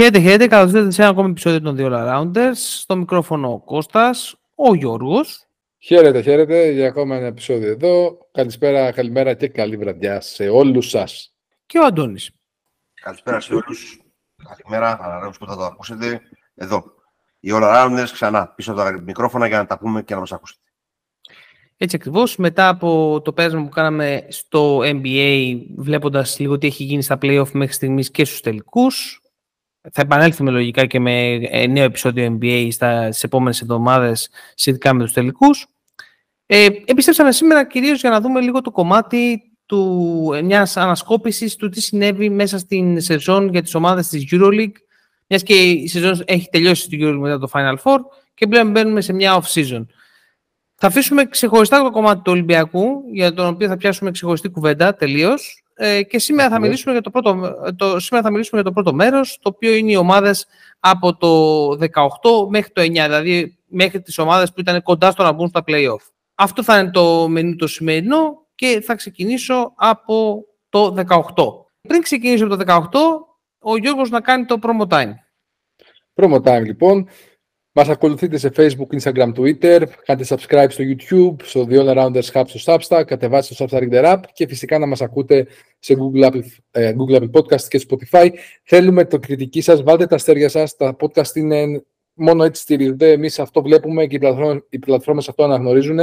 Χαίρετε, 0.00 0.20
χαίρετε. 0.20 0.46
Καλώς 0.46 0.72
ήρθατε 0.72 0.90
σε 0.90 1.02
ένα 1.02 1.10
ακόμη 1.10 1.30
επεισόδιο 1.30 1.60
των 1.60 1.76
δύο 1.76 1.88
Rounders. 1.92 2.54
Στο 2.54 2.96
μικρόφωνο 2.96 3.52
ο 3.52 3.58
Κώστας, 3.60 4.36
ο 4.54 4.74
Γιώργος. 4.74 5.46
Χαίρετε, 5.78 6.22
χαίρετε 6.22 6.70
για 6.70 6.86
ακόμα 6.86 7.16
ένα 7.16 7.26
επεισόδιο 7.26 7.70
εδώ. 7.70 8.18
Καλησπέρα, 8.32 8.92
καλημέρα 8.92 9.34
και 9.34 9.48
καλή 9.48 9.76
βραδιά 9.76 10.20
σε 10.20 10.48
όλους 10.48 10.88
σας. 10.88 11.34
Και 11.66 11.78
ο 11.78 11.84
Αντώνης. 11.84 12.30
Καλησπέρα 12.94 13.40
σε 13.40 13.52
όλους. 13.54 14.00
Καλημέρα, 14.48 14.98
αναραίους 15.02 15.38
που 15.38 15.46
θα 15.46 15.56
το 15.56 15.64
ακούσετε. 15.64 16.20
Εδώ. 16.54 16.84
Οι 17.40 17.50
All 17.52 17.62
Rounders 17.62 18.08
ξανά 18.12 18.48
πίσω 18.48 18.72
από 18.72 18.80
τα 18.80 19.00
μικρόφωνα 19.00 19.46
για 19.46 19.58
να 19.58 19.66
τα 19.66 19.78
πούμε 19.78 20.02
και 20.02 20.14
να 20.14 20.20
μας 20.20 20.32
ακούσετε. 20.32 20.60
Έτσι 21.76 21.96
ακριβώς, 21.96 22.36
μετά 22.36 22.68
από 22.68 23.20
το 23.24 23.32
πέρασμα 23.32 23.62
που 23.62 23.68
κάναμε 23.68 24.26
στο 24.28 24.78
NBA, 24.82 25.60
βλέποντας 25.76 26.38
λίγο 26.38 26.58
τι 26.58 26.66
έχει 26.66 26.84
γίνει 26.84 27.02
στα 27.02 27.18
playoff 27.22 27.50
μέχρι 27.52 27.74
στιγμής 27.74 28.10
και 28.10 28.24
στους 28.24 28.40
τελικούς, 28.40 29.20
θα 29.92 30.02
επανέλθουμε 30.02 30.50
λογικά 30.50 30.86
και 30.86 31.00
με 31.00 31.32
ε, 31.34 31.66
νέο 31.66 31.84
επεισόδιο 31.84 32.38
NBA 32.40 32.68
στα, 32.70 33.06
στις 33.06 33.22
επόμενες 33.22 33.60
εβδομάδες 33.60 34.30
σχετικά 34.54 34.94
με 34.94 35.02
τους 35.02 35.12
τελικούς. 35.12 35.66
Ε, 36.46 36.66
επιστρέψαμε 36.84 37.32
σήμερα 37.32 37.66
κυρίως 37.66 38.00
για 38.00 38.10
να 38.10 38.20
δούμε 38.20 38.40
λίγο 38.40 38.60
το 38.60 38.70
κομμάτι 38.70 39.42
του, 39.66 40.40
μιας 40.44 40.76
ανασκόπησης 40.76 41.56
του 41.56 41.68
τι 41.68 41.80
συνέβη 41.80 42.30
μέσα 42.30 42.58
στην 42.58 43.00
σεζόν 43.00 43.48
για 43.48 43.62
τις 43.62 43.74
ομάδες 43.74 44.08
της 44.08 44.28
EuroLeague, 44.32 44.72
μιας 45.26 45.42
και 45.42 45.54
η 45.54 45.88
σεζόν 45.88 46.22
έχει 46.24 46.48
τελειώσει 46.50 46.82
στην 46.82 46.98
EuroLeague 47.02 47.20
μετά 47.20 47.38
το 47.38 47.50
Final 47.52 47.76
Four 47.82 47.98
και 48.34 48.46
πλέον 48.46 48.70
μπαίνουμε 48.70 49.00
σε 49.00 49.12
μια 49.12 49.42
off-season. 49.42 49.86
Θα 50.74 50.86
αφήσουμε 50.86 51.24
ξεχωριστά 51.24 51.82
το 51.82 51.90
κομμάτι 51.90 52.16
του 52.16 52.32
Ολυμπιακού, 52.32 53.02
για 53.12 53.34
τον 53.34 53.46
οποίο 53.46 53.68
θα 53.68 53.76
πιάσουμε 53.76 54.10
ξεχωριστή 54.10 54.48
κουβέντα 54.48 54.94
τελείως. 54.94 55.64
Ε, 55.82 56.02
και 56.02 56.18
σήμερα 56.18 56.48
θα, 56.48 56.60
μιλήσουμε 56.60 56.92
για 56.92 57.00
το 57.02 57.10
πρώτο, 57.10 57.54
το, 57.76 58.00
σήμερα 58.00 58.24
θα 58.24 58.30
μιλήσουμε 58.30 58.60
για 58.60 58.70
το 58.70 58.72
πρώτο 58.72 58.94
μέρος, 58.94 59.38
το 59.42 59.48
οποίο 59.54 59.74
είναι 59.74 59.92
οι 59.92 59.96
ομάδες 59.96 60.46
από 60.80 61.16
το 61.16 61.68
18 61.70 62.48
μέχρι 62.48 62.72
το 62.72 62.82
9, 62.82 62.84
δηλαδή 62.84 63.58
μέχρι 63.66 64.00
τις 64.00 64.18
ομάδες 64.18 64.52
που 64.52 64.60
ήταν 64.60 64.82
κοντά 64.82 65.10
στο 65.10 65.22
να 65.22 65.32
μπουν 65.32 65.48
στα 65.48 65.62
play-off. 65.66 66.10
Αυτό 66.34 66.62
θα 66.62 66.78
είναι 66.78 66.90
το 66.90 67.28
μενού 67.28 67.56
το 67.56 67.66
σημερινό 67.66 68.46
και 68.54 68.82
θα 68.84 68.94
ξεκινήσω 68.94 69.72
από 69.76 70.44
το 70.68 70.94
18. 71.08 71.24
Πριν 71.88 72.02
ξεκινήσω 72.02 72.44
από 72.44 72.56
το 72.56 72.88
18, 73.62 73.70
ο 73.72 73.76
Γιώργος 73.76 74.10
να 74.10 74.20
κάνει 74.20 74.44
το 74.44 74.58
promo 74.62 74.86
time. 74.88 75.12
Promo 76.14 76.42
time 76.42 76.62
λοιπόν. 76.62 77.08
Μας 77.72 77.88
ακολουθείτε 77.88 78.38
σε 78.38 78.50
Facebook, 78.56 79.00
Instagram, 79.00 79.32
Twitter, 79.34 79.86
κάντε 80.04 80.24
subscribe 80.28 80.66
στο 80.68 80.84
YouTube, 80.84 81.42
στο 81.42 81.66
The 81.70 81.78
All 81.78 81.96
Arounders 81.96 82.32
Hub 82.32 82.42
στο 82.46 82.74
Substack, 82.74 83.02
κατεβάστε 83.06 83.54
το 83.54 83.64
Substack 83.64 83.90
Reader 83.90 84.04
App 84.04 84.20
και 84.32 84.46
φυσικά 84.46 84.78
να 84.78 84.86
μας 84.86 85.00
ακούτε 85.00 85.46
σε 85.78 85.96
Google 85.98 86.26
Apple, 86.26 86.42
ε, 86.70 86.92
Google 86.96 87.20
Apple 87.20 87.30
Podcast 87.30 87.62
και 87.62 87.86
Spotify. 87.88 88.28
Θέλουμε 88.62 89.04
το 89.04 89.18
κριτική 89.18 89.60
σας, 89.60 89.82
βάλτε 89.82 90.06
τα 90.06 90.14
αστέρια 90.14 90.48
σας, 90.48 90.76
τα 90.76 90.96
podcast 91.00 91.34
είναι 91.34 91.84
μόνο 92.14 92.44
έτσι 92.44 92.62
στηρίζονται, 92.62 93.12
εμείς 93.12 93.38
αυτό 93.38 93.62
βλέπουμε 93.62 94.06
και 94.06 94.16
οι, 94.16 94.18
πλατφόρμες, 94.18 94.62
οι 94.68 94.78
πλατφόρμες 94.78 95.28
αυτό 95.28 95.44
αναγνωρίζουν. 95.44 95.98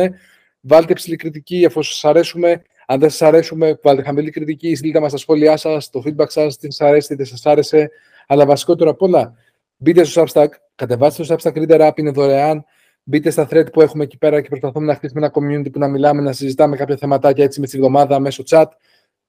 Βάλτε 0.61 0.93
ψηλή 0.93 1.15
κριτική 1.15 1.63
εφόσον 1.63 1.93
σας 1.93 2.05
αρέσουμε, 2.05 2.61
αν 2.87 2.99
δεν 2.99 3.09
σας 3.09 3.21
αρέσουμε, 3.21 3.79
βάλτε 3.83 4.01
χαμηλή 4.03 4.29
κριτική, 4.29 4.75
στείλτε 4.75 4.99
μας 4.99 5.11
τα 5.11 5.17
σχόλιά 5.17 5.57
σας, 5.57 5.89
το 5.89 6.03
feedback 6.05 6.29
σας, 6.29 6.57
τι 6.57 6.71
σας 6.71 6.87
αρέσει, 6.87 7.07
τι 7.07 7.15
δεν 7.15 7.25
σας 7.25 7.45
άρεσε, 7.45 7.91
αλλά 8.27 8.45
βασικότερο 8.45 8.89
απ' 8.89 9.01
όλα, 9.01 9.35
Μπείτε 9.77 10.03
στο 10.03 10.23
Substack, 10.23 10.47
κατεβάστε 10.77 11.23
το 11.23 11.35
Substack 11.35 11.53
Reader 11.53 11.87
App, 11.87 11.91
είναι 11.95 12.11
δωρεάν. 12.11 12.65
Μπείτε 13.03 13.29
στα 13.29 13.47
thread 13.51 13.71
που 13.71 13.81
έχουμε 13.81 14.03
εκεί 14.03 14.17
πέρα 14.17 14.41
και 14.41 14.49
προσπαθούμε 14.49 14.85
να 14.85 14.95
χτίσουμε 14.95 15.19
ένα 15.25 15.31
community 15.33 15.71
που 15.71 15.79
να 15.79 15.87
μιλάμε, 15.87 16.21
να 16.21 16.33
συζητάμε 16.33 16.75
κάποια 16.75 16.97
θεματάκια 16.97 17.43
έτσι 17.43 17.59
με 17.59 17.67
τη 17.67 17.77
εβδομάδα 17.77 18.19
μέσω 18.19 18.43
chat. 18.47 18.65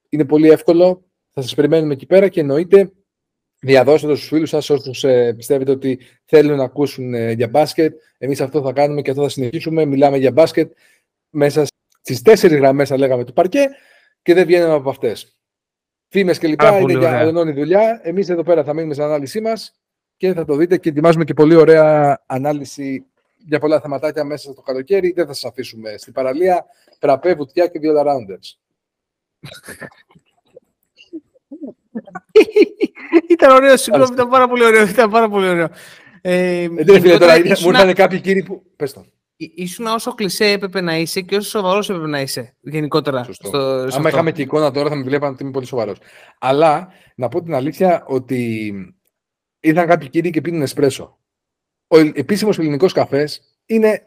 Είναι 0.08 0.24
πολύ 0.24 0.48
εύκολο. 0.48 1.04
Θα 1.30 1.42
σας 1.42 1.54
περιμένουμε 1.54 1.92
εκεί 1.92 2.06
πέρα 2.06 2.28
και 2.28 2.40
εννοείται 2.40 2.92
διαδώστε 3.60 4.06
το 4.06 4.16
στους 4.16 4.28
φίλους 4.28 4.48
σας 4.48 4.70
όσους 4.70 5.04
ε, 5.04 5.32
πιστεύετε 5.36 5.70
ότι 5.70 6.00
θέλουν 6.24 6.56
να 6.56 6.64
ακούσουν 6.64 7.14
ε, 7.14 7.32
για 7.32 7.48
μπάσκετ. 7.48 8.00
Εμείς 8.18 8.40
αυτό 8.40 8.62
θα 8.62 8.72
κάνουμε 8.72 9.02
και 9.02 9.10
αυτό 9.10 9.22
θα 9.22 9.28
συνεχίσουμε. 9.28 9.84
Μιλάμε 9.84 10.16
για 10.16 10.32
μπάσκετ 10.32 10.72
μέσα 11.30 11.66
στις 12.00 12.22
τέσσερις 12.22 12.58
γραμμές, 12.58 12.88
θα 12.88 12.98
λέγαμε, 12.98 13.24
του 13.24 13.32
παρκέ 13.32 13.68
και 14.22 14.34
δεν 14.34 14.46
βγαίνουμε 14.46 14.74
από 14.74 14.90
αυτές. 14.90 15.38
Φήμες 16.08 16.38
και 16.38 16.46
λοιπά 16.46 16.78
είναι 16.78 16.92
για 16.92 17.26
ονόνη 17.26 17.52
δουλειά. 17.52 18.00
Εμείς 18.02 18.28
εδώ 18.28 18.42
πέρα 18.42 18.64
θα 18.64 18.74
μείνουμε 18.74 18.92
στην 18.94 19.06
ανάλυση 19.06 19.40
μας 19.40 19.80
και 20.18 20.32
θα 20.32 20.44
το 20.44 20.56
δείτε 20.56 20.76
και 20.76 20.88
ετοιμάζουμε 20.88 21.24
και 21.24 21.34
πολύ 21.34 21.54
ωραία 21.54 22.22
ανάλυση 22.26 23.06
για 23.36 23.58
πολλά 23.58 23.80
θεματάκια 23.80 24.24
μέσα 24.24 24.52
στο 24.52 24.62
καλοκαίρι. 24.62 25.12
Δεν 25.12 25.26
θα 25.26 25.32
σας 25.32 25.44
αφήσουμε 25.44 25.94
στην 25.96 26.12
παραλία. 26.12 26.66
Φραπέ, 27.00 27.34
βουτιά 27.34 27.66
και 27.66 27.78
δύο 27.78 28.02
rounders. 28.06 28.56
ήταν 33.28 33.50
ωραίο, 33.50 33.76
συγγνώμη, 33.76 34.12
ήταν 34.12 34.28
πάρα 34.28 34.48
πολύ 34.48 34.64
ωραίο. 34.64 34.86
Ήταν 34.86 35.10
πάρα 35.10 35.28
πολύ 35.28 35.48
ωραίο. 35.48 35.68
Ε, 36.20 36.62
ε, 36.62 36.68
δεν 36.68 37.00
φίλε, 37.00 37.18
τώρα, 37.18 37.38
μου 37.38 37.68
ήρθαν 37.68 37.94
κάποιοι 37.94 38.20
κύριοι 38.20 38.42
που... 38.42 38.62
Πες 38.76 38.92
το. 38.92 39.04
Ήσουν 39.36 39.86
όσο 39.86 40.14
κλεισέ 40.14 40.46
έπρεπε 40.46 40.80
να 40.80 40.96
είσαι 40.96 41.20
και 41.20 41.36
όσο 41.36 41.48
σοβαρός 41.48 41.90
έπρεπε 41.90 42.08
να 42.08 42.20
είσαι 42.20 42.56
γενικότερα. 42.60 43.24
Σωστό. 43.24 43.48
Στο, 43.48 43.58
Άμα 43.98 44.08
είχαμε 44.08 44.32
και 44.32 44.42
εικόνα 44.42 44.70
τώρα 44.70 44.88
θα 44.88 44.94
με 44.94 45.02
βλέπαν 45.02 45.32
ότι 45.32 45.42
είμαι 45.42 45.52
πολύ 45.52 45.66
σοβαρός. 45.66 45.98
Αλλά 46.38 46.88
να 47.14 47.28
πω 47.28 47.42
την 47.42 47.54
αλήθεια 47.54 48.04
ότι 48.06 48.72
ήρθαν 49.60 49.86
κάποιοι 49.86 50.08
κύριοι 50.08 50.30
και 50.30 50.40
πίνουν 50.40 50.62
εσπρέσο. 50.62 51.18
Ο 51.86 51.98
επίσημος 51.98 52.58
ελληνικός 52.58 52.92
καφές 52.92 53.58
είναι 53.66 54.02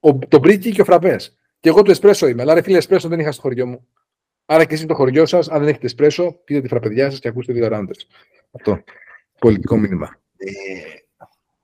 ο, 0.00 0.18
το 0.18 0.38
μπρίκι 0.38 0.72
και 0.72 0.80
ο 0.80 0.84
φραπές. 0.84 1.38
Και 1.60 1.68
εγώ 1.68 1.82
το 1.82 1.90
εσπρέσο 1.90 2.26
είμαι. 2.26 2.42
Αλλά 2.42 2.54
ρε 2.54 2.62
φίλε, 2.62 2.76
εσπρέσο 2.76 3.08
δεν 3.08 3.20
είχα 3.20 3.32
στο 3.32 3.40
χωριό 3.40 3.66
μου. 3.66 3.86
Άρα 4.46 4.64
και 4.64 4.74
εσεί 4.74 4.86
το 4.86 4.94
χωριό 4.94 5.26
σας, 5.26 5.48
αν 5.48 5.58
δεν 5.58 5.68
έχετε 5.68 5.86
εσπρέσο, 5.86 6.32
πείτε 6.32 6.60
τη 6.60 6.68
φραπεδιά 6.68 7.10
σας 7.10 7.20
και 7.20 7.28
ακούστε 7.28 7.52
δύο 7.52 7.68
ράντες. 7.68 8.06
Αυτό. 8.50 8.82
Πολιτικό 9.38 9.76
μήνυμα. 9.76 10.20
Ε, 10.36 10.52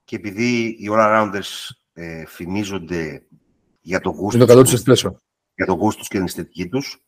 και 0.04 0.16
επειδή 0.16 0.64
οι 0.64 0.88
all 0.90 0.98
rounders 0.98 1.68
ε, 1.92 2.26
φημίζονται 2.26 3.22
για 3.80 4.00
το 4.00 4.10
γούστο. 4.10 4.38
το 4.38 4.46
καλό 4.46 4.62
τους 4.62 4.72
εσπρέσο. 4.72 5.20
Για 5.54 5.66
το 5.66 5.72
γούστο 5.72 6.02
και 6.02 6.16
την 6.16 6.24
αισθητική 6.24 6.68
τους. 6.68 7.04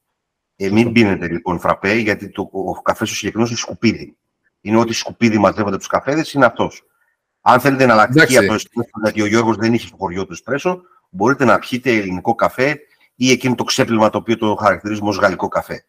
Ε, 0.57 0.71
μην 0.71 0.93
πίνετε 0.93 1.29
λοιπόν 1.29 1.59
φραπέ, 1.59 1.95
γιατί 1.95 2.31
το, 2.31 2.49
ο 2.53 2.83
καφές 2.83 3.09
του 3.09 3.15
συγκεκριμένος 3.15 3.51
είναι 3.51 3.61
σκουπίδι 3.61 4.17
είναι 4.63 4.79
ότι 4.79 4.93
σκουπίδι 4.93 5.39
μαζεύονται 5.39 5.77
τους 5.77 5.87
καφέδες, 5.87 6.33
είναι 6.33 6.45
αυτός. 6.45 6.83
Αν 7.41 7.61
θέλετε 7.61 7.87
να 7.87 7.93
αλλάξει 7.93 8.37
από 8.37 8.47
το 8.47 8.55
εσπρέσο, 8.55 8.91
γιατί 9.03 9.23
ο 9.23 9.27
Γιώργος 9.27 9.57
δεν 9.57 9.75
είχε 9.75 9.87
στο 9.87 9.97
χωριό 9.99 10.27
του 10.27 10.33
εσπρέσο, 10.33 10.81
μπορείτε 11.11 11.45
να 11.45 11.59
πιείτε 11.59 11.91
ελληνικό 11.91 12.35
καφέ 12.35 12.81
ή 13.15 13.31
εκείνο 13.31 13.55
το 13.55 13.65
ξέπλυμα 13.65 14.11
το 14.11 14.19
οποίο 14.19 14.37
το 14.37 14.55
χαρακτηρίζουμε 14.55 15.09
ως 15.09 15.19
γαλλικό 15.19 15.49
καφέ. 15.49 15.85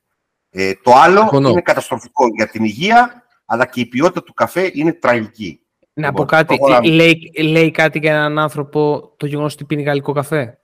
Ε, 0.49 0.73
το 0.83 0.93
άλλο 0.93 1.29
είναι 1.33 1.61
καταστροφικό 1.61 2.27
για 2.35 2.47
την 2.47 2.63
υγεία, 2.63 3.23
αλλά 3.45 3.65
και 3.65 3.79
η 3.79 3.85
ποιότητα 3.85 4.23
του 4.23 4.33
καφέ 4.33 4.71
είναι 4.73 4.93
τραγική. 4.93 5.59
Να 5.93 6.11
πω 6.11 6.25
κάτι. 6.25 6.57
Λέει, 6.83 7.31
λέει 7.41 7.71
κάτι 7.71 7.99
για 7.99 8.11
έναν 8.11 8.39
άνθρωπο 8.39 9.13
το 9.17 9.25
γεγονός 9.25 9.53
ότι 9.53 9.65
πίνει 9.65 9.81
γαλλικό 9.81 10.13
καφέ; 10.13 10.59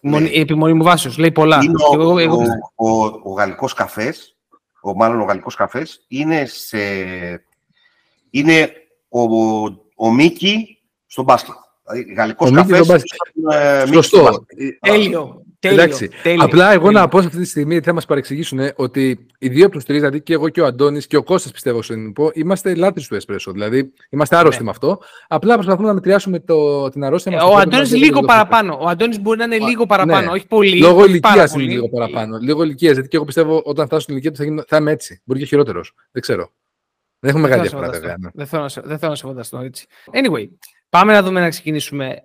Ναι. 0.00 0.28
Επιμονή 0.28 0.72
μου 0.72 0.82
βάσεως. 0.84 1.18
Λέει 1.18 1.32
πολλά. 1.32 1.58
Είναι 1.62 1.74
ο, 1.90 1.94
εγώ, 2.00 2.18
εγώ... 2.18 2.42
ο, 2.74 2.90
ο, 2.90 3.20
ο 3.24 3.32
γαλλικός 3.32 3.72
καφές 3.72 4.35
ο, 4.80 4.94
μάλλον 4.94 5.20
ο 5.20 5.24
γαλλικός 5.24 5.54
καφές, 5.54 6.04
είναι, 6.08 6.46
σε, 6.46 6.78
είναι 8.30 8.72
ο, 9.08 9.20
ο 9.96 10.12
Μίκη 10.12 10.78
στο 11.06 11.22
μπάσκετ. 11.22 11.54
Δηλαδή, 11.86 12.12
γαλλικός 12.12 12.50
καφές. 12.50 13.02
Ε, 13.52 13.86
Σωστό. 13.86 14.46
Τέλειο. 15.68 15.82
Εντάξει. 15.82 16.10
Τέλειο. 16.22 16.44
Απλά 16.44 16.72
εγώ 16.72 16.90
να 16.90 17.08
πω 17.08 17.20
σε 17.20 17.26
αυτή 17.26 17.38
τη 17.38 17.46
στιγμή 17.46 17.80
θα 17.80 17.92
μας 17.92 18.06
παρεξηγήσουν 18.06 18.60
ότι 18.76 19.26
οι 19.38 19.48
δύο 19.48 19.64
από 19.64 19.74
τους 19.74 19.84
τρεις, 19.84 19.98
δηλαδή 19.98 20.20
και 20.20 20.32
εγώ 20.32 20.48
και 20.48 20.60
ο 20.60 20.66
Αντώνης 20.66 21.06
και 21.06 21.16
ο 21.16 21.22
Κώστας 21.22 21.52
πιστεύω 21.52 21.82
στον 21.82 22.12
πω, 22.12 22.30
είμαστε 22.34 22.74
λάτρε 22.74 23.04
του 23.08 23.14
Εσπρέσο. 23.14 23.52
Δηλαδή 23.52 23.92
είμαστε 24.10 24.36
άρρωστοι 24.36 24.58
ναι. 24.58 24.64
με 24.64 24.70
αυτό. 24.70 25.00
Απλά 25.28 25.54
προσπαθούμε 25.54 25.88
να 25.88 25.94
μετριάσουμε 25.94 26.40
το, 26.40 26.88
την 26.88 27.04
αρρώστια 27.04 27.32
μας. 27.32 27.42
Ε, 27.42 27.44
ο 27.44 27.56
Αντώνης 27.56 27.94
λίγο 27.94 28.20
παραπάνω. 28.20 28.78
Ο 28.80 28.88
Αντώνης 28.88 29.20
μπορεί 29.20 29.38
να 29.38 29.44
είναι 29.44 29.58
λίγο 29.58 29.86
παραπάνω, 29.86 30.26
ναι. 30.26 30.32
όχι 30.32 30.46
πολύ. 30.46 30.78
Λόγω 30.78 31.04
ηλικίας 31.04 31.54
είναι 31.54 31.62
λίγο 31.62 31.88
παραπάνω. 31.88 32.38
Λίγο 32.38 32.62
ηλικίας. 32.62 32.92
Γιατί 32.92 33.08
και 33.08 33.16
εγώ 33.16 33.24
πιστεύω 33.24 33.62
όταν 33.64 33.86
φτάσω 33.86 34.02
στην 34.02 34.14
ηλικία 34.14 34.30
του 34.30 34.36
θα, 34.36 34.44
γίνω, 34.44 34.62
θα 34.66 34.76
είμαι 34.76 34.90
έτσι. 34.90 35.20
Μπορεί 35.24 35.40
και 35.40 35.46
χειρότερος. 35.46 35.94
Δεν 36.12 36.22
ξέρω. 36.22 36.52
Δεν 37.18 37.30
έχουμε 37.30 37.48
μεγάλη 37.48 37.68
διαφορά 37.68 37.90
βέβαια. 37.90 38.16
Ναι. 38.20 38.30
Δεν 38.34 38.46
θέλω 38.98 39.10
να 39.10 39.14
σε 39.14 39.26
φανταστώ 39.26 39.58
έτσι. 39.58 39.86
Anyway, 40.12 40.46
πάμε 40.88 41.12
να 41.12 41.22
δούμε 41.22 41.40
να 41.40 41.48
ξεκινήσουμε. 41.48 42.22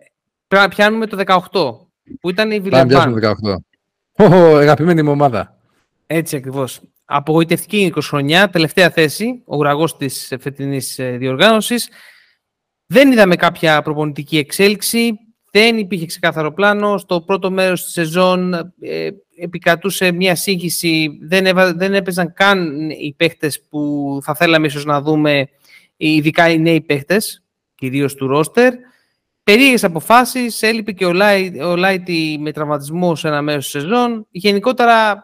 Πρέπει 0.48 0.64
να 0.64 0.70
πιάνουμε 0.70 1.08
το 1.08 1.18
18 1.52 1.91
που 2.20 2.30
ήταν 2.30 2.52
η 2.52 2.60
Βιλιαμπάν. 2.60 3.14
Πάμε 3.14 3.36
18. 3.44 3.56
Oh, 4.16 4.60
αγαπημένη 4.60 5.02
μου 5.02 5.12
ομάδα. 5.12 5.58
Έτσι 6.08 6.36
ακριβώς. 6.36 6.82
Απογοητευτική 7.06 7.94
20 7.96 8.00
χρονιά, 8.02 8.50
τελευταία 8.50 8.90
θέση, 8.90 9.42
ο 9.46 9.58
ουραγός 9.58 9.98
της 9.98 10.34
φετινής 10.40 11.00
ε, 11.00 11.12
διοργάνωσης. 11.18 11.90
Δεν 12.86 13.12
είδαμε 13.12 13.36
κάποια 13.36 13.82
προπονητική 13.82 14.38
εξέλιξη. 14.38 15.12
Δεν 15.52 15.78
υπήρχε 15.78 16.06
ξεκάθαρο 16.06 16.54
πλάνο. 16.54 16.98
Στο 16.98 17.22
πρώτο 17.22 17.52
μέρος 17.52 17.84
της 17.84 17.94
σεζόν 17.94 18.54
ε, 18.80 19.10
επικρατούσε 19.38 20.12
μια 20.12 20.36
σύγχυση. 20.36 21.20
Δεν, 21.22 21.76
δεν 21.76 21.94
έπαιζαν 21.94 22.34
καν 22.34 22.90
οι 22.90 23.14
παίχτες 23.18 23.62
που 23.70 24.20
θα 24.24 24.36
θέλαμε 24.36 24.68
ίσως 24.68 24.86
να 24.86 25.02
δούμε, 25.02 25.50
ειδικά 25.98 26.50
οι 26.50 26.60
νέοι 26.60 26.82
παίχτες, 26.82 27.44
κυρίως 27.76 28.16
του 28.16 28.28
ρόστερ 28.28 28.74
περίεργες 29.44 29.84
αποφάσεις. 29.84 30.62
Έλειπε 30.62 30.92
και 30.92 31.06
ο, 31.06 31.14
Λάι, 31.14 31.62
ο 31.62 31.76
Λάιτι 31.76 32.38
με 32.40 32.52
τραυματισμό 32.52 33.16
σε 33.16 33.28
ένα 33.28 33.42
μέρος 33.42 33.72
της 33.72 33.82
σεζόν. 33.82 34.28
Γενικότερα 34.30 35.24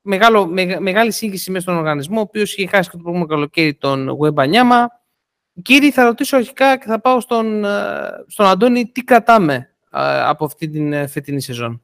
μεγάλο, 0.00 0.46
μεγάλη 0.78 1.12
σύγχυση 1.12 1.50
μέσα 1.50 1.62
στον 1.62 1.76
οργανισμό, 1.76 2.18
ο 2.18 2.20
οποίος 2.20 2.56
είχε 2.56 2.66
χάσει 2.66 2.90
και 2.90 2.96
το 2.96 3.02
προηγούμενο 3.02 3.34
καλοκαίρι 3.34 3.74
τον 3.74 4.16
Νιάμα. 4.48 4.88
Κύριε, 5.62 5.90
θα 5.90 6.04
ρωτήσω 6.04 6.36
αρχικά 6.36 6.78
και 6.78 6.84
θα 6.86 7.00
πάω 7.00 7.20
στον, 7.20 7.64
στον 8.26 8.46
Αντώνη 8.46 8.86
τι 8.86 9.04
κρατάμε 9.04 9.74
από 10.24 10.44
αυτή 10.44 10.68
την 10.68 11.08
φετινή 11.08 11.40
σεζόν; 11.40 11.82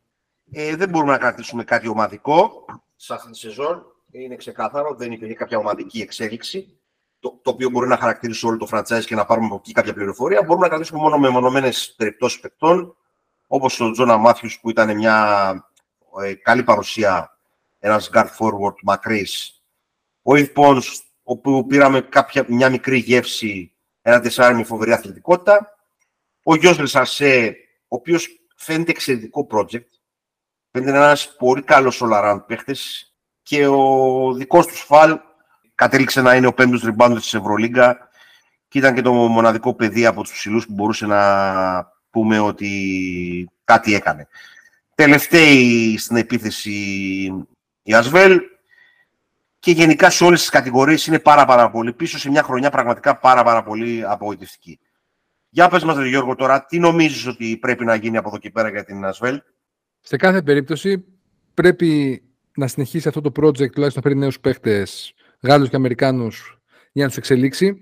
Ε, 0.53 0.77
δεν 0.77 0.89
μπορούμε 0.89 1.13
να 1.13 1.19
κρατήσουμε 1.19 1.65
κάτι 1.65 1.89
ομαδικό 1.89 2.65
σε 2.97 3.15
αυτή 3.15 3.31
τη 3.31 3.39
σεζόν. 3.39 3.83
Είναι 4.11 4.37
ξεκάθαρο, 4.37 4.95
δεν 4.95 5.13
υπήρχε 5.13 5.35
κάποια 5.35 5.59
ομαδική 5.59 6.01
εξέλιξη, 6.01 6.79
το, 7.21 7.41
το 7.43 7.51
οποίο 7.51 7.71
μπορεί 7.71 7.89
να 7.89 7.97
χαρακτηρίσει 7.97 8.47
όλο 8.47 8.57
το 8.57 8.69
franchise 8.71 9.05
και 9.05 9.15
να 9.15 9.25
πάρουμε 9.25 9.47
από 9.47 9.55
εκεί 9.55 9.73
κάποια 9.73 9.95
πληροφορία. 9.95 10.43
Μπορούμε 10.43 10.65
να 10.65 10.69
κρατήσουμε 10.69 11.01
μόνο 11.01 11.19
με 11.19 11.29
μονομένε 11.29 11.73
περιπτώσεις 11.97 12.41
παικτών, 12.41 12.97
όπως 13.47 13.81
ο 13.81 13.91
Τζόνα 13.91 14.17
Μάθιους 14.17 14.61
που 14.61 14.71
ήταν 14.71 14.97
μια 14.97 15.51
ε, 16.23 16.35
καλή 16.35 16.63
παρουσία, 16.63 17.39
ένας 17.79 18.11
guard 18.13 18.29
forward 18.39 18.75
μακρύς. 18.83 19.63
Ο 20.23 20.37
Ιβ 20.37 20.49
όπου 21.23 21.67
πήραμε 21.67 22.01
κάποια, 22.01 22.45
μια 22.49 22.71
μικρή 22.71 22.99
γεύση, 22.99 23.73
ένα 24.03 24.21
τεσσάρι 24.21 24.55
με 24.55 24.65
φοβερή 24.65 24.93
αθλητικότητα. 24.93 25.77
Ο 26.43 26.57
Γιώργο 26.57 26.81
Λεσαρσέ, 26.81 27.57
ο 27.89 27.97
οποίος 27.97 28.29
φαίνεται 28.57 28.91
εξαιρετικό 28.91 29.47
project. 29.51 29.89
Φαίνεται 30.71 30.97
ένας 30.97 31.35
πολύ 31.37 31.63
καλός 31.63 32.03
all-around 32.05 32.41
παίχτης 32.47 33.15
και 33.43 33.67
ο 33.67 34.33
δικός 34.33 34.67
του 34.67 34.75
Φαλ 34.75 35.19
κατέληξε 35.77 36.23
να 36.23 36.35
είναι 36.35 36.47
ο 36.47 36.53
πέμπτος 36.53 36.83
ριμπάντος 36.83 37.23
της 37.23 37.35
Ευρωλίγκα 37.35 38.09
και 38.69 38.79
ήταν 38.79 38.95
και 38.95 39.03
το 39.03 39.13
μοναδικό 39.13 39.75
παιδί 39.75 40.07
από 40.07 40.23
τους 40.23 40.33
ψηλούς 40.33 40.67
που 40.67 40.73
μπορούσε 40.73 41.07
να 41.07 41.93
πούμε 42.11 42.39
ότι 42.39 43.51
κάτι 43.65 43.95
έκανε. 43.95 44.29
Τελευταίοι 44.95 45.99
στην 45.99 46.17
επίθεση 46.17 46.73
η 47.83 47.95
Ασβέλ 47.95 48.41
και 49.59 49.71
γενικά 49.71 50.11
σε 50.11 50.25
όλες 50.25 50.41
τις 50.41 50.49
κατηγορίες 50.49 51.07
είναι 51.07 51.19
πάρα 51.19 51.45
πάρα 51.45 51.71
πολύ 51.71 51.93
πίσω 51.93 52.19
σε 52.19 52.31
μια 52.31 52.43
χρονιά 52.43 52.71
πραγματικά 52.71 53.19
πάρα 53.19 53.43
πάρα 53.45 53.63
πολύ 53.63 54.05
απογοητευτική. 54.07 54.79
Για 55.49 55.69
πες 55.69 55.85
μας, 55.85 56.07
Γιώργο, 56.07 56.35
τώρα, 56.35 56.65
τι 56.65 56.79
νομίζεις 56.79 57.27
ότι 57.27 57.57
πρέπει 57.57 57.85
να 57.85 57.95
γίνει 57.95 58.17
από 58.17 58.29
εδώ 58.29 58.39
και 58.39 58.51
πέρα 58.51 58.69
για 58.69 58.85
την 58.85 59.05
Ασβέλ; 59.05 59.43
Σε 60.01 60.17
κάθε 60.17 60.43
περίπτωση 60.43 61.05
πρέπει 61.55 62.23
να 62.57 62.67
συνεχίσει 62.67 63.09
αυτό 63.09 63.21
το 63.21 63.29
project, 63.29 63.71
τουλάχιστον 63.71 63.93
να 63.95 64.03
φέρει 64.03 64.17
νέους 64.17 64.41
παίχτε, 64.41 64.87
Γάλλους 65.41 65.69
και 65.69 65.77
Αμερικάνους, 65.77 66.61
για 66.93 67.03
να 67.03 67.09
τους 67.09 67.19
εξελίξει 67.19 67.81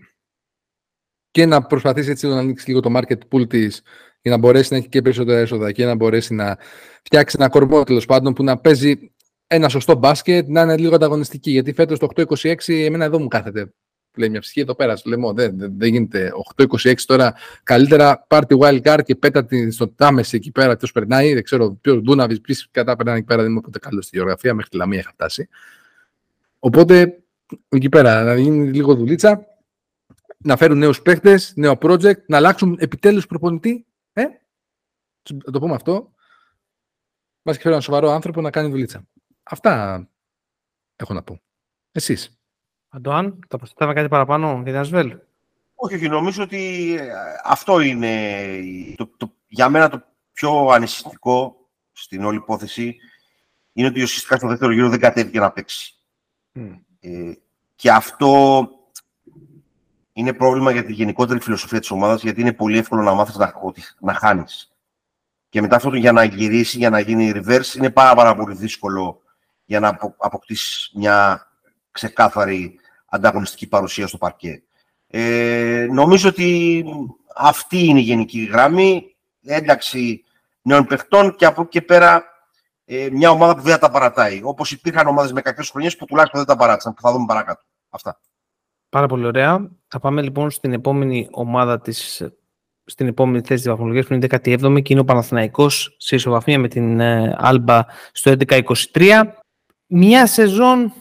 και 1.31 1.47
να 1.47 1.63
προσπαθήσει 1.63 2.11
έτσι 2.11 2.27
να 2.27 2.39
ανοίξει 2.39 2.69
λίγο 2.69 2.81
το 2.81 2.91
market 2.97 3.19
pool 3.31 3.49
της 3.49 3.83
για 4.21 4.31
να 4.31 4.37
μπορέσει 4.39 4.73
να 4.73 4.79
έχει 4.79 4.89
και 4.89 5.03
περισσότερα 5.03 5.39
έσοδα 5.39 5.73
και 5.73 5.85
να 5.85 5.95
μπορέσει 5.95 6.35
να 6.35 6.59
φτιάξει 7.03 7.37
ένα 7.39 7.49
κορμό 7.49 7.85
τέλος 7.85 8.07
πάντων 8.07 8.33
που 8.33 8.45
να 8.45 8.59
παίζει 8.59 9.13
ένα 9.47 9.69
σωστό 9.69 9.95
μπάσκετ, 9.95 10.49
να 10.49 10.63
είναι 10.63 10.77
λίγο 10.77 10.95
ανταγωνιστική. 10.95 11.51
Γιατί 11.51 11.73
φέτος 11.73 11.99
το 11.99 12.09
8-26 12.17 12.55
εμένα 12.69 13.05
εδώ 13.05 13.21
μου 13.21 13.29
κάθεται 13.29 13.73
λέει 14.17 14.29
μια 14.29 14.41
ψυχή 14.41 14.61
εδώ 14.61 14.75
πέρας. 14.75 15.05
Λέμε, 15.05 15.33
δεν, 15.33 15.59
δεν, 15.59 15.75
δεν 15.79 15.89
γίνεται. 15.89 16.33
8-26 16.57 16.95
τώρα 17.07 17.35
καλύτερα 17.63 18.25
πάρει 18.29 18.47
τη 18.47 18.57
wild 18.61 18.81
card 18.83 19.01
και 19.05 19.15
πέτα 19.15 19.45
τη 19.45 19.71
στο 19.71 19.89
τάμεση 19.89 20.37
εκεί 20.37 20.51
πέρα. 20.51 20.77
Ποιος 20.77 20.93
περνάει, 20.93 21.35
δεν 21.35 21.43
ξέρω 21.43 21.79
ποιος 21.81 22.01
Ντούναβι, 22.01 22.41
ποιοι 22.41 22.57
κατά 22.71 22.97
περνάει 22.97 23.17
εκεί 23.17 23.27
πέρα. 23.27 23.43
Δεν 23.43 23.51
είμαι 23.51 23.61
ποτέ 23.61 23.79
καλός 23.79 24.05
στη 24.07 24.17
γεωγραφία. 24.17 24.55
Μέχρι 24.55 24.71
τη 24.71 24.77
Λαμία 24.77 24.99
είχα 24.99 25.11
φτάσει. 25.13 25.49
Οπότε 26.59 27.19
εκεί 27.69 27.89
πέρα 27.89 28.23
να 28.23 28.39
γίνει 28.39 28.71
λίγο 28.71 28.95
δουλίτσα, 28.95 29.47
να 30.39 30.57
φέρουν 30.57 30.79
νέους 30.79 31.03
παίχτες, 31.03 31.53
νέο 31.57 31.79
project, 31.81 32.25
να 32.27 32.37
αλλάξουν 32.37 32.77
επιτέλους 32.81 33.27
προπονητή. 33.27 33.87
Ε; 34.13 34.23
Να 35.45 35.53
το 35.53 35.59
πούμε 35.61 35.75
αυτό. 35.75 36.13
Μα 37.43 37.53
και 37.53 37.59
φέρουν 37.59 37.73
ένα 37.73 37.81
σοβαρό 37.81 38.11
άνθρωπο 38.11 38.41
να 38.41 38.51
κάνει 38.51 38.71
δουλίτσα. 38.71 39.09
Αυτά 39.43 40.09
έχω 40.97 41.15
να 41.15 41.23
πω. 41.23 41.41
Εσείς. 41.93 42.39
Αντωάν, 42.89 43.39
θα 43.49 43.57
προσθέταμε 43.57 43.93
κάτι 43.95 44.09
παραπάνω 44.09 44.53
για 44.55 44.65
την 44.65 44.77
Ασβέλ; 44.77 45.19
Όχι, 45.75 45.95
όχι, 45.95 46.09
νομίζω 46.09 46.43
ότι 46.43 46.95
ε, 46.99 47.13
αυτό 47.45 47.81
είναι 47.81 48.43
το, 48.97 49.07
το, 49.17 49.35
για 49.47 49.69
μένα 49.69 49.89
το 49.89 50.03
πιο 50.33 50.67
ανησυχητικό 50.67 51.69
στην 51.93 52.25
όλη 52.25 52.37
υπόθεση 52.37 52.97
είναι 53.73 53.89
ότι 53.89 54.03
ουσιαστικά 54.03 54.37
στο 54.37 54.49
δεύτερο 54.49 54.73
γύρο 54.73 54.89
δεν 54.89 55.01
κατέβηκε 55.01 55.41
να 55.41 55.53
παίξει. 55.53 55.95
Ε, 57.05 57.33
και 57.75 57.91
αυτό 57.91 58.69
είναι 60.13 60.33
πρόβλημα 60.33 60.71
για 60.71 60.85
τη 60.85 60.93
γενικότερη 60.93 61.41
φιλοσοφία 61.41 61.81
της 61.81 61.91
ομάδας, 61.91 62.23
γιατί 62.23 62.41
είναι 62.41 62.53
πολύ 62.53 62.79
εύκολο 62.79 63.03
να 63.03 63.15
μάθεις 63.15 63.37
να, 63.37 63.53
να 64.01 64.15
χάνεις. 64.15 64.73
Και 65.49 65.61
μετά 65.61 65.77
αυτό 65.77 65.95
για 65.95 66.13
να 66.13 66.25
γυρίσει, 66.25 66.79
για 66.79 66.91
να 66.91 67.01
γίνει 67.01 67.33
reverse, 67.35 67.75
είναι 67.77 67.91
πάρα, 67.91 68.15
πάρα 68.15 68.35
πολύ 68.35 68.55
δύσκολο 68.55 69.23
για 69.65 69.81
να 69.81 69.99
αποκτήσεις 70.19 70.91
μια 70.95 71.47
ξεκάθαρη 71.91 72.79
ανταγωνιστική 73.07 73.67
παρουσία 73.67 74.07
στο 74.07 74.19
παρκέ. 74.19 74.63
Ε, 75.07 75.87
νομίζω 75.91 76.29
ότι 76.29 76.85
αυτή 77.37 77.85
είναι 77.85 77.99
η 78.01 78.03
γενική 78.03 78.45
γραμμή. 78.45 79.17
Ένταξη 79.45 80.25
νέων 80.63 80.87
παιχτών 80.87 81.37
και 81.37 81.47
από 81.47 81.61
εκεί 81.61 81.71
και 81.71 81.83
πέρα 81.83 82.34
ε, 82.85 83.09
μια 83.13 83.31
ομάδα 83.31 83.55
που 83.57 83.63
δεν 83.63 83.79
τα 83.79 83.91
παρατάει. 83.91 84.41
Όπως 84.43 84.73
υπήρχαν 84.73 85.07
ομάδες 85.07 85.33
με 85.33 85.41
κακές 85.41 85.71
χρονιές 85.71 85.97
που 85.97 86.05
τουλάχιστον 86.05 86.45
δεν 86.45 86.57
τα 86.57 86.63
παράτησαν, 86.63 86.95
που 86.95 87.01
θα 87.01 87.13
δούμε 87.13 87.25
παρακάτω. 87.27 87.63
Αυτά. 87.89 88.21
Πάρα 88.89 89.07
πολύ 89.07 89.27
ωραία. 89.27 89.71
Θα 89.89 90.01
πάμε 90.01 90.23
λοιπόν 90.23 90.51
στην 90.51 90.73
επόμενη 90.73 91.29
ομάδα 91.31 91.81
της 91.81 92.27
στην 92.87 93.07
επόμενη 93.07 93.41
θέση 93.41 93.63
της 93.63 93.69
βαθμολογίας 93.69 94.07
που 94.07 94.15
είναι 94.15 94.27
17η 94.31 94.83
και 94.83 94.93
είναι 94.93 95.01
ο 95.01 95.05
Παναθηναϊκός 95.05 95.97
σε 95.99 96.15
ισοβαθμία 96.15 96.59
με 96.59 96.69
την 96.69 97.01
Άλμπα 97.37 97.79
ε, 97.79 97.85
στο 98.13 98.33
11-23. 98.93 99.23
Μια 99.87 100.27
σεζόν 100.27 100.93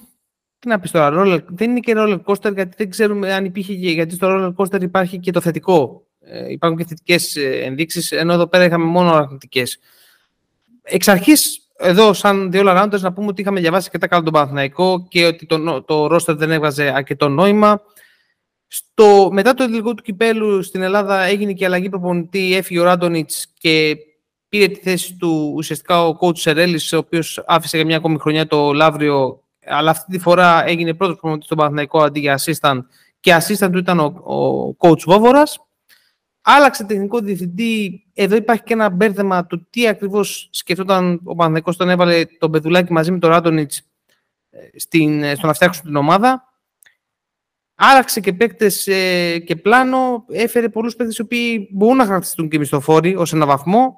τι 0.64 0.70
να 0.70 0.80
πεις 0.80 0.92
τώρα, 0.92 1.22
roller, 1.22 1.44
δεν 1.48 1.70
είναι 1.70 1.80
και 1.80 1.94
roller 1.96 2.20
coaster 2.26 2.54
γιατί 2.54 2.76
δεν 2.78 2.90
ξέρουμε 2.90 3.34
αν 3.34 3.46
υπήρχε, 3.46 3.74
γιατί 3.74 4.16
στο 4.16 4.28
roller 4.30 4.54
coaster 4.56 4.82
υπάρχει 4.82 5.20
και 5.20 5.32
το 5.32 5.42
θετικό. 5.42 6.08
Ε, 6.20 6.52
υπάρχουν 6.52 6.78
και 6.78 6.86
θετικές 6.86 7.36
ε, 7.36 7.62
ενδείξεις, 7.64 8.12
ενώ 8.12 8.34
εδώ 8.34 8.48
πέρα 8.48 8.64
είχαμε 8.64 8.86
μόνο 8.86 9.14
αρνητικέ. 9.14 9.64
Εξ 10.82 11.08
αρχής, 11.08 11.63
εδώ, 11.78 12.14
σαν 12.14 12.52
δύο 12.52 12.64
rounders, 12.66 13.00
να 13.00 13.14
πούμε 13.14 13.28
ότι 13.28 13.42
είχαμε 13.42 13.60
διαβάσει 13.60 13.86
αρκετά 13.86 14.08
καλά 14.08 14.24
τον 14.24 14.34
Παναθηναϊκό 14.34 15.08
και 15.10 15.26
ότι 15.26 15.46
το, 15.46 15.82
το 15.82 16.06
roster 16.06 16.36
δεν 16.38 16.52
έβγαζε 16.52 16.92
αρκετό 16.96 17.30
νόημα. 17.30 17.82
Στο, 18.68 19.30
μετά 19.32 19.54
το 19.54 19.66
τελικό 19.66 19.94
του 19.94 20.04
κυπέλου 20.04 20.64
στην 20.64 20.82
Ελλάδα 20.82 21.22
έγινε 21.22 21.54
και 21.54 21.66
αλλαγή 21.66 21.90
προπονητή, 21.90 22.56
έφυγε 22.56 22.80
ο 22.80 22.84
Ράντονιτς 22.84 23.48
και 23.58 23.98
πήρε 24.50 24.68
τη 24.68 24.80
θέση 24.80 25.16
του 25.16 25.54
ουσιαστικά 25.56 26.08
ο 26.08 26.18
coach 26.22 26.38
Σερέλης, 26.38 26.94
ο 26.94 26.98
οποίος 26.98 27.44
άφησε 27.46 27.78
για 27.78 27.86
μια 27.86 27.98
ακόμη 27.98 28.18
χρονιά 28.20 28.48
το 28.48 28.74
Λαύριο 28.74 29.44
αλλά 29.66 29.92
αυτή 29.92 30.12
τη 30.12 30.20
φορά 30.20 30.68
έγινε 30.68 30.94
πρώτος 30.94 31.16
προμονητής 31.16 31.46
στον 31.46 31.58
Παναθηναϊκό 31.58 32.04
αντί 32.04 32.20
για 32.20 32.40
assistant 32.40 32.80
και 33.20 33.36
assistant 33.36 33.70
του 33.72 33.78
ήταν 33.78 34.00
ο, 34.00 34.06
ο 34.06 34.76
coach 34.80 35.00
Βόβορας. 35.06 35.60
Άλλαξε 36.46 36.84
τεχνικό 36.84 37.20
διευθυντή. 37.20 38.06
Εδώ 38.14 38.36
υπάρχει 38.36 38.64
και 38.64 38.74
ένα 38.74 38.90
μπέρδεμα 38.90 39.46
του 39.46 39.68
τι 39.70 39.88
ακριβώς 39.88 40.50
σκεφτόταν 40.52 41.20
ο 41.24 41.36
Παναθηναϊκός 41.36 41.76
όταν 41.76 41.90
έβαλε 41.90 42.26
τον 42.26 42.52
Πεδουλάκη 42.52 42.92
μαζί 42.92 43.12
με 43.12 43.20
τον 43.20 43.30
Ράντονιτς 43.30 43.82
ε, 44.50 44.60
ε, 45.30 45.36
στο 45.36 45.48
να 45.48 45.54
φτιάξουν 45.54 45.86
την 45.86 45.96
ομάδα. 45.96 46.54
Άλλαξε 47.76 48.20
και 48.20 48.34
παίκτες 48.34 48.88
ε, 48.88 49.40
και 49.40 49.56
πλάνο. 49.56 50.26
Έφερε 50.30 50.70
πολλούς 50.70 50.96
παίκτες 50.96 51.18
οι 51.18 51.22
οποίοι 51.22 51.70
μπορούν 51.72 51.98
να 51.98 52.04
χαρακτηριστούν 52.04 52.50
και 52.50 52.60
μισθοφόροι 52.60 53.16
ως 53.16 53.34
ένα 53.34 53.46
βαθμό. 53.46 53.96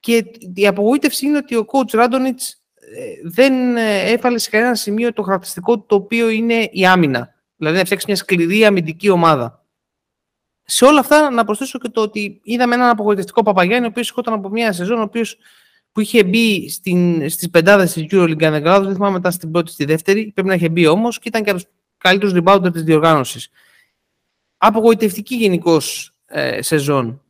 Και 0.00 0.24
η 0.54 0.66
απογοήτευση 0.66 1.26
είναι 1.26 1.36
ότι 1.36 1.56
ο 1.56 1.66
coach 1.72 1.90
Ράντονιτς 1.92 2.64
δεν 3.22 3.76
ε, 3.76 4.10
έβαλε 4.10 4.38
σε 4.38 4.50
κανένα 4.50 4.74
σημείο 4.74 5.12
το 5.12 5.22
χαρακτηριστικό 5.22 5.80
το 5.80 5.94
οποίο 5.94 6.28
είναι 6.28 6.68
η 6.72 6.86
άμυνα. 6.86 7.34
Δηλαδή 7.56 7.76
να 7.78 7.84
φτιάξει 7.84 8.04
μια 8.08 8.16
σκληρή 8.16 8.64
αμυντική 8.64 9.08
ομάδα. 9.08 9.63
Σε 10.64 10.84
όλα 10.84 11.00
αυτά 11.00 11.30
να 11.30 11.44
προσθέσω 11.44 11.78
και 11.78 11.88
το 11.88 12.00
ότι 12.00 12.40
είδαμε 12.42 12.74
έναν 12.74 12.88
απογοητευτικό 12.88 13.42
Παπαγιάννη, 13.42 13.86
ο 13.86 13.88
οποίος 13.88 14.08
ερχόταν 14.08 14.34
από 14.34 14.48
μια 14.48 14.72
σεζόν, 14.72 14.98
ο 14.98 15.02
οποίος, 15.02 15.36
που 15.92 16.00
είχε 16.00 16.24
μπει 16.24 16.70
στι 16.70 17.26
στις 17.28 17.50
πεντάδες 17.50 17.92
της 17.92 18.06
EuroLeague, 18.10 18.44
αν 18.44 18.84
δεν 18.84 18.94
θυμάμαι 18.94 19.12
μετά 19.12 19.30
στην 19.30 19.50
πρώτη 19.50 19.70
στη 19.70 19.84
δεύτερη, 19.84 20.30
πρέπει 20.34 20.48
να 20.48 20.54
είχε 20.54 20.68
μπει 20.68 20.86
όμως 20.86 21.18
και 21.18 21.28
ήταν 21.28 21.44
και 21.44 21.50
από 21.50 21.60
του 21.60 21.68
καλύτερου 21.98 22.42
rebounder 22.42 22.72
της 22.72 22.82
διοργάνωσης. 22.82 23.48
Απογοητευτική 24.56 25.34
γενικώς 25.34 26.14
ε, 26.26 26.62
σεζόν. 26.62 27.22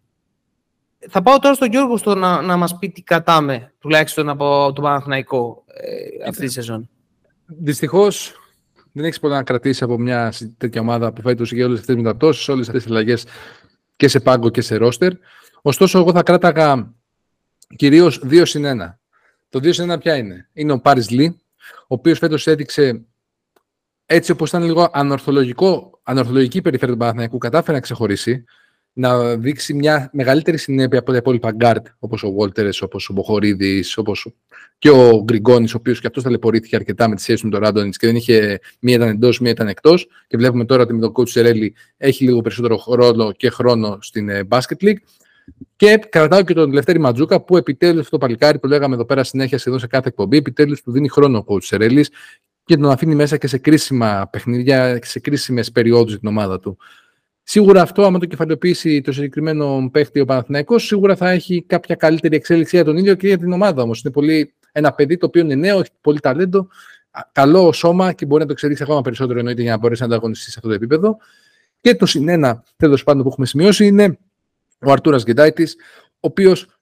Θα 1.09 1.23
πάω 1.23 1.39
τώρα 1.39 1.55
στον 1.55 1.71
Γιώργο 1.71 1.97
στο 1.97 2.15
να, 2.15 2.43
να 2.43 2.57
μας 2.57 2.79
πει 2.79 2.91
τι 2.91 3.03
κρατάμε, 3.03 3.73
τουλάχιστον 3.79 4.29
από 4.29 4.73
το 4.75 4.83
Παναθηναϊκό 4.83 5.65
ε, 5.67 6.29
αυτή 6.29 6.47
τη 6.47 6.53
σεζόν. 6.53 6.89
Δυστυχώς 7.47 8.33
δεν 8.97 9.05
έχεις 9.05 9.21
πολλά 9.21 9.37
να 9.37 9.43
κρατήσεις 9.43 9.83
από 9.83 9.99
μια 9.99 10.33
τέτοια 10.59 10.81
ομάδα 10.81 11.13
που 11.13 11.23
φέτος 11.23 11.53
είχε 11.53 11.65
όλες 11.65 11.79
αυτές 11.79 11.95
τις 11.95 12.05
μεταπτώσεις, 12.05 12.49
όλες 12.49 12.67
αυτές 12.67 12.83
τις 12.83 12.93
αλλαγές 12.93 13.27
και 13.97 14.09
σε 14.09 14.21
πάγκο 14.21 14.51
και 14.51 14.61
σε 14.61 14.77
ρόστερ. 14.77 15.13
Ωστόσο, 15.63 15.99
εγώ 15.99 16.13
θα 16.13 16.23
κράταγα 16.23 16.95
κυρίως 17.77 18.21
2 18.25 18.45
συν 18.45 18.65
1. 18.65 18.99
Το 19.49 19.59
2 19.59 19.73
συν 19.73 19.93
1 19.93 19.99
ποια 19.99 20.17
είναι; 20.17 20.49
Είναι 20.53 20.73
ο 20.73 20.81
Πάρις 20.81 21.11
Λί, 21.11 21.41
ο 21.81 21.87
οποίος 21.87 22.19
φέτος 22.19 22.47
έδειξε 22.47 23.05
έτσι 24.07 24.31
όπως 24.33 24.49
ήταν 24.49 24.63
λίγο 24.63 24.89
ανορθολογικό, 24.93 26.01
ανορθολογική 26.03 26.63
περιφέρεια 26.63 26.95
του 26.95 27.01
Παναθηναϊκού, 27.01 27.39
κατάφερε 27.39 27.73
να 27.73 27.81
ξεχωρίσει 27.81 28.45
να 28.97 29.37
δείξει 29.37 29.75
μια 29.75 30.11
μεγαλύτερη 30.13 30.57
συνέπεια 30.57 30.99
από 30.99 31.11
τα 31.11 31.17
υπόλοιπα 31.17 31.51
γκαρντ, 31.51 31.87
όπως 31.99 32.23
ο 32.23 32.31
Γουόλτερς, 32.31 32.83
όπως 32.83 33.09
ο 33.09 33.13
Μποχωρίδης, 33.13 33.97
όπως 33.97 34.35
και 34.79 34.91
ο 34.91 35.23
Γκριγκόνης, 35.25 35.75
ο 35.75 35.77
οποίος 35.77 36.01
και 36.01 36.07
αυτός 36.07 36.23
ταλαιπωρήθηκε 36.23 36.77
αρκετά 36.77 37.09
με 37.09 37.15
τη 37.15 37.23
σχέση 37.23 37.45
με 37.45 37.51
τον 37.51 37.61
Ράντονιτς 37.61 37.97
και 37.97 38.07
δεν 38.07 38.17
είχε, 38.17 38.61
μία 38.81 38.95
ήταν 38.95 39.09
εντός, 39.09 39.41
μία 39.41 39.51
ήταν 39.51 39.69
εκτός 39.69 40.07
και 40.27 40.37
βλέπουμε 40.37 40.65
τώρα 40.65 40.83
ότι 40.83 40.93
με 40.93 41.01
τον 41.01 41.13
coach 41.17 41.29
Σερέλη 41.29 41.75
έχει 41.97 42.25
λίγο 42.25 42.41
περισσότερο 42.41 42.77
χρόνο 42.77 43.33
και 43.33 43.51
χρόνο 43.51 43.99
στην 44.01 44.29
ε, 44.29 44.47
Basket 44.49 44.85
League. 44.85 44.99
Και 45.77 46.01
κρατάω 46.09 46.43
και 46.43 46.55
τον 46.55 46.73
Λευτέρη 46.73 46.99
Μαντζούκα 46.99 47.41
που 47.41 47.57
επιτέλους 47.57 48.01
αυτό 48.01 48.11
το 48.11 48.19
παλικάρι 48.19 48.59
που 48.59 48.67
λέγαμε 48.67 48.95
εδώ 48.95 49.05
πέρα 49.05 49.25
συνέχεια 49.25 49.59
σχεδόν 49.59 49.79
σε 49.79 49.87
κάθε 49.87 50.09
εκπομπή, 50.09 50.37
επιτέλους 50.37 50.83
του 50.83 50.93
δίνει 50.93 51.09
χρόνο 51.09 51.39
ο 51.39 51.45
coach 51.49 51.63
Σερέλης 51.63 52.11
και 52.65 52.77
τον 52.77 52.91
αφήνει 52.91 53.15
μέσα 53.15 53.37
και 53.37 53.47
σε 53.47 53.59
κρίσιμα 53.59 54.29
παιχνίδια 54.33 54.99
και 54.99 55.07
σε 55.07 55.21
κρίσιμες 55.21 55.71
περιόδους 55.71 56.19
την 56.19 56.29
ομάδα 56.29 56.61
του. 56.61 56.79
Σίγουρα 57.47 57.83
αυτό, 57.83 58.03
άμα 58.05 58.19
το 58.19 58.27
κεφαλαιοποιήσει 58.27 59.01
το 59.01 59.13
συγκεκριμένο 59.13 59.89
παίχτη 59.93 60.21
ο 60.21 60.25
Παναθηναϊκός, 60.25 60.87
σίγουρα 60.87 61.17
θα 61.17 61.31
έχει 61.31 61.65
κάποια 61.67 61.95
καλύτερη 61.95 62.37
εξέλιξη 62.37 62.77
για 62.77 62.85
τον 62.85 62.97
ίδιο 62.97 63.15
και 63.15 63.27
για 63.27 63.39
την 63.39 63.53
ομάδα 63.53 63.83
όμως. 63.83 64.03
Είναι 64.03 64.13
πολύ 64.13 64.55
ένα 64.73 64.93
παιδί 64.93 65.17
το 65.17 65.27
οποίο 65.27 65.43
είναι 65.43 65.55
νέο, 65.55 65.79
έχει 65.79 65.91
πολύ 66.01 66.21
ταλέντο, 66.21 66.69
καλό 67.33 67.73
σώμα 67.73 68.13
και 68.13 68.27
μπορεί 68.27 68.41
να 68.41 68.47
το 68.47 68.53
εξελίξει 68.53 68.83
ακόμα 68.83 69.01
περισσότερο 69.01 69.39
εννοείται 69.39 69.63
για 69.63 69.71
να 69.71 69.79
μπορέσει 69.79 70.01
να 70.01 70.07
ανταγωνιστεί 70.07 70.51
σε 70.51 70.55
αυτό 70.57 70.69
το 70.69 70.75
επίπεδο. 70.75 71.17
Και 71.81 71.95
το 71.95 72.07
συνένα 72.07 72.65
τέλος 72.77 73.03
πάντων 73.05 73.23
που 73.23 73.29
έχουμε 73.29 73.47
σημειώσει 73.47 73.87
είναι 73.87 74.19
ο 74.79 74.93
Αρτούρας 74.93 75.25
Γκεντάιτης, 75.25 75.77
ο 76.11 76.17
οποίος 76.21 76.74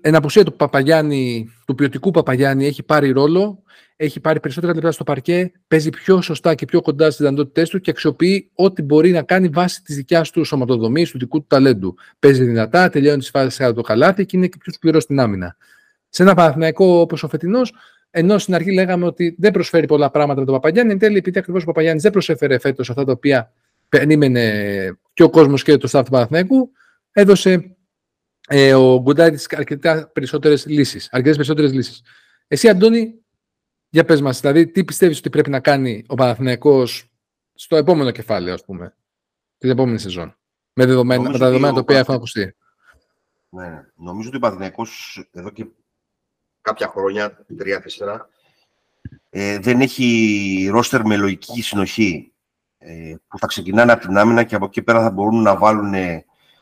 εν 0.00 0.14
απουσία 0.14 0.44
του 0.44 0.56
Παπαγιάννη, 0.56 1.52
του 1.66 1.74
ποιοτικού 1.74 2.10
Παπαγιάννη, 2.10 2.66
έχει 2.66 2.82
πάρει 2.82 3.10
ρόλο, 3.10 3.62
έχει 3.96 4.20
πάρει 4.20 4.40
περισσότερα 4.40 4.74
λεπτά 4.74 4.92
στο 4.92 5.04
παρκέ, 5.04 5.52
παίζει 5.68 5.90
πιο 5.90 6.20
σωστά 6.22 6.54
και 6.54 6.64
πιο 6.64 6.80
κοντά 6.80 7.04
στις 7.04 7.16
δυνατότητές 7.16 7.68
του 7.68 7.80
και 7.80 7.90
αξιοποιεί 7.90 8.50
ό,τι 8.54 8.82
μπορεί 8.82 9.10
να 9.10 9.22
κάνει 9.22 9.48
βάσει 9.48 9.82
της 9.82 9.96
δικιάς 9.96 10.30
του 10.30 10.44
σωματοδομής, 10.44 11.10
του 11.10 11.18
δικού 11.18 11.38
του 11.38 11.46
ταλέντου. 11.48 11.94
Παίζει 12.18 12.44
δυνατά, 12.44 12.88
τελειώνει 12.88 13.18
τις 13.18 13.30
φάσεις 13.30 13.56
κάτω 13.56 13.74
το 13.74 13.80
καλάθι 13.80 14.26
και 14.26 14.36
είναι 14.36 14.46
και 14.46 14.56
πιο 14.60 14.72
σκληρό 14.72 15.00
στην 15.00 15.20
άμυνα. 15.20 15.56
Σε 16.08 16.22
ένα 16.22 16.34
Παναθηναϊκό 16.34 17.00
όπως 17.00 17.22
ο 17.22 17.28
φετινός, 17.28 17.74
ενώ 18.10 18.38
στην 18.38 18.54
αρχή 18.54 18.72
λέγαμε 18.72 19.06
ότι 19.06 19.36
δεν 19.38 19.52
προσφέρει 19.52 19.86
πολλά 19.86 20.10
πράγματα 20.10 20.40
με 20.40 20.46
τον 20.46 20.54
Παπαγιάννη, 20.54 20.92
εν 20.92 20.98
τέλει 20.98 21.16
επειδή 21.16 21.38
ακριβώς 21.38 21.62
ο 21.62 21.66
Παπαγιάννης 21.66 22.02
δεν 22.02 22.12
προσέφερε 22.12 22.58
φέτος 22.58 22.90
αυτά 22.90 23.04
τα 23.04 23.12
οποία 23.12 23.52
περίμενε 23.88 24.72
και 25.12 25.22
ο 25.22 25.30
κόσμος 25.30 25.62
και 25.62 25.76
το 25.76 25.88
staff 25.92 26.04
του 26.04 26.10
Παναθηναϊκού, 26.10 26.70
έδωσε 27.12 27.76
ε, 28.48 28.74
ο 28.74 29.00
Γκουντάιτη 29.00 29.56
αρκετά 29.56 30.10
περισσότερες 30.12 30.66
λύσεις. 30.66 31.08
Αρκετές 31.10 31.36
περισσότερες 31.36 31.72
λύσεις. 31.72 32.02
Εσύ, 32.48 32.68
Αντώνη, 32.68 33.22
για 33.88 34.04
πες 34.04 34.20
μας, 34.20 34.40
δηλαδή, 34.40 34.66
τι 34.66 34.84
πιστεύεις 34.84 35.18
ότι 35.18 35.30
πρέπει 35.30 35.50
να 35.50 35.60
κάνει 35.60 36.04
ο 36.08 36.14
Παναθηναϊκός 36.14 37.10
στο 37.54 37.76
επόμενο 37.76 38.10
κεφάλαιο, 38.10 38.54
ας 38.54 38.64
πούμε, 38.64 38.96
την 39.58 39.70
επόμενη 39.70 39.98
σεζόν, 39.98 40.36
με, 40.72 40.86
δεδομένα, 40.86 41.22
με 41.22 41.38
τα 41.38 41.46
δεδομένα 41.46 41.74
τα 41.74 41.80
οποία 41.80 41.98
έχουν 41.98 42.14
ακουστεί; 42.14 42.56
Ναι, 43.48 43.84
νομίζω 43.96 44.28
ότι 44.28 44.36
ο 44.36 44.40
Παναθηναϊκός 44.40 45.24
εδώ 45.30 45.50
και 45.50 45.66
κάποια 46.60 46.88
χρόνια, 46.88 47.44
τρία-τέσσερα, 47.56 48.28
ε, 49.30 49.58
δεν 49.58 49.80
έχει 49.80 50.68
ρόστερ 50.70 51.04
με 51.04 51.16
λογική 51.16 51.62
συνοχή 51.62 52.32
ε, 52.78 53.14
που 53.28 53.38
θα 53.38 53.46
ξεκινάνε 53.46 53.92
από 53.92 54.06
την 54.06 54.16
άμυνα 54.16 54.44
και 54.44 54.54
από 54.54 54.64
εκεί 54.64 54.82
πέρα 54.82 55.00
θα 55.02 55.10
μπορούν 55.10 55.42
να 55.42 55.56
βάλουν 55.56 55.94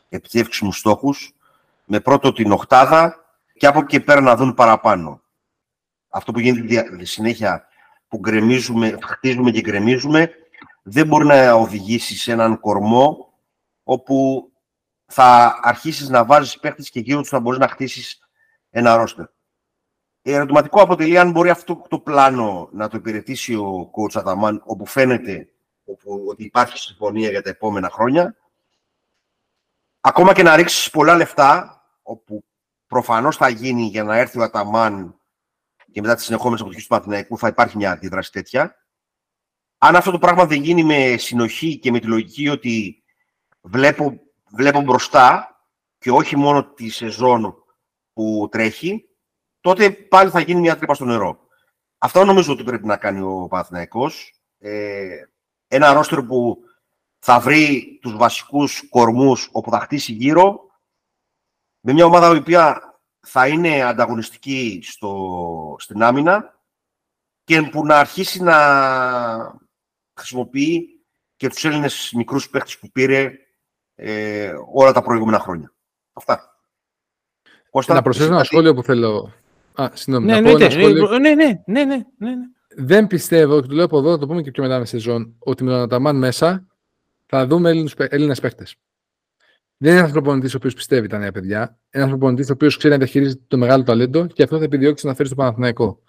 επιτεύξιμους 0.09 0.77
στόχους 0.77 1.35
με 1.93 1.99
πρώτο 1.99 2.33
την 2.33 2.51
οκτάδα 2.51 3.25
και 3.53 3.67
από 3.67 3.79
εκεί 3.79 3.99
πέρα 3.99 4.21
να 4.21 4.35
δουν 4.35 4.53
παραπάνω. 4.53 5.21
Αυτό 6.09 6.31
που 6.31 6.39
γίνεται 6.39 7.05
συνέχεια 7.05 7.67
που 8.07 8.17
γκρεμίζουμε, 8.17 8.97
χτίζουμε 9.01 9.51
και 9.51 9.61
γκρεμίζουμε 9.61 10.31
δεν 10.83 11.07
μπορεί 11.07 11.25
να 11.25 11.53
οδηγήσει 11.53 12.17
σε 12.17 12.31
έναν 12.31 12.59
κορμό 12.59 13.33
όπου 13.83 14.49
θα 15.05 15.59
αρχίσεις 15.61 16.09
να 16.09 16.25
βάζεις 16.25 16.59
παίχτες 16.59 16.89
και 16.89 16.99
γύρω 16.99 17.19
τους 17.19 17.29
θα 17.29 17.39
μπορείς 17.39 17.59
να 17.59 17.67
χτίσεις 17.67 18.19
ένα 18.69 18.95
ρόστερ. 18.95 19.25
Ερωτηματικό 20.21 20.81
αποτελεί 20.81 21.17
αν 21.17 21.31
μπορεί 21.31 21.49
αυτό 21.49 21.81
το 21.89 21.99
πλάνο 21.99 22.69
να 22.71 22.87
το 22.87 22.97
υπηρετήσει 22.97 23.55
ο 23.55 23.91
coach 23.95 24.19
Αταμάν, 24.19 24.61
όπου 24.65 24.85
φαίνεται 24.85 25.49
ότι 26.27 26.43
υπάρχει 26.43 26.77
συμφωνία 26.77 27.29
για 27.29 27.41
τα 27.41 27.49
επόμενα 27.49 27.89
χρόνια. 27.89 28.35
Ακόμα 30.01 30.33
και 30.33 30.43
να 30.43 30.55
ρίξεις 30.55 30.89
πολλά 30.89 31.15
λεφτά, 31.15 31.80
όπου 32.01 32.43
προφανώς 32.87 33.37
θα 33.37 33.49
γίνει 33.49 33.83
για 33.83 34.03
να 34.03 34.17
έρθει 34.17 34.39
ο 34.39 34.43
Αταμάν 34.43 35.15
και 35.91 36.01
μετά 36.01 36.15
τις 36.15 36.23
συνεχόμενες 36.23 36.59
αποτυχίες 36.59 36.87
του 36.87 36.93
Παναθηναϊκού 36.93 37.37
θα 37.37 37.47
υπάρχει 37.47 37.77
μια 37.77 37.91
αντίδραση 37.91 38.31
τέτοια. 38.31 38.75
Αν 39.77 39.95
αυτό 39.95 40.11
το 40.11 40.19
πράγμα 40.19 40.45
δεν 40.45 40.61
γίνει 40.61 40.83
με 40.83 41.17
συνοχή 41.17 41.77
και 41.77 41.91
με 41.91 41.99
τη 41.99 42.07
λογική 42.07 42.49
ότι 42.49 43.03
βλέπω, 43.61 44.19
βλέπω 44.51 44.81
μπροστά 44.81 45.55
και 45.97 46.11
όχι 46.11 46.35
μόνο 46.35 46.65
τη 46.65 46.89
σεζόν 46.89 47.55
που 48.13 48.47
τρέχει, 48.51 49.09
τότε 49.61 49.91
πάλι 49.91 50.29
θα 50.29 50.39
γίνει 50.39 50.59
μια 50.59 50.77
τρύπα 50.77 50.93
στο 50.93 51.05
νερό. 51.05 51.39
Αυτό 51.97 52.25
νομίζω 52.25 52.53
ότι 52.53 52.63
πρέπει 52.63 52.85
να 52.85 52.97
κάνει 52.97 53.21
ο 53.21 53.47
Παναθηναϊκός. 53.49 54.33
Ε, 54.59 55.23
ένα 55.67 55.93
ρόστερ 55.93 56.21
που 56.21 56.57
θα 57.19 57.39
βρει 57.39 57.99
τους 58.01 58.17
βασικούς 58.17 58.89
κορμούς 58.89 59.49
όπου 59.51 59.71
θα 59.71 59.79
χτίσει 59.79 60.11
γύρω, 60.11 60.70
με 61.81 61.93
μια 61.93 62.05
ομάδα 62.05 62.33
η 62.35 62.37
οποία 62.37 62.81
θα 63.19 63.47
είναι 63.47 63.83
ανταγωνιστική 63.83 64.79
στο, 64.83 65.75
στην 65.79 66.03
άμυνα 66.03 66.59
και 67.43 67.61
που 67.61 67.85
να 67.85 67.99
αρχίσει 67.99 68.43
να 68.43 68.57
χρησιμοποιεί 70.15 71.01
και 71.35 71.49
τους 71.49 71.65
Έλληνες 71.65 72.11
μικρούς 72.15 72.49
παίχτες 72.49 72.77
που 72.77 72.91
πήρε 72.91 73.31
ε, 73.95 74.53
όλα 74.73 74.91
τα 74.91 75.01
προηγούμενα 75.01 75.39
χρόνια. 75.39 75.73
Αυτά. 76.13 76.55
Κώστα, 77.69 77.93
να 77.93 78.01
προσθέσω 78.01 78.33
ένα 78.33 78.43
σχόλιο 78.43 78.73
που 78.73 78.83
θέλω. 78.83 79.33
Α, 79.73 79.89
συγγνώμη, 79.93 80.25
ναι, 80.25 80.33
να 80.33 80.41
ναι, 80.41 80.51
πω 80.51 80.55
ένα 80.55 80.75
ναι, 80.75 80.81
σχόλιο. 80.81 81.19
ναι, 81.19 81.33
ναι, 81.33 81.61
ναι, 81.65 81.85
ναι, 81.85 81.95
ναι. 82.17 82.35
Δεν 82.75 83.07
πιστεύω, 83.07 83.61
και 83.61 83.67
το 83.67 83.73
λέω 83.73 83.85
από 83.85 83.97
εδώ, 83.97 84.11
θα 84.11 84.17
το 84.17 84.27
πούμε 84.27 84.41
και 84.41 84.51
πιο 84.51 84.63
μετά 84.63 84.79
με 84.79 84.85
σεζόν, 84.85 85.35
ότι 85.39 85.63
με 85.63 85.71
τον 85.71 85.79
Αταμάν 85.79 86.17
μέσα 86.17 86.67
θα 87.25 87.47
δούμε 87.47 87.69
Έλληνες 87.97 88.39
παίχτε. 88.39 88.67
Δεν 89.83 89.91
είναι 89.91 90.01
ένα 90.01 90.11
προπονητή 90.11 90.47
ο 90.47 90.53
οποίος 90.55 90.73
πιστεύει 90.73 91.07
τα 91.07 91.17
νέα 91.17 91.31
παιδιά. 91.31 91.77
Ένα 91.89 92.07
προπονητή 92.07 92.41
ο 92.41 92.53
οποίος 92.53 92.77
ξέρει 92.77 92.93
να 92.93 92.99
διαχειρίζεται 92.99 93.41
το 93.47 93.57
μεγάλο 93.57 93.83
ταλέντο 93.83 94.27
και 94.27 94.43
αυτό 94.43 94.57
θα 94.57 94.63
επιδιώξει 94.63 95.07
να 95.07 95.13
φέρει 95.13 95.27
στο 95.27 95.37
Παναθηναϊκό. 95.37 96.01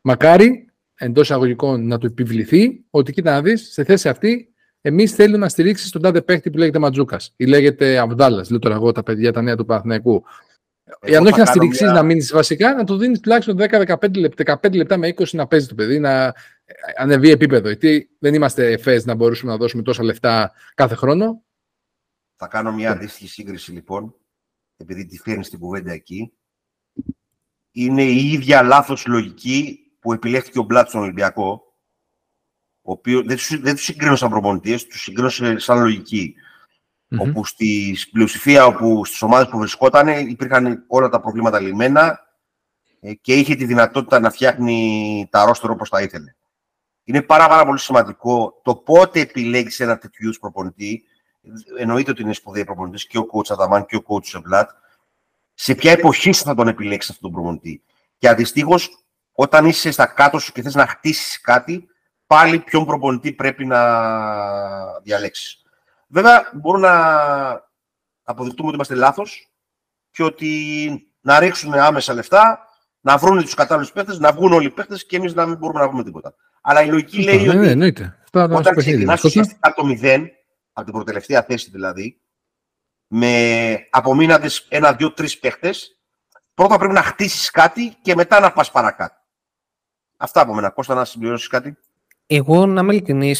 Μακάρι 0.00 0.70
εντός 0.94 1.24
εισαγωγικών 1.24 1.86
να 1.86 1.98
του 1.98 2.06
επιβληθεί 2.06 2.84
ότι 2.90 3.12
κοίτα 3.12 3.32
να 3.32 3.42
δεις, 3.42 3.72
σε 3.72 3.84
θέση 3.84 4.08
αυτή, 4.08 4.52
εμείς 4.80 5.12
θέλουμε 5.12 5.38
να 5.38 5.48
στηρίξει 5.48 5.92
τον 5.92 6.02
τάδε 6.02 6.22
παίχτη 6.22 6.50
που 6.50 6.58
λέγεται 6.58 6.78
Ματζούκας 6.78 7.32
ή 7.36 7.46
λέγεται 7.46 7.98
Αβδάλλα. 7.98 8.44
Λέω 8.48 8.58
τώρα 8.58 8.74
εγώ 8.74 8.92
τα 8.92 9.02
παιδιά, 9.02 9.32
τα 9.32 9.42
νέα 9.42 9.56
του 9.56 9.64
Παναθηναϊκού. 9.64 10.24
Εγώ 11.00 11.16
αν 11.16 11.26
όχι 11.26 11.38
να 11.38 11.44
στηρίξεις, 11.44 11.82
μια... 11.82 11.92
να 11.92 12.02
μείνεις 12.02 12.32
βασικά, 12.32 12.74
να 12.74 12.84
του 12.84 12.96
δίνεις 12.96 13.20
τουλάχιστον 13.20 13.56
10-15 13.58 14.16
λεπτά, 14.16 14.58
15 14.62 14.74
λεπτά 14.74 14.96
με 14.96 15.14
20 15.16 15.24
να 15.32 15.46
παίζει 15.46 15.66
το 15.66 15.74
παιδί, 15.74 15.98
να 15.98 16.34
ανεβεί 16.96 17.30
επίπεδο. 17.30 17.66
Γιατί 17.66 18.10
δεν 18.18 18.34
είμαστε 18.34 18.72
εφές 18.72 19.04
να 19.04 19.14
μπορούσαμε 19.14 19.52
να 19.52 19.58
δώσουμε 19.58 19.82
τόσα 19.82 20.04
λεφτά 20.04 20.52
κάθε 20.74 20.94
χρόνο. 20.94 21.42
Θα 22.44 22.50
κάνω 22.50 22.72
μια 22.72 22.90
αντίστοιχη 22.90 23.28
σύγκριση 23.28 23.72
λοιπόν, 23.72 24.14
επειδή 24.76 25.06
τη 25.06 25.18
φέρνει 25.18 25.44
στην 25.44 25.58
κουβέντα 25.58 25.92
εκεί. 25.92 26.32
Είναι 27.72 28.02
η 28.02 28.32
ίδια 28.32 28.62
λάθος 28.62 29.06
λογική 29.06 29.78
που 30.00 30.12
επιλέχθηκε 30.12 30.58
ο 30.58 30.62
Μπλάτς 30.62 30.88
στον 30.88 31.02
Ολυμπιακό, 31.02 31.76
ο 32.82 32.92
οποίο 32.92 33.22
δεν 33.22 33.36
του 33.36 33.60
δεν 33.60 33.74
τους 33.74 33.84
συγκρίνω 33.84 34.16
σαν 34.16 34.30
προπονητές, 34.30 34.86
τους 34.86 35.02
συγκρίνω 35.02 35.58
σαν 35.58 35.78
λογική. 35.78 36.34
Mm-hmm. 36.34 37.18
Όπου 37.18 37.44
στη 37.44 37.96
πλειοψηφία, 38.12 38.66
όπου 38.66 39.04
στις 39.04 39.22
ομάδες 39.22 39.48
που 39.48 39.58
βρισκόταν, 39.58 40.28
υπήρχαν 40.28 40.84
όλα 40.86 41.08
τα 41.08 41.20
προβλήματα 41.20 41.60
λυμμένα 41.60 42.20
ε, 43.00 43.14
και 43.14 43.34
είχε 43.34 43.54
τη 43.54 43.64
δυνατότητα 43.64 44.20
να 44.20 44.30
φτιάχνει 44.30 45.28
τα 45.30 45.44
ρόστερο 45.44 45.72
όπως 45.72 45.88
τα 45.88 46.02
ήθελε. 46.02 46.34
Είναι 47.04 47.22
πάρα, 47.22 47.48
πάρα 47.48 47.64
πολύ 47.64 47.78
σημαντικό 47.78 48.60
το 48.64 48.76
πότε 48.76 49.20
επιλέγεις 49.20 49.80
ένα 49.80 49.98
τέτοιου 49.98 50.24
είδους 50.24 50.38
προπονητή. 50.38 51.06
Εννοείται 51.78 52.10
ότι 52.10 52.22
είναι 52.22 52.32
σπουδαίοι 52.32 52.64
προπονητή 52.64 53.06
και 53.06 53.18
ο 53.18 53.26
coach 53.32 53.50
Αδαμάν 53.50 53.86
και 53.86 53.96
ο 53.96 54.02
coach 54.06 54.24
Σεμπλάτ. 54.24 54.70
Σε 55.54 55.74
ποια 55.74 55.92
εποχή 55.92 56.32
θα 56.32 56.54
τον 56.54 56.68
επιλέξεις 56.68 57.10
αυτόν 57.10 57.30
τον 57.30 57.40
προπονητή; 57.40 57.82
Και 58.18 58.28
αντιστοίχως, 58.28 59.04
όταν 59.32 59.66
είσαι 59.66 59.90
στα 59.90 60.06
κάτω 60.06 60.38
σου 60.38 60.52
και 60.52 60.62
θες 60.62 60.74
να 60.74 60.86
χτίσεις 60.86 61.40
κάτι, 61.40 61.86
πάλι 62.26 62.58
ποιον 62.58 62.84
προπονητή 62.84 63.32
πρέπει 63.32 63.66
να 63.66 63.80
διαλέξεις. 65.00 65.62
Βέβαια, 66.06 66.50
μπορούμε 66.54 66.88
να 66.88 67.70
αποδεικτούμε 68.22 68.66
ότι 68.66 68.74
είμαστε 68.74 68.94
λάθος 68.94 69.50
και 70.10 70.22
ότι 70.22 71.12
να 71.20 71.38
ρίξουν 71.38 71.74
άμεσα 71.74 72.14
λεφτά, 72.14 72.68
να 73.00 73.16
βρουν 73.16 73.42
τους 73.42 73.54
κατάλληλους 73.54 73.92
παίχτε, 73.92 74.18
να 74.18 74.32
βγουν 74.32 74.52
όλοι 74.52 74.66
οι 74.66 74.70
παίχτε 74.70 74.96
και 75.06 75.16
εμείς 75.16 75.34
να 75.34 75.46
μην 75.46 75.56
μπορούμε 75.56 75.80
να 75.80 75.88
βρούμε 75.88 76.04
τίποτα. 76.04 76.34
Αλλά 76.60 76.82
η 76.82 76.88
λογική 76.88 77.22
λέει 77.22 77.46
ναι, 77.46 77.70
ότι 77.70 77.74
ναι, 77.74 77.90
όταν 78.32 78.76
ξεκινάς 78.76 79.24
ουσιαστικά 79.24 79.74
το 79.74 79.84
μηδέν, 79.84 80.30
από 80.72 80.84
την 80.84 80.94
προτελευταία 80.94 81.42
θέση 81.42 81.70
δηλαδή, 81.70 82.20
με 83.06 83.86
απομείναντες 83.90 84.66
ένα, 84.68 84.92
δύο, 84.92 85.12
τρεις 85.12 85.38
παίχτες, 85.38 85.98
πρώτα 86.54 86.78
πρέπει 86.78 86.94
να 86.94 87.02
χτίσεις 87.02 87.50
κάτι 87.50 87.96
και 88.02 88.14
μετά 88.14 88.40
να 88.40 88.52
πας 88.52 88.70
παρακάτω. 88.70 89.14
Αυτά 90.16 90.40
από 90.40 90.54
μένα. 90.54 90.70
Κώστα, 90.70 90.94
να 90.94 91.04
συμπληρώσεις 91.04 91.48
κάτι; 91.48 91.76
Εγώ, 92.26 92.66
να 92.66 92.80
είμαι 92.80 92.92
ειλικρινή, 92.92 93.34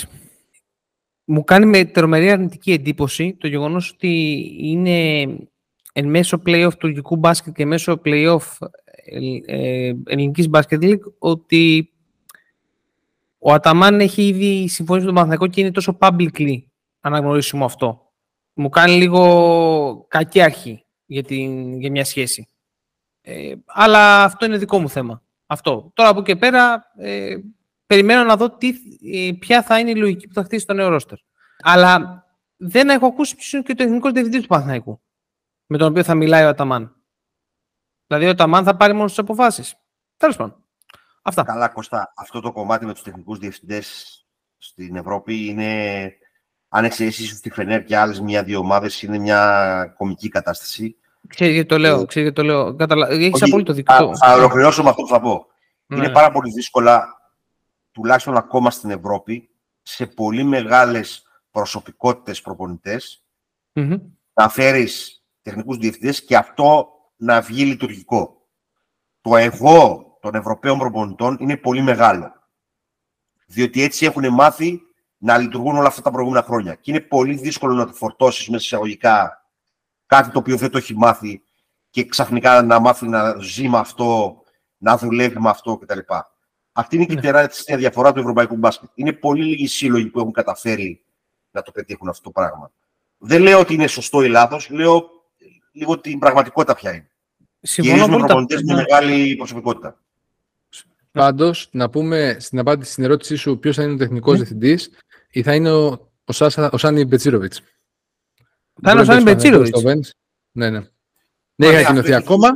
μου 1.24 1.44
κάνει 1.44 1.66
με 1.66 1.84
τρομερή 1.84 2.30
αρνητική 2.30 2.72
εντύπωση 2.72 3.36
το 3.40 3.46
γεγονός 3.46 3.90
ότι 3.90 4.42
είναι 4.58 5.20
εν 5.92 6.08
μέσω 6.08 6.42
play-off 6.46 6.74
τουρκικού 6.78 7.16
μπάσκετ 7.16 7.54
και 7.54 7.66
μέσω 7.66 8.00
play-off 8.04 8.66
ε, 9.46 9.92
ελληνικής 10.04 10.48
μπάσκετ 10.48 10.82
league 10.84 11.12
ότι 11.18 11.92
ο 13.38 13.52
Αταμάν 13.52 14.00
έχει 14.00 14.26
ήδη 14.26 14.68
συμφωνήσει 14.68 15.06
με 15.06 15.12
τον 15.12 15.14
Παναθηναϊκό 15.14 15.46
και 15.46 15.60
είναι 15.60 15.70
τόσο 15.70 15.98
publicly 16.00 16.62
αναγνωρίσιμο 17.02 17.64
αυτό. 17.64 18.12
Μου 18.52 18.68
κάνει 18.68 18.92
λίγο 18.92 20.06
κακή 20.08 20.40
αρχή 20.40 20.84
για, 21.04 21.22
την, 21.22 21.80
για 21.80 21.90
μια 21.90 22.04
σχέση. 22.04 22.48
Ε, 23.20 23.54
αλλά 23.66 24.24
αυτό 24.24 24.46
είναι 24.46 24.58
δικό 24.58 24.78
μου 24.78 24.88
θέμα. 24.88 25.22
Αυτό. 25.46 25.90
Τώρα 25.94 26.08
από 26.08 26.20
εκεί 26.20 26.36
πέρα 26.36 26.92
ε, 26.96 27.36
περιμένω 27.86 28.24
να 28.24 28.36
δω 28.36 28.50
τι, 28.50 28.68
ε, 29.12 29.32
ποια 29.38 29.62
θα 29.62 29.78
είναι 29.78 29.90
η 29.90 29.96
λογική 29.96 30.26
που 30.26 30.34
θα 30.34 30.42
χτίσει 30.42 30.66
το 30.66 30.72
νέο 30.72 30.88
ρόστερ. 30.88 31.18
Αλλά 31.62 32.24
δεν 32.56 32.88
έχω 32.88 33.06
ακούσει 33.06 33.36
ποιος 33.36 33.52
είναι 33.52 33.62
και 33.62 33.74
το 33.74 33.82
εθνικό 33.82 34.10
διευθυντής 34.10 34.40
του 34.42 34.48
Παναθηναϊκού 34.48 35.00
με 35.66 35.78
τον 35.78 35.88
οποίο 35.88 36.02
θα 36.02 36.14
μιλάει 36.14 36.44
ο 36.44 36.48
Αταμάν. 36.48 36.96
Δηλαδή 38.06 38.26
ο 38.26 38.30
Αταμάν 38.30 38.64
θα 38.64 38.76
πάρει 38.76 38.92
μόνος 38.92 39.14
τι 39.14 39.20
αποφάσεις. 39.20 39.74
Τέλος 40.16 40.36
πάντων. 40.36 40.64
Αυτά. 41.22 41.42
Καλά, 41.42 41.68
Κώστα, 41.68 42.12
αυτό 42.16 42.40
το 42.40 42.52
κομμάτι 42.52 42.86
με 42.86 42.92
τους 42.92 43.02
τεχνικούς 43.02 43.38
διευθυντές 43.38 44.16
στην 44.58 44.96
Ευρώπη 44.96 45.46
είναι, 45.46 46.12
αν 46.74 46.84
εξαιρέσεις 46.84 47.40
τη 47.40 47.50
Φενέρ 47.50 47.84
και 47.84 47.96
άλλες 47.96 48.20
μια-δύο 48.20 48.58
ομάδες, 48.58 49.02
είναι 49.02 49.18
μια 49.18 49.94
κομική 49.96 50.28
κατάσταση. 50.28 50.96
Ξέρετε 51.28 51.54
γιατί 51.54 51.68
το 51.68 51.78
λέω. 51.78 52.00
Ε, 52.00 52.04
ξέρετε 52.04 52.32
το 52.32 52.42
λέω. 52.42 52.74
Καταλα... 52.76 53.08
Έχεις 53.08 53.42
απόλυτο 53.42 53.72
δίκιο. 53.72 54.16
Θα, 54.16 54.26
θα 54.26 54.34
ολοκληρώσω 54.34 54.82
με 54.82 54.88
αυτό 54.88 55.02
που 55.02 55.08
θα 55.08 55.20
πω. 55.20 55.46
Ναι. 55.86 55.96
Είναι 55.96 56.10
πάρα 56.10 56.30
πολύ 56.30 56.52
δύσκολα, 56.52 57.04
τουλάχιστον 57.92 58.36
ακόμα 58.36 58.70
στην 58.70 58.90
Ευρώπη, 58.90 59.50
σε 59.82 60.06
πολύ 60.06 60.44
μεγάλες 60.44 61.22
προσωπικότητες 61.50 62.40
προπονητές, 62.40 63.24
mm-hmm. 63.74 64.00
να 64.32 64.48
φέρεις 64.48 65.24
τεχνικούς 65.42 65.76
διευθυντές 65.76 66.24
και 66.24 66.36
αυτό 66.36 66.88
να 67.16 67.40
βγει 67.40 67.64
λειτουργικό. 67.64 68.46
Το 69.20 69.36
εγώ 69.36 70.06
των 70.20 70.34
Ευρωπαίων 70.34 70.78
προπονητών 70.78 71.36
είναι 71.40 71.56
πολύ 71.56 71.82
μεγάλο. 71.82 72.32
Διότι 73.46 73.82
έτσι 73.82 74.06
έχουν 74.06 74.32
μάθει 74.32 74.80
να 75.24 75.38
λειτουργούν 75.38 75.76
όλα 75.76 75.86
αυτά 75.86 76.02
τα 76.02 76.10
προηγούμενα 76.10 76.44
χρόνια. 76.44 76.74
Και 76.74 76.90
είναι 76.90 77.00
πολύ 77.00 77.34
δύσκολο 77.34 77.74
να 77.74 77.86
το 77.86 77.92
φορτώσεις 77.92 78.48
μέσα 78.48 78.64
εισαγωγικά 78.64 79.46
κάτι 80.06 80.30
το 80.30 80.38
οποίο 80.38 80.56
δεν 80.56 80.70
το 80.70 80.78
έχει 80.78 80.96
μάθει 80.96 81.42
και 81.90 82.04
ξαφνικά 82.04 82.62
να 82.62 82.80
μάθει 82.80 83.08
να 83.08 83.36
ζει 83.40 83.68
με 83.68 83.78
αυτό, 83.78 84.42
να 84.76 84.96
δουλεύει 84.96 85.40
με 85.40 85.48
αυτό 85.48 85.76
κτλ. 85.76 85.98
Αυτή 86.72 86.96
είναι 86.96 87.04
και 87.04 87.12
η 87.12 87.14
ναι. 87.14 87.20
τεράστια 87.20 87.76
διαφορά 87.76 88.12
του 88.12 88.20
ευρωπαϊκού 88.20 88.56
μπάσκετ. 88.56 88.90
Είναι 88.94 89.12
πολύ 89.12 89.44
λίγοι 89.44 89.66
σύλλογοι 89.66 90.06
που 90.06 90.18
έχουν 90.18 90.32
καταφέρει 90.32 91.02
να 91.50 91.62
το 91.62 91.70
πετύχουν 91.70 92.08
αυτό 92.08 92.22
το 92.22 92.30
πράγμα. 92.30 92.70
Δεν 93.18 93.42
λέω 93.42 93.58
ότι 93.58 93.74
είναι 93.74 93.86
σωστό 93.86 94.22
ή 94.22 94.28
λάθος, 94.28 94.70
λέω 94.70 95.10
λίγο 95.72 96.00
την 96.00 96.18
πραγματικότητα 96.18 96.74
ποια 96.74 96.94
είναι. 96.94 97.10
Συμφωνώ 97.60 98.08
με 98.08 98.16
προπονητές 98.16 98.62
με 98.62 98.74
μεγάλη 98.74 99.36
προσωπικότητα. 99.36 99.96
Πάντως, 101.12 101.68
να 101.72 101.90
πούμε 101.90 102.36
στην 102.40 102.58
απάντηση 102.58 102.92
στην 102.92 103.04
ερώτησή 103.04 103.36
σου 103.36 103.58
ποιος 103.58 103.76
θα 103.76 103.82
είναι 103.82 103.92
ο 103.92 103.96
τεχνικός 103.96 104.32
ναι. 104.32 104.38
διευθυντής 104.38 104.90
ή 105.32 105.42
θα 105.42 105.54
είναι 105.54 105.72
ο, 105.72 106.10
ο, 106.24 106.32
Σάσα, 106.32 106.70
ο 106.72 106.76
Σάνι 106.76 107.04
Μπετσίροβιτς. 107.04 107.60
Θα 108.82 108.90
είναι 108.90 109.00
ο 109.00 109.04
Σάνι 109.04 109.22
Μπετσίροβιτς. 109.22 110.14
Ναι, 110.52 110.70
ναι. 110.70 110.80
Δεν 111.54 111.70
έχει 111.70 111.78
ανακοινωθεί 111.78 112.14
ακόμα. 112.14 112.48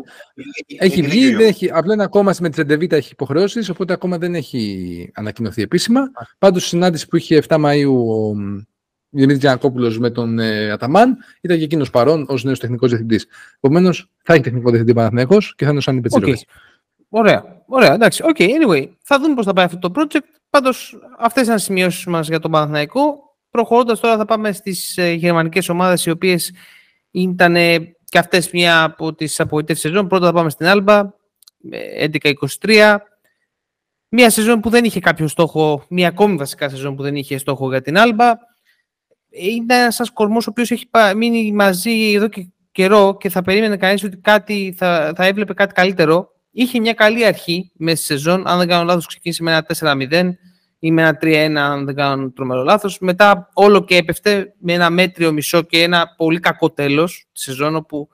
Έχει 0.79 1.03
βγει, 1.03 1.35
δεν 1.35 1.47
έχει, 1.47 1.71
απλά 1.71 1.95
είναι 1.95 2.03
ακόμα 2.03 2.35
με 2.41 2.51
τη 2.51 2.57
Ρεντεβίτα 2.57 2.97
έχει 2.97 3.13
υποχρεώσεις, 3.13 3.69
οπότε 3.69 3.93
ακόμα 3.93 4.19
δεν 4.19 4.35
έχει 4.35 5.11
ανακοινωθεί 5.15 5.63
επίσημα. 5.63 6.01
Πάντως, 6.39 6.61
στη 6.61 6.71
συνάντηση 6.71 7.09
που 7.09 7.17
είχε 7.17 7.43
7 7.49 7.57
Μαου 7.59 8.11
ο 8.11 8.35
Δημήτρης 9.09 9.39
Γιανακόπουλος 9.39 9.99
με 9.99 10.11
τον 10.11 10.39
ε, 10.39 10.71
Αταμάν 10.71 11.17
ήταν 11.41 11.59
και 11.59 11.65
εκείνος 11.65 11.91
παρόν 11.91 12.27
ως 12.29 12.45
νέος 12.45 12.59
τεχνικός 12.59 12.89
διευθυντής. 12.89 13.27
Επομένως, 13.61 14.11
θα 14.23 14.33
έχει 14.33 14.43
τεχνικό 14.43 14.69
διευθυντή 14.71 14.95
Παναθυνέκο 14.95 15.39
και 15.39 15.65
θα 15.65 15.69
είναι 15.69 15.79
ο 15.79 15.81
Σάνι 15.81 16.01
Μπετσίροβιτς. 16.01 16.45
Okay. 16.47 16.53
Ωραία. 17.09 17.65
Ωραία, 17.67 17.93
εντάξει. 17.95 18.23
Okay, 18.27 18.49
anyway, 18.49 18.89
θα 19.03 19.21
δούμε 19.21 19.35
πώς 19.35 19.45
θα 19.45 19.53
πάει 19.53 19.65
αυτό 19.65 19.79
το 19.79 19.93
project. 19.95 20.36
Πάντως, 20.57 20.99
αυτές 21.19 21.43
ήταν 21.43 21.57
οι 21.57 21.61
σημειώσεις 21.61 22.07
μας 22.07 22.29
για 22.29 22.41
τον 22.41 22.51
Παναθηναϊκό. 22.51 23.37
Προχωρώντας 23.51 24.01
τώρα, 24.01 24.17
θα 24.17 24.25
πάμε 24.25 24.53
στις 24.53 24.97
ε, 24.97 25.13
γερμανικές 25.13 25.69
ομάδες, 25.69 26.07
οι 26.07 26.11
οποίες 26.11 26.53
ήταν 27.11 27.55
και 28.05 28.19
αυτές 28.19 28.51
μια 28.51 28.83
από 28.83 29.15
τις 29.15 29.41
απογοητεύσεις 29.41 29.91
σεζόν. 29.91 30.07
Πρώτα 30.09 30.27
θα 30.27 30.33
πάμε 30.33 30.51
στην 30.51 30.67
Άλμπα, 30.67 31.11
11-23. 32.61 32.97
Μια 34.09 34.31
σεζόν 34.31 34.61
που 34.61 34.71
δεν 34.71 34.85
είχε 34.85 35.01
κάποιο 35.01 35.29
στόχο, 35.29 35.85
μια 35.89 36.09
ακόμη 36.09 36.37
βασικά 36.37 36.69
σεζόν 36.69 36.97
που 36.97 37.03
δεν 37.03 37.17
είχε 37.17 37.39
στόχο 37.39 37.69
για 37.69 37.83
την 37.83 37.99
Άλμπα. 37.99 38.33
Είναι 39.29 39.75
ένας 39.75 40.11
κορμός 40.13 40.47
ο 40.47 40.51
οποίος 40.51 40.71
έχει 40.71 40.89
μείνει 41.17 41.53
μαζί 41.53 42.13
εδώ 42.13 42.29
και 42.29 42.47
καιρό 42.73 43.17
και 43.17 43.29
θα 43.29 43.43
περίμενε 43.43 43.77
κανείς 43.77 44.05
ότι 44.05 44.17
κάτι 44.17 44.75
θα, 44.77 45.13
θα 45.17 45.25
έβλεπε 45.25 45.55
κάτι 45.55 45.75
καλύτερο 45.75 46.36
είχε 46.57 46.81
μια 46.81 46.93
καλή 46.93 47.25
αρχή 47.25 47.71
μέσα 47.75 47.97
στη 47.97 48.07
σεζόν. 48.07 48.47
Αν 48.47 48.59
δεν 48.59 48.69
κάνω 48.69 48.85
λάθος, 48.85 49.07
ξεκίνησε 49.07 49.43
με 49.43 49.51
ένα 49.51 49.67
4-0 49.67 50.31
ή 50.79 50.91
με 50.91 51.03
ένα 51.03 51.19
3-1, 51.23 51.55
αν 51.55 51.85
δεν 51.85 51.95
κάνω 51.95 52.31
τρομερό 52.31 52.63
λάθος. 52.63 52.99
Μετά 52.99 53.51
όλο 53.53 53.85
και 53.85 53.97
έπεφτε 53.97 54.55
με 54.59 54.73
ένα 54.73 54.91
μέτριο 54.91 55.33
μισό 55.33 55.63
και 55.63 55.83
ένα 55.83 56.15
πολύ 56.17 56.41
κακό 56.41 56.71
τέλος 56.71 57.27
της 57.33 57.43
σεζόν, 57.43 57.77
όπου 57.77 58.09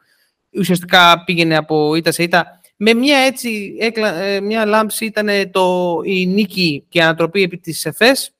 ουσιαστικά 0.58 1.24
πήγαινε 1.24 1.56
από 1.56 1.94
ήττα 1.94 2.12
σε 2.12 2.22
ήττα. 2.22 2.60
Με 2.76 2.94
μια 2.94 3.18
έτσι, 3.18 3.76
ε, 3.78 4.40
μια 4.40 4.64
λάμψη 4.64 5.04
ήταν 5.04 5.28
το, 5.50 5.98
η 6.04 6.26
νίκη 6.26 6.86
και 6.88 6.98
η 6.98 7.02
ανατροπή 7.02 7.42
επί 7.42 7.58
της 7.58 7.86
ΕΦΕΣ. 7.86 8.34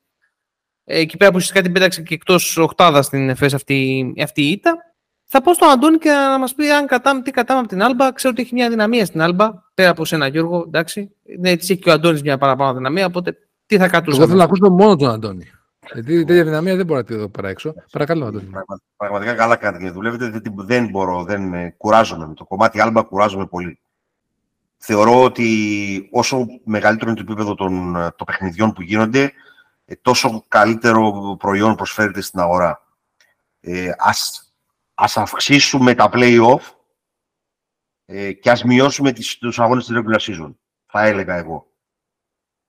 Εκεί 0.85 1.17
πέρα 1.17 1.31
που 1.31 1.37
ουσιαστικά 1.37 1.63
την 1.63 1.73
πέταξε 1.73 2.03
και 2.03 2.15
εκτός 2.15 2.57
οχτάδα 2.57 3.03
στην 3.03 3.29
ΕΦΕΣ 3.29 3.55
αυτή, 3.55 4.13
αυτή 4.23 4.43
η 4.43 4.51
ήττα. 4.51 4.92
Θα 5.35 5.43
πω 5.43 5.55
στον 5.55 5.69
Αντώνη 5.69 5.99
και 5.99 6.11
να 6.11 6.39
μας 6.39 6.55
πει 6.55 6.71
αν 6.71 6.87
κατάμε, 6.87 7.23
τι 7.23 7.31
κατάμε 7.31 7.61
από 7.61 7.69
την 7.69 7.83
Άλμπα. 7.83 8.13
Ξέρω 8.13 8.33
ότι 8.33 8.43
έχει 8.43 8.55
μια 8.55 8.69
δυναμία 8.69 9.07
στην 9.07 9.21
Άλμπα, 9.21 9.51
πέρα 9.75 9.91
από 9.91 10.05
σένα 10.05 10.27
Γιώργο, 10.27 10.65
εντάξει. 10.67 11.11
Ναι, 11.39 11.51
έτσι 11.51 11.73
έχει 11.73 11.83
και 11.83 11.91
ο 11.91 11.93
Αντώνης 11.93 12.23
μια 12.23 12.39
παραπάνω 12.39 12.75
δυναμία, 12.75 13.07
οπότε 13.07 13.39
τι 13.67 13.77
θα 13.79 13.89
κατούσαμε. 13.89 14.17
Εγώ 14.17 14.27
θέλω 14.27 14.39
να 14.39 14.45
ακούσω 14.45 14.71
μόνο 14.71 14.97
τον 14.97 15.11
Αντώνη. 15.11 15.51
Γιατί 15.93 16.25
τέτοια 16.25 16.45
δυναμία 16.45 16.77
δεν 16.77 16.87
μπορώ 16.87 16.99
να 16.99 17.05
τη 17.07 17.15
δω 17.15 17.29
παρά 17.29 17.49
έξω. 17.49 17.75
Παρακαλώ, 17.91 18.27
Αντώνη. 18.27 18.51
Πραγματικά 18.97 19.35
καλά 19.35 19.57
κάνετε 19.57 19.85
και 19.85 19.91
δουλεύετε. 19.91 20.41
Δεν 20.55 20.89
μπορώ, 20.89 21.25
δεν 21.25 21.55
ε, 21.55 21.75
κουράζομαι. 21.77 22.27
Με 22.27 22.35
το 22.35 22.45
κομμάτι 22.45 22.81
Άλμπα 22.81 23.03
κουράζομαι 23.03 23.47
πολύ. 23.47 23.81
Θεωρώ 24.77 25.23
ότι 25.23 26.09
όσο 26.13 26.47
μεγαλύτερο 26.65 27.11
είναι 27.11 27.21
το 27.21 27.27
επίπεδο 27.29 27.55
των, 27.55 27.97
ε, 27.97 28.11
των 28.17 28.27
παιχνιδιών 28.27 28.73
που 28.73 28.83
γίνονται, 28.83 29.33
ε, 29.85 29.95
τόσο 30.03 30.45
καλύτερο 30.49 31.37
προϊόν 31.39 31.75
προσφέρεται 31.75 32.21
στην 32.21 32.41
αγορά. 32.41 32.83
Ε, 33.61 33.91
ας 33.99 34.52
ας 34.95 35.17
αυξήσουμε 35.17 35.95
τα 35.95 36.11
play-off 36.13 36.61
ε, 38.05 38.33
και 38.33 38.51
ας 38.51 38.65
μειώσουμε 38.65 39.13
τις, 39.13 39.39
τους 39.39 39.59
αγώνες 39.59 39.87
της 39.87 39.97
regular 39.99 40.21
season, 40.21 40.55
θα 40.87 41.07
έλεγα 41.07 41.35
εγώ. 41.35 41.67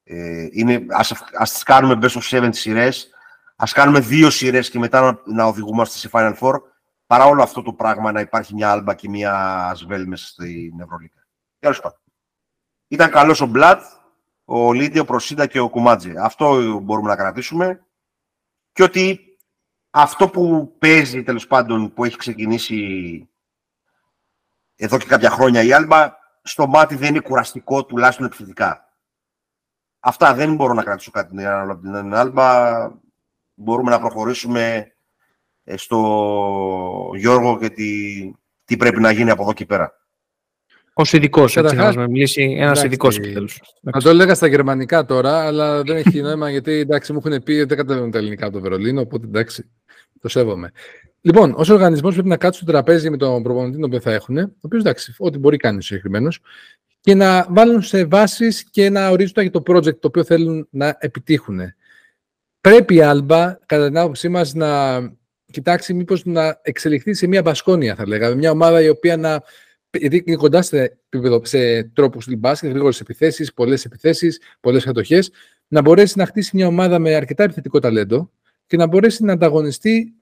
Ε, 0.04 0.48
είναι, 0.52 0.86
ας, 0.90 1.12
ας 1.38 1.52
τις 1.54 1.64
κάνουμε 1.64 2.00
best 2.02 2.22
of 2.22 2.30
seven 2.30 2.50
σειρές, 2.52 3.10
ας 3.56 3.72
κάνουμε 3.74 4.00
δύο 4.00 4.30
σειρές 4.30 4.70
και 4.70 4.80
μετά 4.80 5.02
να, 5.02 5.22
να 5.34 5.46
οδηγούμαστε 5.46 5.98
σε 5.98 6.10
Final 6.12 6.38
Four, 6.40 6.62
παρά 7.06 7.26
όλο 7.26 7.44
αυτό 7.44 7.62
το 7.62 7.74
πράγμα 7.74 8.12
να 8.12 8.20
υπάρχει 8.20 8.54
μια 8.54 8.72
άλμπα 8.72 8.96
και 8.96 9.10
μια 9.10 9.66
ασβέλ 9.68 10.08
μέσα 10.08 10.28
στην 10.28 10.80
Ευρωλίκα. 10.80 11.28
Τέλος 11.60 11.80
πάντων. 11.80 12.00
Ήταν 12.88 13.12
καλός 13.12 13.42
ο 13.42 13.46
Μπλατ, 13.46 13.84
ο 14.46 14.74
Λίδιο, 14.74 15.02
ο 15.02 15.06
Προσίντα 15.06 15.48
και 15.48 15.60
ο 15.60 15.70
Κουμάτζε. 15.70 16.14
Αυτό 16.18 16.80
μπορούμε 16.80 17.10
να 17.10 17.16
κρατήσουμε. 17.16 17.86
Και 18.72 18.84
ότι 18.84 19.33
αυτό 19.96 20.30
που 20.30 20.76
παίζει 20.80 21.24
τέλος 21.24 21.48
πάντων 21.48 21.94
που 21.94 22.04
έχει 22.04 22.18
ξεκινήσει 22.18 23.30
εδώ 24.76 24.98
και 24.98 25.06
κάποια 25.06 25.30
χρόνια 25.30 25.64
η 25.64 25.74
Άλμπα 25.74 26.16
στο 26.44 26.68
μάτι 26.68 26.96
δεν 26.96 27.10
είναι 27.10 27.20
κουραστικό 27.20 27.86
τουλάχιστον 27.86 28.26
επιθετικά. 28.26 28.98
Αυτά 30.00 30.34
δεν 30.34 30.56
μπορώ 30.56 30.74
να 30.74 30.84
κρατήσω 30.84 31.12
κάτι 31.12 31.46
από 31.46 31.82
την 31.82 32.14
Άλμπα. 32.14 32.90
Μπορούμε 33.54 33.90
να 33.90 34.00
προχωρήσουμε 34.00 34.94
ε, 35.64 35.78
στο 35.78 37.12
Γιώργο 37.16 37.58
και 37.58 37.70
τι, 37.70 38.32
τι 38.66 38.78
πρέπει 38.78 39.00
να 39.00 39.12
γίνει 39.12 39.30
από 39.30 39.42
εδώ 39.42 39.54
και 39.54 39.66
πέρα. 39.66 39.94
Ω 40.96 41.04
ειδικός, 41.12 41.58
έτσι 41.58 41.76
να 41.76 41.84
μας 41.84 41.96
μιλήσει 41.96 42.56
ένας 42.60 42.84
ειδικός 42.84 43.18
επιτέλους. 43.18 43.62
Θα 43.92 44.00
το 44.00 44.10
έλεγα 44.10 44.36
στα 44.36 44.48
γερμανικά 44.48 45.06
τώρα, 45.06 45.46
αλλά 45.46 45.84
δεν 45.84 45.96
έχει 45.96 46.22
νόημα 46.22 46.50
γιατί 46.50 46.72
εντάξει, 46.72 47.14
μου 47.14 47.22
έχουν 47.26 47.44
πει 47.44 47.52
ότι 47.52 47.64
δεν 47.64 47.78
καταλαβαίνουν 47.78 48.12
τα 48.12 48.18
ελληνικά 48.18 48.46
από 48.46 48.56
το 48.56 48.62
Βερολίνο, 48.62 49.02
οπότε 49.02 49.26
εντάξει. 49.26 49.70
Το 50.22 50.30
σέβομαι. 50.30 50.72
Λοιπόν, 51.22 51.54
ως 51.58 51.70
οργανισμός 51.70 52.14
πρέπει 52.14 52.28
να 52.28 52.38
κάτσουν 52.38 52.64
στο 52.64 52.72
τραπέζι 52.72 53.10
με 53.10 53.18
τον 53.18 53.44
προπονητή 53.44 53.76
τον 53.76 53.84
οποίο 53.84 54.00
θα 54.00 54.14
έχουν, 54.14 54.38
ο 54.38 54.52
οποίος 54.62 54.82
εντάξει, 54.82 55.16
ό,τι 55.18 55.38
μπορεί 55.38 55.58
κάνει 55.58 55.78
ο 55.78 55.82
συγκεκριμένος, 55.82 56.40
και 57.00 57.16
να 57.16 57.48
βάλουν 57.50 57.82
σε 57.82 58.06
βάσεις 58.06 58.64
και 58.72 58.90
να 58.90 59.10
ορίζουν 59.10 59.34
για 59.36 59.52
το 59.52 59.64
project 59.68 60.00
το 60.00 60.08
οποίο 60.08 60.24
θέλουν 60.24 60.68
να 60.70 60.98
επιτύχουν. 61.00 61.60
Πρέπει 62.62 62.96
η 62.96 63.02
Άλμπα, 63.02 63.58
κατά 63.66 63.88
την 63.88 63.98
άποψή 63.98 64.30
μας, 64.30 64.54
να 64.54 65.00
κοιτάξει 65.46 65.94
μήπως 65.94 66.26
να 66.26 66.60
εξελιχθεί 66.62 67.14
σε 67.14 67.28
μια 67.28 67.42
μπασκόνια, 67.42 67.96
θα 67.96 68.08
λέγαμε. 68.08 68.36
Μια 68.36 68.52
ομάδα 68.52 68.82
η 68.82 68.90
οποία 68.90 69.18
να. 69.18 69.44
Γιατί 69.98 70.24
είναι 70.26 70.36
κοντά 70.36 70.62
σε, 70.62 70.98
σε 71.42 71.84
τρόπους 71.84 72.26
του 72.26 72.36
μπάσκετ, 72.36 72.70
γρήγορες 72.70 73.00
επιθέσεις, 73.00 73.54
πολλές 73.54 73.86
επιθέσεις, 73.86 74.42
πολλές 74.60 74.84
κατοχές, 74.84 75.32
να 75.68 75.82
μπορέσει 75.82 76.18
να 76.18 76.26
χτίσει 76.26 76.52
μια 76.56 76.68
ομάδα 76.68 77.00
με 77.00 77.16
αρκετά 77.16 77.44
επιθετικό 77.44 77.80
ταλέντο, 77.80 78.32
και 78.66 78.78
να 78.78 78.88
μπορέσει 78.88 79.24
να 79.24 79.34
ανταγωνιστεί 79.34 80.14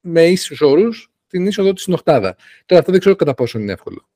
με 0.00 0.26
ίσους 0.26 0.60
όρους 0.60 1.10
την 1.26 1.46
είσοδο 1.46 1.72
της 1.72 1.82
στην 1.82 1.94
Οχτάδα. 1.94 2.36
Τώρα 2.66 2.80
αυτό 2.80 2.92
δεν 2.92 3.00
ξέρω 3.00 3.16
κατά 3.16 3.34
πόσο 3.34 3.58
είναι 3.58 3.72
εύκολο. 3.72 4.08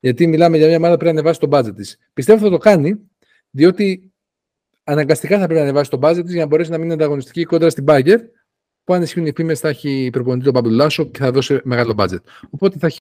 Γιατί 0.00 0.26
μιλάμε 0.26 0.56
για 0.56 0.66
μια 0.66 0.76
ομάδα 0.76 0.92
που 0.92 0.98
πρέπει 0.98 1.14
να 1.14 1.20
ανεβάσει 1.20 1.40
το 1.40 1.58
budget 1.58 1.74
της. 1.76 1.98
Πιστεύω 2.12 2.44
θα 2.44 2.50
το 2.50 2.58
κάνει, 2.58 3.00
διότι 3.50 4.12
αναγκαστικά 4.84 5.38
θα 5.38 5.44
πρέπει 5.44 5.60
να 5.60 5.66
ανεβάσει 5.66 5.90
το 5.90 5.98
budget 6.02 6.22
της 6.22 6.32
για 6.32 6.40
να 6.40 6.46
μπορέσει 6.46 6.70
να 6.70 6.78
μείνει 6.78 6.92
ανταγωνιστική 6.92 7.44
κοντά 7.44 7.70
στην 7.70 7.84
Μπάγερν, 7.88 8.18
που 8.84 8.94
αν 8.94 9.02
ισχύουν 9.02 9.26
οι 9.26 9.32
φήμες 9.34 9.60
θα 9.60 9.68
έχει 9.68 10.08
προπονητή 10.12 10.44
τον 10.44 10.52
Πάμπλο 10.52 10.83
Λάσο 10.83 11.04
και 11.04 11.18
θα 11.18 11.30
δώσει 11.30 11.60
μεγάλο 11.64 11.94
budget. 11.98 12.22
Οπότε 12.50 12.78
θα 12.78 12.86
έχει 12.86 12.98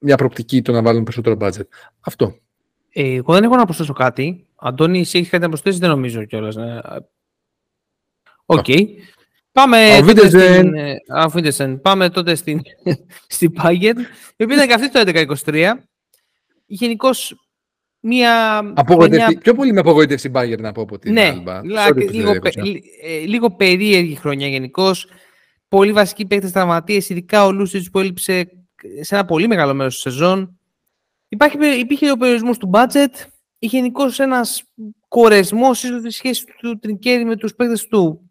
μια 0.00 0.16
προοπτική 0.16 0.62
το 0.62 0.72
να 0.72 0.82
βάλουν 0.82 1.02
περισσότερο 1.02 1.36
budget. 1.40 1.68
Αυτό. 2.00 2.36
Ε, 2.92 3.14
εγώ 3.14 3.32
δεν 3.32 3.44
έχω 3.44 3.56
να 3.56 3.64
προσθέσω 3.64 3.92
κάτι. 3.92 4.46
Αντώνη, 4.56 5.00
εσύ 5.00 5.18
έχεις 5.18 5.30
κάτι 5.30 5.42
να 5.42 5.48
προσθέσεις, 5.48 5.80
δεν 5.80 5.88
νομίζω 5.88 6.24
κιόλας. 6.24 6.56
Ναι. 6.56 6.78
OK. 8.46 8.64
Okay. 8.66 8.84
Πάμε, 9.52 10.02
τότε 10.06 10.28
στην, 10.28 10.74
ε, 10.74 11.76
Πάμε 11.82 12.10
τότε 12.10 12.34
στην, 12.34 12.60
στην 13.26 13.52
Bayern, 13.62 13.98
η 14.36 14.44
οποία 14.44 14.56
ήταν 14.56 14.66
και 14.66 14.74
αυτή 14.74 14.90
το 14.90 15.02
11-23. 15.44 15.72
Γενικώς 16.66 17.34
μια. 18.00 18.58
Απογοητευτή. 18.58 19.22
Χρονιά... 19.22 19.40
Πιο 19.40 19.54
πολύ 19.54 19.72
με 19.72 19.80
απογοήτευση 19.80 20.28
η 20.28 20.32
Bayern 20.34 20.58
να 20.58 20.72
πω 20.72 20.82
από 20.82 20.98
την 20.98 21.12
ναι, 21.12 21.42
Alba. 21.46 21.60
λίγο, 22.10 22.38
πε, 22.38 22.50
ε, 23.02 23.18
λίγο 23.18 23.50
περίεργη 23.50 24.14
χρονιά 24.14 24.48
γενικώς. 24.48 25.06
Πολύ 25.68 25.92
βασικοί 25.92 26.26
παίκτες 26.26 26.52
τραυματίες, 26.52 27.08
ειδικά 27.08 27.46
ο 27.46 27.52
Λούσιτ 27.52 27.86
που 27.92 27.98
έλειψε 27.98 28.59
σε 29.00 29.14
ένα 29.14 29.24
πολύ 29.24 29.48
μεγάλο 29.48 29.74
μέρος 29.74 29.92
της 29.92 30.02
σεζόν. 30.02 30.58
Υπάρχει, 31.28 31.78
υπήρχε 31.78 32.10
ο 32.10 32.16
περιορισμός 32.16 32.58
του 32.58 32.70
budget. 32.72 33.26
Γενικώς 33.58 34.18
ένας 34.18 34.62
κορεσμός 35.08 35.82
ίσως 35.82 36.02
της 36.02 36.16
σχέσης 36.16 36.44
του 36.58 36.78
Τρικέρι 36.78 37.24
με 37.24 37.36
τους 37.36 37.54
παίκτες 37.54 37.86
του 37.86 38.30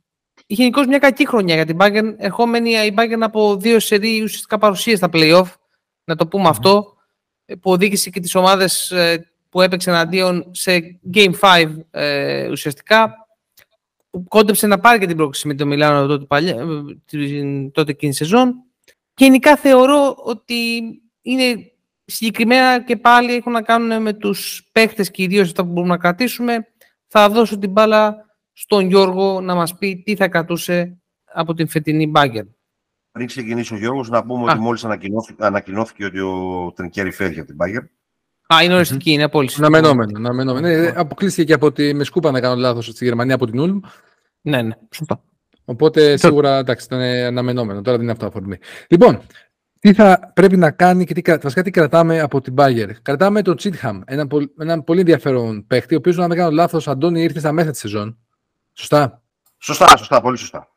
είχε 0.52 0.62
γενικώς 0.62 0.86
μια 0.86 0.98
κακή 0.98 1.28
χρονιά 1.28 1.56
για 1.56 1.66
την 1.66 1.78
Bayern, 1.80 2.14
ερχόμενη 2.18 2.70
η 2.70 2.94
Bayern 2.98 3.20
από 3.20 3.58
δύο 3.58 3.80
σερί 3.80 4.22
ουσιαστικά 4.22 4.58
παρουσία 4.58 4.96
στα 4.96 5.10
play 5.14 5.44
να 6.04 6.16
το 6.16 6.28
πούμε 6.28 6.48
αυτό, 6.48 6.94
που 7.46 7.72
οδήγησε 7.72 8.10
και 8.10 8.20
τις 8.20 8.36
ομάδες 8.36 8.92
ε, 8.92 9.30
που 9.50 9.62
έπαιξε 9.62 9.90
εναντίον 9.90 10.52
σε 10.52 11.00
Game 11.14 11.34
5 11.42 11.76
ε, 11.92 12.50
ουσιαστικά, 12.50 13.28
που 14.10 14.24
κόντεψε 14.24 14.68
να 14.68 14.80
πάρει 14.80 15.00
και 15.00 15.06
την 15.06 15.16
πρόκληση 15.16 15.48
με 15.48 15.56
το 15.56 15.66
Μιλάνο 15.66 16.08
τότε, 16.08 16.26
παλιά, 16.26 16.56
ε, 17.12 17.70
τότε 17.72 17.92
εκείνη 17.92 18.14
σεζόν. 18.14 18.64
Και 19.20 19.26
γενικά 19.26 19.58
θεωρώ 19.58 20.16
ότι 20.18 20.82
είναι 21.22 21.72
συγκεκριμένα 22.06 22.84
και 22.84 22.98
πάλι 22.98 23.34
έχουν 23.34 23.52
να 23.52 23.62
κάνουν 23.62 24.02
με 24.02 24.14
τους 24.14 24.70
παίχτες 24.72 25.12
και 25.12 25.24
ιδίως 25.24 25.48
αυτά 25.48 25.64
που 25.64 25.72
μπορούμε 25.72 25.94
να 25.94 26.00
κρατήσουμε. 26.00 26.68
Θα 27.08 27.30
δώσω 27.30 27.58
την 27.58 27.72
μπάλα 27.72 28.16
στον 28.54 28.88
Γιώργο 28.88 29.42
να 29.42 29.56
μας 29.56 29.78
πει 29.78 30.02
τι 30.06 30.16
θα 30.16 30.28
κρατούσε 30.28 31.02
από 31.34 31.54
την 31.54 31.68
φετινή 31.68 32.08
μπάγκερ. 32.08 32.44
Πριν 33.12 33.28
ξεκινήσει 33.28 33.74
ο 33.74 33.78
Γιώργος, 33.78 34.10
να 34.10 34.26
πούμε 34.26 34.50
Α. 34.50 34.54
ότι 34.54 34.62
μόλις 34.62 34.86
ανακοινώθηκε, 34.86 35.44
ανακοινώθηκε 35.46 36.06
ότι 36.06 36.20
ο 36.20 36.72
Τρινκέρι 36.76 37.12
φεύγει 37.12 37.38
από 37.40 37.48
την 37.48 37.56
μπάγκερ. 37.56 37.82
Α, 38.54 38.64
είναι 38.64 38.74
οριστική, 38.74 39.12
είναι 39.12 39.24
απόλυτη. 39.24 39.54
Αναμενόμενο. 39.58 40.18
αναμενόμενο. 40.18 40.68
Ναι, 40.68 40.92
αποκλείστηκε 40.96 41.48
και 41.48 41.54
από 41.54 41.72
τη 41.72 41.94
Μεσκούπα, 41.94 42.32
να 42.32 42.40
κάνω 42.40 42.56
λάθος, 42.56 42.86
στη 42.86 43.06
Γερμανία 43.06 43.36
από 43.36 43.46
την 43.46 43.60
Ούλμ. 43.60 43.80
Ναι, 44.42 44.62
ναι, 44.62 44.76
σωστά. 44.92 45.24
Οπότε 45.70 46.18
σίγουρα 46.18 46.58
εντάξει, 46.58 46.86
ήταν 46.86 47.02
αναμενόμενο. 47.02 47.82
Τώρα 47.82 47.92
δεν 47.98 48.02
είναι 48.02 48.12
αυτό 48.12 48.26
αφορμή. 48.26 48.58
Λοιπόν, 48.88 49.22
τι 49.80 49.94
θα 49.94 50.32
πρέπει 50.36 50.58
να 50.58 50.72
κάνει 50.72 51.06
και 51.06 51.14
τι, 51.14 51.32
βασικά 51.42 51.62
τι 51.62 51.72
κρατάμε 51.72 52.20
από 52.20 52.42
την 52.42 52.54
Bayer. 52.58 52.90
Κρατάμε 53.02 53.42
τον 53.42 53.56
Τσίτχαμ, 53.56 54.02
ένα, 54.06 54.28
ένα 54.60 54.84
πολύ 54.84 55.00
ενδιαφέρον 55.00 55.68
παίχτη, 55.68 55.94
ο 55.94 55.98
οποίος, 55.98 56.18
αν 56.18 56.28
δεν 56.28 56.38
κάνω 56.38 56.52
λάθος, 56.52 56.88
Αντώνη 56.88 57.22
ήρθε 57.22 57.40
στα 57.40 57.52
μέσα 57.52 57.72
της 57.72 57.80
σεζόν. 57.80 58.18
Σωστά; 58.74 59.22
Σωστά, 59.58 59.98
σωστά, 59.98 60.22
πολύ 60.22 60.38
σωστά. 60.38 60.68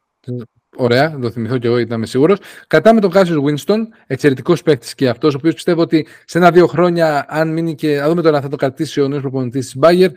Ωραία, 0.76 1.09
να 1.09 1.20
το 1.20 1.31
θυμηθώ 1.31 1.59
και 1.59 1.66
εγώ, 1.66 1.78
ήταν 1.78 2.07
σίγουρος. 2.07 2.38
Κρατάμε 2.66 3.00
τον 3.00 3.11
Κάσιο 3.11 3.44
Winston, 3.44 3.78
εξαιρετικός 4.07 4.62
παίκτης 4.62 4.94
και 4.94 5.09
αυτός, 5.09 5.35
ο 5.35 5.37
οποίος 5.37 5.55
πιστεύω 5.55 5.81
ότι 5.81 6.07
σε 6.24 6.38
ένα-δύο 6.38 6.66
χρόνια, 6.66 7.24
αν 7.28 7.52
μείνει 7.52 7.74
και. 7.74 8.00
Α 8.00 8.09
δούμε 8.09 8.22
τώρα 8.22 8.37
αν 8.37 8.42
θα 8.42 8.48
το 8.48 8.57
κρατήσει 8.57 9.00
ο 9.00 9.09
νέος 9.09 9.20
προπονητής 9.20 9.70
της 9.70 9.76
Bayer, 9.83 10.09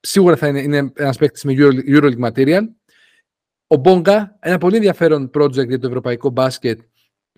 σίγουρα 0.00 0.36
θα 0.36 0.46
είναι, 0.46 0.60
είναι 0.60 0.92
ένας 0.94 1.16
παίκτης 1.16 1.44
με 1.44 1.54
Euroleague 1.86 2.30
material. 2.30 2.62
Ο 3.72 3.76
Μπόγκα, 3.76 4.36
ένα 4.40 4.58
πολύ 4.58 4.76
ενδιαφέρον 4.76 5.30
project 5.34 5.68
για 5.68 5.78
το 5.78 5.86
ευρωπαϊκό 5.86 6.30
μπάσκετ, 6.30 6.80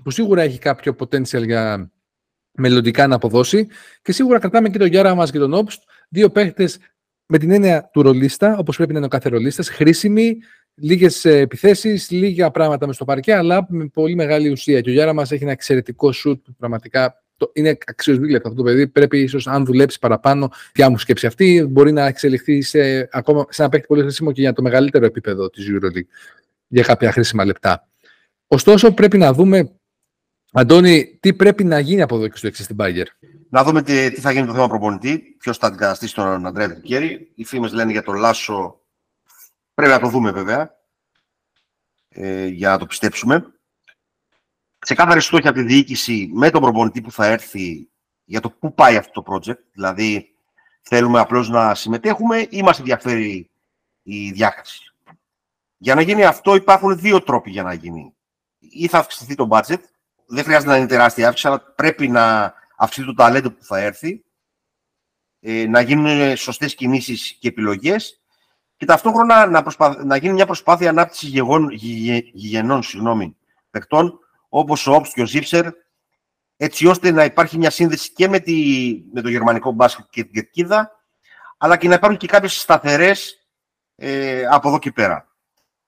που 0.02 0.10
σίγουρα 0.10 0.42
έχει 0.42 0.58
κάποιο 0.58 0.96
potential 0.98 1.44
για 1.44 1.92
μελλοντικά 2.52 3.06
να 3.06 3.14
αποδώσει. 3.14 3.68
Και 4.02 4.12
σίγουρα 4.12 4.38
κρατάμε 4.38 4.68
και 4.68 4.78
τον 4.78 4.86
Γιάρα 4.86 5.14
μας 5.14 5.30
και 5.30 5.38
τον 5.38 5.52
Όπστ, 5.52 5.82
δύο 6.08 6.30
παίχτες 6.30 6.78
με 7.26 7.38
την 7.38 7.50
έννοια 7.50 7.90
του 7.92 8.02
ρολίστα, 8.02 8.56
όπως 8.58 8.76
πρέπει 8.76 8.92
να 8.92 8.96
είναι 8.98 9.06
ο 9.06 9.10
κάθε 9.10 9.28
ρολίστας, 9.28 9.68
χρήσιμη, 9.68 10.38
λίγες 10.74 11.24
επιθέσεις, 11.24 12.10
λίγα 12.10 12.50
πράγματα 12.50 12.86
μες 12.86 12.94
στο 12.94 13.04
παρκέ, 13.04 13.34
αλλά 13.34 13.66
με 13.68 13.86
πολύ 13.86 14.14
μεγάλη 14.14 14.50
ουσία. 14.50 14.80
Και 14.80 14.90
ο 14.90 14.92
Γιάρα 14.92 15.12
μας 15.12 15.32
έχει 15.32 15.42
ένα 15.42 15.52
εξαιρετικό 15.52 16.12
σουτ 16.12 16.44
που 16.44 16.54
πραγματικά 16.54 17.23
είναι 17.52 17.78
αξιοσβήλευτο 17.86 18.48
αυτό 18.48 18.62
το 18.62 18.68
παιδί. 18.68 18.88
Πρέπει 18.88 19.20
ίσως, 19.20 19.46
αν 19.46 19.64
δουλέψει 19.64 19.98
παραπάνω, 19.98 20.50
ποια 20.72 20.90
μου 20.90 20.98
σκέψη 20.98 21.26
αυτή, 21.26 21.66
μπορεί 21.70 21.92
να 21.92 22.06
εξελιχθεί 22.06 22.62
σε, 22.62 23.08
ακόμα, 23.12 23.46
σε 23.48 23.62
ένα 23.62 23.70
παίκτη 23.70 23.86
πολύ 23.86 24.02
χρήσιμο 24.02 24.32
και 24.32 24.40
για 24.40 24.52
το 24.52 24.62
μεγαλύτερο 24.62 25.04
επίπεδο 25.04 25.50
της 25.50 25.66
EuroLeague 25.70 26.06
για 26.68 26.82
κάποια 26.82 27.12
χρήσιμα 27.12 27.44
λεπτά. 27.44 27.88
Ωστόσο, 28.46 28.92
πρέπει 28.92 29.18
να 29.18 29.32
δούμε, 29.32 29.72
Αντώνη, 30.52 31.18
τι 31.20 31.34
πρέπει 31.34 31.64
να 31.64 31.78
γίνει 31.78 32.02
από 32.02 32.16
εδώ 32.16 32.28
και 32.28 32.36
στο 32.36 32.46
εξής 32.46 32.64
στην 32.64 32.76
Bayern. 32.78 33.06
Να 33.48 33.64
δούμε 33.64 33.82
τι, 33.82 34.10
τι 34.10 34.20
θα 34.20 34.32
γίνει 34.32 34.46
το 34.46 34.52
θέμα 34.52 34.68
προπονητή, 34.68 35.36
ποιος 35.38 35.58
θα 35.58 35.66
αντικαταστήσει 35.66 36.14
τον 36.14 36.46
Αντρέα 36.46 36.68
Τρικέρι. 36.68 37.30
Οι 37.34 37.44
φήμες 37.44 37.72
λένε 37.72 37.92
για 37.92 38.02
τον 38.02 38.14
Λάσο. 38.14 38.80
Πρέπει 39.74 39.92
να 39.92 40.00
το 40.00 40.08
δούμε 40.08 40.30
βέβαια. 40.30 40.76
Ε, 42.08 42.46
για 42.46 42.70
να 42.70 42.78
το 42.78 42.86
πιστέψουμε. 42.86 43.53
Ξεκάθαρη 44.84 45.20
στόχη 45.20 45.48
από 45.48 45.58
τη 45.58 45.62
διοίκηση 45.64 46.30
με 46.32 46.50
τον 46.50 46.60
προπονητή 46.60 47.00
που 47.00 47.12
θα 47.12 47.26
έρθει 47.26 47.88
για 48.24 48.40
το 48.40 48.50
πού 48.50 48.74
πάει 48.74 48.96
αυτό 48.96 49.22
το 49.22 49.32
project. 49.32 49.58
Δηλαδή, 49.72 50.34
θέλουμε 50.82 51.20
απλώς 51.20 51.48
να 51.48 51.74
συμμετέχουμε 51.74 52.46
ή 52.50 52.62
μας 52.62 52.78
ενδιαφέρει 52.78 53.50
η 54.02 54.30
διάκριση. 54.30 54.94
Για 55.76 55.94
να 55.94 56.00
γίνει 56.00 56.24
αυτό, 56.24 56.54
υπάρχουν 56.54 56.98
δύο 56.98 57.22
τρόποι 57.22 57.50
για 57.50 57.62
να 57.62 57.72
γίνει. 57.72 58.14
Ή 58.58 58.86
θα 58.86 58.98
αυξηθεί 58.98 59.34
το 59.34 59.48
budget, 59.50 59.80
δεν 60.26 60.44
χρειάζεται 60.44 60.70
να 60.70 60.76
είναι 60.76 60.86
τεράστια 60.86 61.26
αύξηση, 61.26 61.48
αλλά 61.48 61.60
πρέπει 61.60 62.08
να 62.08 62.54
αυξηθεί 62.76 63.06
το 63.06 63.14
ταλέντο 63.14 63.50
που 63.50 63.64
θα 63.64 63.78
έρθει, 63.78 64.24
ε, 65.40 65.66
να 65.66 65.80
γίνουν 65.80 66.36
σωστές 66.36 66.74
κινήσεις 66.74 67.36
και 67.40 67.48
επιλογές 67.48 68.20
και 68.76 68.84
ταυτόχρονα 68.84 69.46
να, 69.46 69.62
προσπα... 69.62 70.04
να 70.04 70.16
γίνει 70.16 70.34
μια 70.34 70.46
προσπάθεια 70.46 70.90
ανάπτυξης 70.90 71.28
γεγον... 71.28 71.70
γηγενών 72.32 72.82
συγγνώμη, 72.82 73.36
παικτών, 73.70 74.18
όπως 74.56 74.86
ο 74.86 74.94
Όπς 74.94 75.12
και 75.12 75.22
ο 75.22 75.26
Ζίψερ, 75.26 75.66
έτσι 76.56 76.86
ώστε 76.86 77.10
να 77.10 77.24
υπάρχει 77.24 77.58
μια 77.58 77.70
σύνδεση 77.70 78.12
και 78.12 78.28
με, 78.28 78.38
τη... 78.40 78.54
με 79.12 79.20
το 79.20 79.28
γερμανικό 79.28 79.72
μπάσκετ 79.72 80.04
και 80.10 80.22
την 80.22 80.32
κερκίδα, 80.32 80.90
αλλά 81.58 81.76
και 81.76 81.88
να 81.88 81.94
υπάρχουν 81.94 82.18
και 82.18 82.26
κάποιες 82.26 82.60
σταθερές 82.60 83.48
ε, 83.94 84.46
από 84.46 84.68
εδώ 84.68 84.78
και 84.78 84.92
πέρα. 84.92 85.28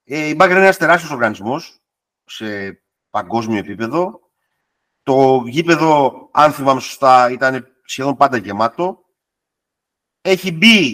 Ε, 0.05 0.29
η 0.29 0.35
Μπάγκερ 0.37 0.57
είναι 0.57 0.64
ένας 0.64 0.76
τεράστιος 0.76 1.11
οργανισμός 1.11 1.81
σε 2.24 2.81
παγκόσμιο 3.11 3.59
επίπεδο. 3.59 4.20
Το 5.02 5.42
γήπεδο, 5.46 6.29
αν 6.33 6.52
θυμάμαι 6.52 6.81
σωστά, 6.81 7.31
ήταν 7.31 7.66
σχεδόν 7.85 8.16
πάντα 8.16 8.37
γεμάτο. 8.37 9.05
Έχει 10.20 10.52
μπει 10.52 10.87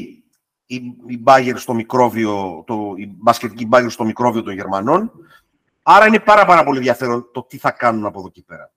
η, 0.67 0.75
η 1.07 1.23
Bayern 1.25 1.55
στο 1.57 1.75
μικρόβιο, 1.75 2.65
το, 2.67 2.93
η 2.97 3.07
μπασκετική 3.07 3.69
Bayern 3.73 3.91
στο 3.91 4.05
μικρόβιο 4.05 4.43
των 4.43 4.55
Γερμανών. 4.55 5.13
Άρα 5.83 6.07
είναι 6.07 6.21
πάρα, 6.21 6.45
πάρα 6.45 6.65
πολύ 6.65 6.77
ενδιαφέρον 6.77 7.31
το 7.33 7.43
τι 7.43 7.59
θα 7.59 7.71
κάνουν 7.71 8.07
από 8.07 8.19
εδώ 8.19 8.31
και 8.31 8.43
πέρα. 8.47 8.73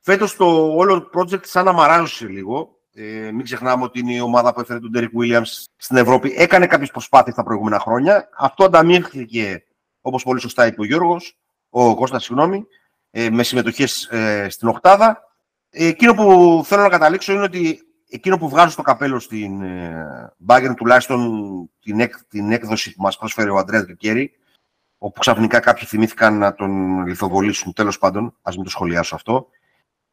Φέτος 0.00 0.36
το 0.36 0.74
όλο 0.76 1.10
project 1.14 1.46
σαν 1.46 1.64
να 1.64 1.72
μαράζωσε 1.72 2.26
λίγο. 2.26 2.78
Ε, 2.92 3.30
μην 3.32 3.44
ξεχνάμε 3.44 3.84
ότι 3.84 3.98
είναι 3.98 4.12
η 4.12 4.20
ομάδα 4.20 4.54
που 4.54 4.60
έφερε 4.60 4.78
τον 4.78 4.90
Derek 4.94 5.20
Williams 5.20 5.64
στην 5.76 5.96
Ευρώπη. 5.96 6.34
Έκανε 6.36 6.66
κάποιες 6.66 6.90
προσπάθειες 6.90 7.34
τα 7.34 7.42
προηγούμενα 7.42 7.78
χρόνια. 7.78 8.28
Αυτό 8.36 8.64
ανταμείφθηκε, 8.64 9.64
όπως 10.00 10.22
πολύ 10.22 10.40
σωστά 10.40 10.66
είπε 10.66 10.80
ο 10.80 10.84
Γιώργος, 10.84 11.38
ο 11.68 11.94
Κώστας, 11.94 12.24
συγγνώμη, 12.24 12.66
ε, 13.10 13.30
με 13.30 13.42
συμμετοχές 13.42 14.04
ε, 14.10 14.48
στην 14.50 14.68
Οχτάδα. 14.68 15.22
Ε, 15.70 15.86
εκείνο 15.86 16.14
που 16.14 16.62
θέλω 16.64 16.82
να 16.82 16.88
καταλήξω 16.88 17.32
είναι 17.32 17.42
ότι 17.42 17.80
εκείνο 18.08 18.38
που 18.38 18.48
βγάζω 18.48 18.70
στο 18.70 18.82
καπέλο 18.82 19.18
στην 19.18 19.62
ε, 19.62 20.34
Bayern, 20.46 20.74
τουλάχιστον 20.76 21.70
την, 21.80 22.00
έκ, 22.00 22.24
την 22.28 22.52
έκδοση 22.52 22.94
που 22.94 23.02
μας 23.02 23.18
πρόσφερε 23.18 23.50
ο 23.50 23.56
Αντρέας 23.56 23.84
Γκέρι, 23.84 24.37
όπου 24.98 25.20
ξαφνικά 25.20 25.60
κάποιοι 25.60 25.86
θυμήθηκαν 25.86 26.38
να 26.38 26.54
τον 26.54 27.02
λιθοβολήσουν, 27.06 27.72
τέλος 27.72 27.98
πάντων, 27.98 28.36
ας 28.42 28.54
μην 28.54 28.64
το 28.64 28.70
σχολιάσω 28.70 29.14
αυτό, 29.14 29.48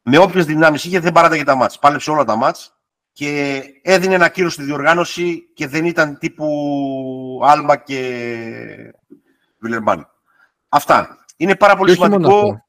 με 0.02 0.18
όποιες 0.18 0.46
δυνάμεις 0.46 0.84
είχε 0.84 1.00
δεν 1.00 1.12
παράταγε 1.12 1.44
τα 1.44 1.56
μάτς. 1.56 1.80
Πάλεψε 1.80 2.12
όλα 2.12 2.24
τα 2.24 2.36
μάτς 2.36 2.80
και 3.12 3.62
έδινε 3.82 4.14
ένα 4.16 4.30
κύριο 4.30 4.50
στη 4.50 4.64
διοργάνωση 4.64 5.50
και 5.54 5.68
δεν 5.68 5.86
ήταν 5.86 6.18
τύπου 6.18 6.48
Άλμπα 7.44 7.76
και 7.76 8.94
Βιλερμάν. 9.60 10.08
Αυτά. 10.70 11.18
Είναι 11.38 11.56
πάρα 11.56 11.76
πολύ 11.76 11.92
σημαντικό 11.92 12.66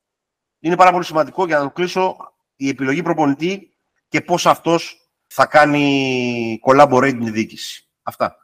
είναι 0.67 0.77
πάρα 0.77 0.91
πολύ 0.91 1.05
σημαντικό 1.05 1.47
για 1.47 1.59
να 1.59 1.63
το 1.63 1.71
κλείσω 1.71 2.17
η 2.57 2.69
επιλογή 2.69 3.03
προπονητή 3.03 3.77
και 4.09 4.21
πώς 4.21 4.47
αυτός 4.47 5.11
θα 5.27 5.47
κάνει 5.47 6.61
collaborate 6.67 7.15
με 7.15 7.25
τη 7.25 7.31
διοίκηση. 7.31 7.89
Αυτά. 8.03 8.37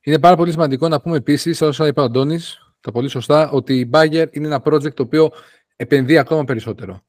Είναι 0.00 0.18
πάρα 0.18 0.36
πολύ 0.36 0.50
σημαντικό 0.50 0.88
να 0.88 1.00
πούμε 1.00 1.16
επίσης, 1.16 1.62
όσα 1.62 1.86
είπε 1.86 2.00
ο 2.00 2.04
Αντώνης, 2.04 2.65
τα 2.86 2.92
πολύ 2.92 3.08
σωστά, 3.08 3.50
ότι 3.50 3.78
η 3.78 3.90
Bayer 3.92 4.26
είναι 4.30 4.46
ένα 4.46 4.62
project 4.64 4.94
το 4.94 5.02
οποίο 5.02 5.30
επενδύει 5.76 6.18
ακόμα 6.18 6.44
περισσότερο. 6.44 7.00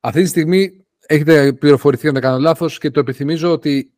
Αυτή 0.00 0.22
τη 0.22 0.28
στιγμή 0.28 0.86
έχετε 1.06 1.52
πληροφορηθεί, 1.52 2.06
αν 2.06 2.12
δεν 2.12 2.22
κάνω 2.22 2.38
λάθος, 2.38 2.78
και 2.78 2.90
το 2.90 3.00
επιθυμίζω 3.00 3.52
ότι 3.52 3.92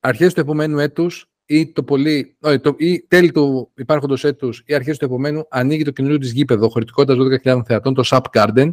αρχές 0.00 0.34
του 0.34 0.40
επόμενου 0.40 0.78
έτους 0.78 1.30
ή, 1.46 1.72
το 1.72 1.82
πολύ, 1.82 2.36
όχι, 2.40 2.58
το, 2.58 2.74
ή 2.78 3.00
τέλη 3.00 3.32
του 3.32 3.72
υπάρχοντος 3.76 4.24
έτους 4.24 4.62
ή 4.66 4.74
αρχές 4.74 4.98
του 4.98 5.04
επόμενου 5.04 5.46
ανοίγει 5.48 5.84
το 5.84 5.90
καινούριο 5.90 6.18
της 6.18 6.32
γήπεδο 6.32 6.68
χωρητικότητας 6.68 7.40
12.000 7.44 7.60
θεατών, 7.66 7.94
το 7.94 8.02
SAP 8.06 8.22
Garden, 8.32 8.70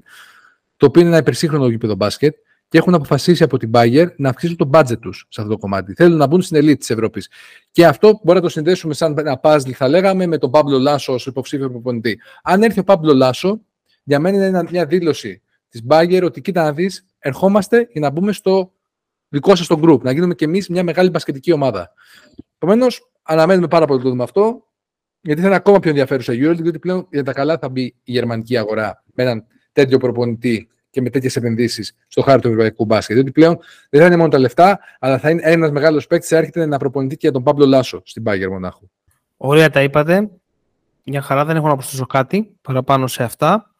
το 0.78 0.86
οποίο 0.86 1.02
είναι 1.02 1.10
ένα 1.10 1.19
υπερσύγχρονο 1.19 1.67
γήπεδο 1.67 1.95
μπάσκετ 1.95 2.36
και 2.73 2.79
έχουν 2.79 2.93
αποφασίσει 2.93 3.43
από 3.43 3.57
την 3.57 3.71
Bayer 3.73 4.07
να 4.15 4.29
αυξήσουν 4.29 4.55
το 4.55 4.69
budget 4.73 4.99
τους 4.99 5.25
σε 5.29 5.41
αυτό 5.41 5.53
το 5.53 5.59
κομμάτι. 5.59 5.93
Θέλουν 5.93 6.17
να 6.17 6.27
μπουν 6.27 6.41
στην 6.41 6.57
ελίτ 6.57 6.79
της 6.79 6.89
Ευρώπης. 6.89 7.29
Και 7.71 7.86
αυτό 7.86 8.19
μπορεί 8.23 8.38
να 8.38 8.43
το 8.43 8.49
συνδέσουμε 8.49 8.93
σαν 8.93 9.17
ένα 9.17 9.39
puzzle, 9.43 9.71
θα 9.71 9.88
λέγαμε, 9.88 10.25
με 10.25 10.38
τον 10.38 10.51
Παύλο 10.51 10.79
Λάσο 10.79 11.13
ως 11.13 11.25
υποψήφιο 11.25 11.69
προπονητή. 11.69 12.19
Αν 12.43 12.63
έρθει 12.63 12.79
ο 12.79 12.83
Παύλο 12.83 13.13
Λάσο, 13.13 13.62
για 14.03 14.19
μένα 14.19 14.47
είναι 14.47 14.63
μια 14.69 14.86
δήλωση 14.86 15.41
της 15.69 15.83
Bayer 15.89 16.21
ότι 16.23 16.41
κοίτα 16.41 16.63
να 16.63 16.73
δεις, 16.73 17.05
ερχόμαστε 17.19 17.88
για 17.91 18.01
να 18.01 18.09
μπούμε 18.09 18.31
στο 18.31 18.71
δικό 19.27 19.55
σας 19.55 19.67
το 19.67 19.79
group, 19.83 20.01
να 20.01 20.12
γίνουμε 20.12 20.33
κι 20.33 20.43
εμείς 20.43 20.69
μια 20.69 20.83
μεγάλη 20.83 21.09
μπασκετική 21.09 21.51
ομάδα. 21.51 21.93
Επομένως, 22.57 23.12
αναμένουμε 23.23 23.67
πάρα 23.67 23.86
πολύ 23.86 24.01
το 24.01 24.09
δούμε 24.09 24.23
αυτό, 24.23 24.67
γιατί 25.21 25.41
θα 25.41 25.47
είναι 25.47 25.55
ακόμα 25.55 25.79
πιο 25.79 25.89
ενδιαφέρουσα 25.89 26.33
η 26.33 26.39
EuroLeague, 26.41 26.62
γιατί 26.62 26.79
πλέον 26.79 27.07
για 27.12 27.23
τα 27.23 27.33
καλά 27.33 27.57
θα 27.57 27.69
μπει 27.69 27.81
η 27.81 28.12
γερμανική 28.12 28.57
αγορά 28.57 29.03
με 29.13 29.23
έναν 29.23 29.45
τέτοιο 29.71 29.97
προπονητή 29.97 30.67
και 30.93 31.01
με 31.01 31.10
τέτοιες 31.10 31.36
επενδύσεις 31.36 31.95
στο 32.08 32.21
χάρτη 32.21 32.41
του 32.41 32.47
ευρωπαϊκού 32.47 32.86
μπάσκετ. 32.86 33.15
Διότι 33.15 33.32
πλέον 33.32 33.60
δεν 33.89 34.01
θα 34.01 34.08
είναι 34.08 34.15
μόνο 34.15 34.29
τα 34.29 34.39
λεφτά, 34.39 34.79
αλλά 34.99 35.19
θα 35.19 35.29
είναι 35.29 35.41
ένας 35.43 35.71
μεγάλος 35.71 36.08
παίκτης. 36.08 36.29
Θα 36.29 36.38
έρχεται 36.38 36.65
να 36.65 36.77
προπονητή 36.77 37.13
και 37.13 37.19
για 37.21 37.32
τον 37.32 37.43
Παύλο 37.43 37.65
Λάσο 37.65 38.01
στην 38.06 38.23
Πάγερ 38.23 38.49
Μονάχου. 38.49 38.89
Ωραία 39.38 39.69
τα 39.69 39.82
είπατε. 39.82 40.29
Για 41.03 41.21
χαρά 41.21 41.45
δεν 41.45 41.56
έχω 41.56 41.67
να 41.67 41.73
προσθέσω 41.73 42.06
κάτι 42.06 42.56
παραπάνω 42.62 43.08
σε 43.08 43.23
αυτά. 43.23 43.71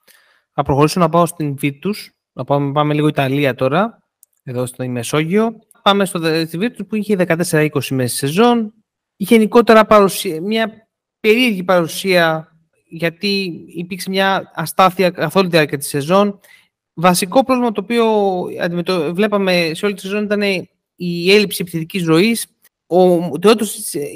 Θα 0.54 0.64
προχωρήσω 0.64 1.00
να 1.00 1.10
πάω 1.10 1.26
στην 1.26 1.56
Virtus. 1.62 2.10
Να 2.34 2.44
πάμε, 2.44 2.72
πάμε 2.72 2.94
λίγο 2.94 3.08
Ιταλία 3.08 3.56
τώρα, 3.56 4.04
εδώ 4.44 4.66
στο 4.66 4.88
Μεσόγειο. 4.88 5.56
Πάμε 5.82 6.06
στο, 6.06 6.20
στη 6.46 6.58
Virtus 6.62 6.88
που 6.88 6.96
είχε 6.96 7.16
14-20 7.50 7.70
μέση 7.90 8.16
σεζόν. 8.16 8.74
Γενικότερα 9.16 9.86
παρουσία, 9.86 10.42
μια 10.42 10.88
περίεργη 11.20 11.64
παρουσία 11.64 12.48
γιατί 12.94 13.64
υπήρξε 13.68 14.10
μια 14.10 14.52
αστάθεια 14.56 15.10
καθ' 15.10 15.36
όλη 15.36 15.46
τη 15.48 15.56
διάρκεια 15.56 15.78
της 15.78 15.88
σεζόν. 15.88 16.40
Βασικό 16.94 17.44
πρόβλημα 17.44 17.72
το 17.72 17.82
οποίο 17.82 19.14
βλέπαμε 19.14 19.72
σε 19.74 19.86
όλη 19.86 19.96
τη 19.96 20.02
σεζόν 20.02 20.24
ήταν 20.24 20.42
η 20.96 21.34
έλλειψη 21.34 21.58
επιθετικής 21.62 22.06
ροή. 22.06 22.38
Ο 22.88 23.40
Τεοντόσιτς 23.40 23.66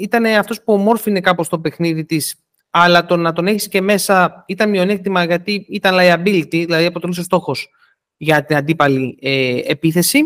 ήταν 0.00 0.24
αυτός 0.24 0.62
που 0.62 0.72
ομόρφαινε 0.72 1.20
κάπως 1.20 1.48
το 1.48 1.58
παιχνίδι 1.58 2.04
της, 2.04 2.34
αλλά 2.70 3.06
το 3.06 3.16
να 3.16 3.32
τον 3.32 3.46
έχεις 3.46 3.68
και 3.68 3.80
μέσα 3.80 4.44
ήταν 4.46 4.70
μειονέκτημα 4.70 5.24
γιατί 5.24 5.66
ήταν 5.68 5.94
liability, 6.00 6.48
δηλαδή 6.50 6.84
αποτελούσε 6.84 7.22
στόχος 7.22 7.68
για 8.16 8.44
την 8.44 8.56
αντίπαλη 8.56 9.18
ε, 9.20 9.60
επίθεση. 9.64 10.20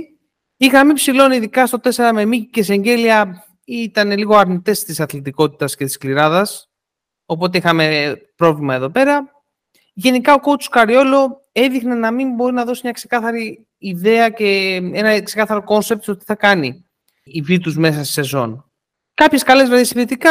Η 0.56 0.66
γραμμή 0.66 0.92
ψηλών, 0.92 1.32
ειδικά 1.32 1.66
στο 1.66 1.78
4 1.82 2.10
με 2.12 2.24
Μίκι 2.24 2.46
και 2.50 2.62
Σενγκέλια, 2.62 3.46
ήταν 3.64 4.10
λίγο 4.10 4.36
αρνητές 4.36 4.84
της 4.84 5.00
αθλητικότητας 5.00 5.76
και 5.76 5.84
της 5.84 5.98
σκληράδας. 5.98 6.46
Οπότε 7.26 7.58
είχαμε 7.58 8.16
πρόβλημα 8.36 8.74
εδώ 8.74 8.90
πέρα. 8.90 9.41
Γενικά 9.92 10.34
ο 10.34 10.38
coach 10.42 10.64
Σκαριόλο 10.70 11.40
έδειχνε 11.52 11.94
να 11.94 12.10
μην 12.10 12.34
μπορεί 12.34 12.54
να 12.54 12.64
δώσει 12.64 12.80
μια 12.84 12.92
ξεκάθαρη 12.92 13.66
ιδέα 13.78 14.28
και 14.28 14.80
ένα 14.92 15.22
ξεκάθαρο 15.22 15.62
concept 15.62 16.02
στο 16.02 16.16
τι 16.16 16.24
θα 16.24 16.34
κάνει 16.34 16.84
η 17.22 17.40
Βίτους 17.40 17.76
μέσα 17.76 18.04
στη 18.04 18.12
σεζόν. 18.12 18.70
Κάποιες 19.14 19.42
καλές 19.42 19.66
δηλαδή 19.66 19.84
συνδετικά, 19.84 20.30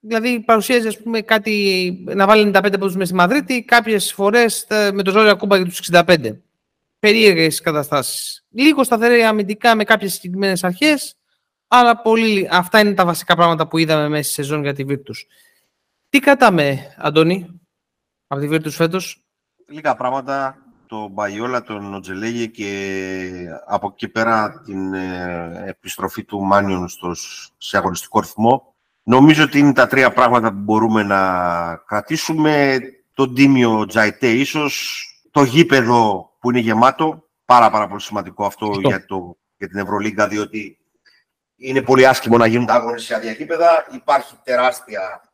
δηλαδή 0.00 0.40
παρουσίαζε 0.40 0.88
ας 0.88 1.02
πούμε, 1.02 1.20
κάτι 1.20 2.04
να 2.04 2.26
βάλει 2.26 2.50
95 2.54 2.62
πόντους 2.62 2.94
μέσα 2.94 3.06
στη 3.06 3.14
Μαδρίτη, 3.14 3.62
κάποιες 3.62 4.12
φορές 4.12 4.66
με 4.92 5.02
το 5.02 5.10
ζώο 5.10 5.30
Ακούμπα 5.30 5.56
για 5.56 5.64
τους 5.64 5.90
65. 5.92 6.38
Περίεργες 6.98 7.60
καταστάσεις. 7.60 8.44
Λίγο 8.50 8.84
σταθερή 8.84 9.22
αμυντικά 9.22 9.74
με 9.74 9.84
κάποιες 9.84 10.12
συγκεκριμένες 10.12 10.64
αρχές, 10.64 11.14
αλλά 11.68 11.96
πολύ... 11.96 12.48
αυτά 12.50 12.80
είναι 12.80 12.94
τα 12.94 13.04
βασικά 13.04 13.36
πράγματα 13.36 13.68
που 13.68 13.78
είδαμε 13.78 14.08
μέσα 14.08 14.22
στη 14.22 14.32
σεζόν 14.32 14.62
για 14.62 14.74
τη 14.74 14.84
Βίρτους. 14.84 15.26
Τι 16.08 16.18
κατάμε, 16.18 16.94
Αντώνη, 16.98 17.59
από 18.32 18.40
τη 18.40 18.48
Βίρτους 18.48 18.76
φέτος. 18.76 19.22
Λίγα 19.66 19.94
πράγματα. 19.96 20.56
Το 20.86 21.08
Μπαϊόλα, 21.08 21.62
τον 21.62 21.90
Νοτζελέγε 21.90 22.46
και 22.46 22.70
από 23.66 23.90
εκεί 23.92 24.08
πέρα 24.08 24.62
την 24.64 24.94
ε, 24.94 25.64
επιστροφή 25.66 26.24
του 26.24 26.40
Μάνιον 26.40 26.88
στο, 26.88 27.14
σε 27.58 27.76
αγωνιστικό 27.76 28.20
ρυθμό. 28.20 28.74
Νομίζω 29.02 29.44
ότι 29.44 29.58
είναι 29.58 29.72
τα 29.72 29.86
τρία 29.86 30.12
πράγματα 30.12 30.50
που 30.50 30.58
μπορούμε 30.58 31.02
να 31.02 31.20
κρατήσουμε. 31.86 32.78
Το 33.14 33.32
τίμιο 33.32 33.86
Τζαϊτέ 33.86 34.30
ίσως, 34.30 35.04
το 35.30 35.42
γήπεδο 35.42 36.30
που 36.40 36.50
είναι 36.50 36.60
γεμάτο. 36.60 37.28
Πάρα 37.44 37.70
πάρα 37.70 37.88
πολύ 37.88 38.00
σημαντικό 38.00 38.44
αυτό, 38.44 38.70
Για, 38.82 39.06
το, 39.06 39.36
για 39.56 39.68
την 39.68 39.78
Ευρωλίγκα, 39.78 40.28
διότι 40.28 40.78
είναι 41.56 41.82
πολύ 41.82 42.06
άσχημο 42.06 42.36
να 42.36 42.46
γίνουν 42.46 42.66
τα 42.66 42.74
αγώνες 42.74 43.02
σε 43.02 43.14
άδεια 43.14 43.32
γήπεδα. 43.32 43.86
Υπάρχει 43.94 44.34
τεράστια 44.42 45.29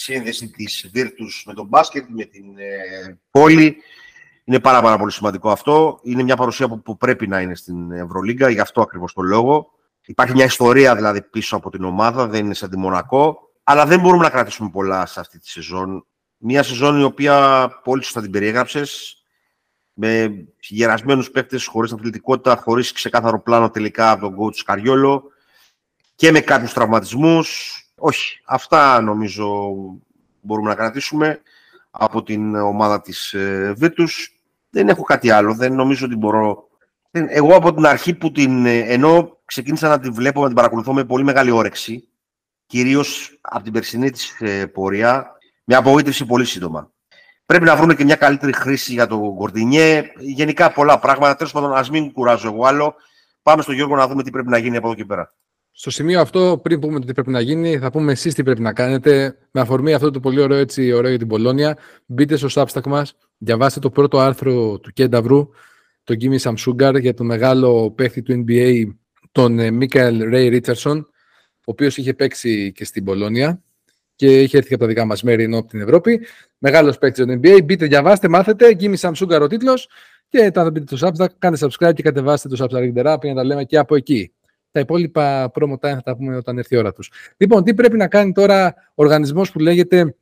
σύνδεση 0.00 0.48
της 0.48 0.90
Virtus 0.94 1.42
με 1.44 1.54
τον 1.54 1.66
μπάσκετ, 1.66 2.04
με 2.08 2.24
την 2.24 2.58
ε, 2.58 3.18
πόλη. 3.30 3.76
Είναι 4.44 4.60
πάρα, 4.60 4.82
πάρα 4.82 4.98
πολύ 4.98 5.12
σημαντικό 5.12 5.50
αυτό. 5.50 6.00
Είναι 6.02 6.22
μια 6.22 6.36
παρουσία 6.36 6.68
που, 6.68 6.82
που 6.82 6.96
πρέπει 6.96 7.26
να 7.26 7.40
είναι 7.40 7.54
στην 7.54 7.92
Ευρωλίγκα, 7.92 8.48
γι' 8.48 8.60
αυτό 8.60 8.80
ακριβώς 8.80 9.12
το 9.12 9.22
λόγο. 9.22 9.70
Υπάρχει 10.06 10.34
μια 10.34 10.44
ιστορία 10.44 10.94
δηλαδή 10.94 11.22
πίσω 11.22 11.56
από 11.56 11.70
την 11.70 11.84
ομάδα, 11.84 12.26
δεν 12.26 12.44
είναι 12.44 12.54
σαν 12.54 12.70
τη 12.70 12.78
Μονακό. 12.78 13.38
Αλλά 13.64 13.86
δεν 13.86 14.00
μπορούμε 14.00 14.22
να 14.22 14.30
κρατήσουμε 14.30 14.70
πολλά 14.70 15.06
σε 15.06 15.20
αυτή 15.20 15.38
τη 15.38 15.48
σεζόν. 15.48 16.06
Μια 16.36 16.62
σεζόν 16.62 17.00
η 17.00 17.02
οποία 17.02 17.68
πολύ 17.84 18.04
σωστά 18.04 18.20
την 18.20 18.30
περιέγραψες, 18.30 19.22
με 19.92 20.44
γερασμένους 20.60 21.30
παίκτες, 21.30 21.66
χωρίς 21.66 21.92
αθλητικότητα, 21.92 22.56
χωρίς 22.56 22.92
ξεκάθαρο 22.92 23.42
πλάνο 23.42 23.70
τελικά 23.70 24.10
από 24.10 24.20
τον 24.20 24.36
coach 24.38 24.62
Καριόλο 24.64 25.22
και 26.14 26.30
με 26.30 26.40
κάποιους 26.40 26.72
τραυματισμούς. 26.72 27.79
Όχι, 28.02 28.40
αυτά 28.44 29.00
νομίζω 29.00 29.74
μπορούμε 30.40 30.68
να 30.68 30.74
κρατήσουμε 30.74 31.40
από 31.90 32.22
την 32.22 32.54
ομάδα 32.54 33.00
της 33.00 33.32
ε, 33.32 33.74
Δεν 34.70 34.88
έχω 34.88 35.02
κάτι 35.02 35.30
άλλο, 35.30 35.54
δεν 35.54 35.74
νομίζω 35.74 36.06
ότι 36.06 36.16
μπορώ... 36.16 36.68
Εγώ 37.10 37.54
από 37.54 37.74
την 37.74 37.86
αρχή 37.86 38.14
που 38.14 38.32
την... 38.32 38.66
Ε, 38.66 38.78
ενώ 38.78 39.38
ξεκίνησα 39.44 39.88
να 39.88 40.00
την 40.00 40.14
βλέπω, 40.14 40.40
να 40.40 40.46
την 40.46 40.56
παρακολουθώ 40.56 40.92
με 40.92 41.04
πολύ 41.04 41.24
μεγάλη 41.24 41.50
όρεξη, 41.50 42.08
κυρίως 42.66 43.38
από 43.40 43.64
την 43.64 43.72
περσινή 43.72 44.10
της 44.10 44.40
ε, 44.40 44.66
πορεία, 44.66 45.30
με 45.64 45.74
απογοήτευση 45.74 46.26
πολύ 46.26 46.44
σύντομα. 46.44 46.92
Πρέπει 47.46 47.64
να 47.64 47.76
βρούμε 47.76 47.94
και 47.94 48.04
μια 48.04 48.16
καλύτερη 48.16 48.52
χρήση 48.52 48.92
για 48.92 49.06
τον 49.06 49.36
Κορδινιέ. 49.36 50.12
Γενικά 50.18 50.72
πολλά 50.72 50.98
πράγματα. 50.98 51.36
Τέλος 51.36 51.52
πάντων, 51.52 51.74
ας 51.74 51.90
μην 51.90 52.12
κουράζω 52.12 52.48
εγώ 52.48 52.66
άλλο. 52.66 52.94
Πάμε 53.42 53.62
στον 53.62 53.74
Γιώργο 53.74 53.96
να 53.96 54.06
δούμε 54.08 54.22
τι 54.22 54.30
πρέπει 54.30 54.48
να 54.48 54.58
γίνει 54.58 54.76
από 54.76 54.86
εδώ 54.86 54.96
και 54.96 55.04
πέρα. 55.04 55.32
Στο 55.72 55.90
σημείο 55.90 56.20
αυτό, 56.20 56.60
πριν 56.62 56.80
πούμε 56.80 57.00
το 57.00 57.06
τι 57.06 57.12
πρέπει 57.12 57.30
να 57.30 57.40
γίνει, 57.40 57.78
θα 57.78 57.90
πούμε 57.90 58.12
εσείς 58.12 58.34
τι 58.34 58.42
πρέπει 58.42 58.60
να 58.60 58.72
κάνετε. 58.72 59.36
Με 59.50 59.60
αφορμή 59.60 59.92
αυτό 59.92 60.10
το 60.10 60.20
πολύ 60.20 60.40
ωραίο, 60.40 60.58
έτσι, 60.58 60.92
ωραίο 60.92 61.10
για 61.10 61.18
την 61.18 61.28
Πολώνια, 61.28 61.78
μπείτε 62.06 62.36
στο 62.36 62.48
Substack 62.50 62.86
μας, 62.86 63.16
διαβάστε 63.38 63.80
το 63.80 63.90
πρώτο 63.90 64.18
άρθρο 64.18 64.78
του 64.78 64.92
Κένταβρου, 64.92 65.48
τον 66.04 66.16
Κίμι 66.16 66.38
Σαμσούγκαρ, 66.38 66.96
για 66.96 67.14
το 67.14 67.24
μεγάλο 67.24 67.90
παίχτη 67.90 68.22
του 68.22 68.44
NBA, 68.46 68.84
τον 69.32 69.74
Μίκαελ 69.74 70.22
Ρέι 70.28 70.48
Ρίτσαρσον, 70.48 70.98
ο 70.98 71.62
οποίος 71.64 71.96
είχε 71.96 72.14
παίξει 72.14 72.72
και 72.72 72.84
στην 72.84 73.04
Πολώνια 73.04 73.62
και 74.20 74.40
είχε 74.42 74.56
έρθει 74.56 74.74
από 74.74 74.82
τα 74.82 74.88
δικά 74.88 75.04
μας 75.04 75.22
μέρη 75.22 75.42
ενώ 75.42 75.58
από 75.58 75.68
την 75.68 75.80
Ευρώπη. 75.80 76.26
Μεγάλος 76.58 76.98
παίκτης 76.98 77.24
του 77.24 77.40
NBA. 77.42 77.64
Μπείτε, 77.64 77.86
διαβάστε, 77.86 78.28
μάθετε. 78.28 78.74
Γκίμι 78.74 78.96
Σαμσούγκαρ 78.96 79.42
ο 79.42 79.46
τίτλος. 79.46 79.88
Και 80.28 80.44
όταν 80.44 80.72
μπείτε 80.72 80.96
στο 80.96 81.08
Substack, 81.08 81.28
κάντε 81.38 81.56
subscribe 81.60 81.94
και 81.94 82.02
κατεβάστε 82.02 82.48
το 82.48 82.64
Substack 82.64 82.94
Reader 82.94 83.14
App 83.14 83.18
για 83.22 83.32
να 83.32 83.34
τα 83.34 83.44
λέμε 83.44 83.64
και 83.64 83.78
από 83.78 83.96
εκεί. 83.96 84.32
Τα 84.70 84.80
υπόλοιπα 84.80 85.50
promo 85.54 85.72
time 85.72 85.78
θα 85.94 86.02
τα 86.02 86.16
πούμε 86.16 86.36
όταν 86.36 86.58
έρθει 86.58 86.74
η 86.74 86.78
ώρα 86.78 86.92
τους. 86.92 87.12
Λοιπόν, 87.36 87.64
τι 87.64 87.74
πρέπει 87.74 87.96
να 87.96 88.08
κάνει 88.08 88.32
τώρα 88.32 88.74
ο 88.88 89.02
οργανισμός 89.02 89.52
που 89.52 89.58
λέγεται 89.58 90.14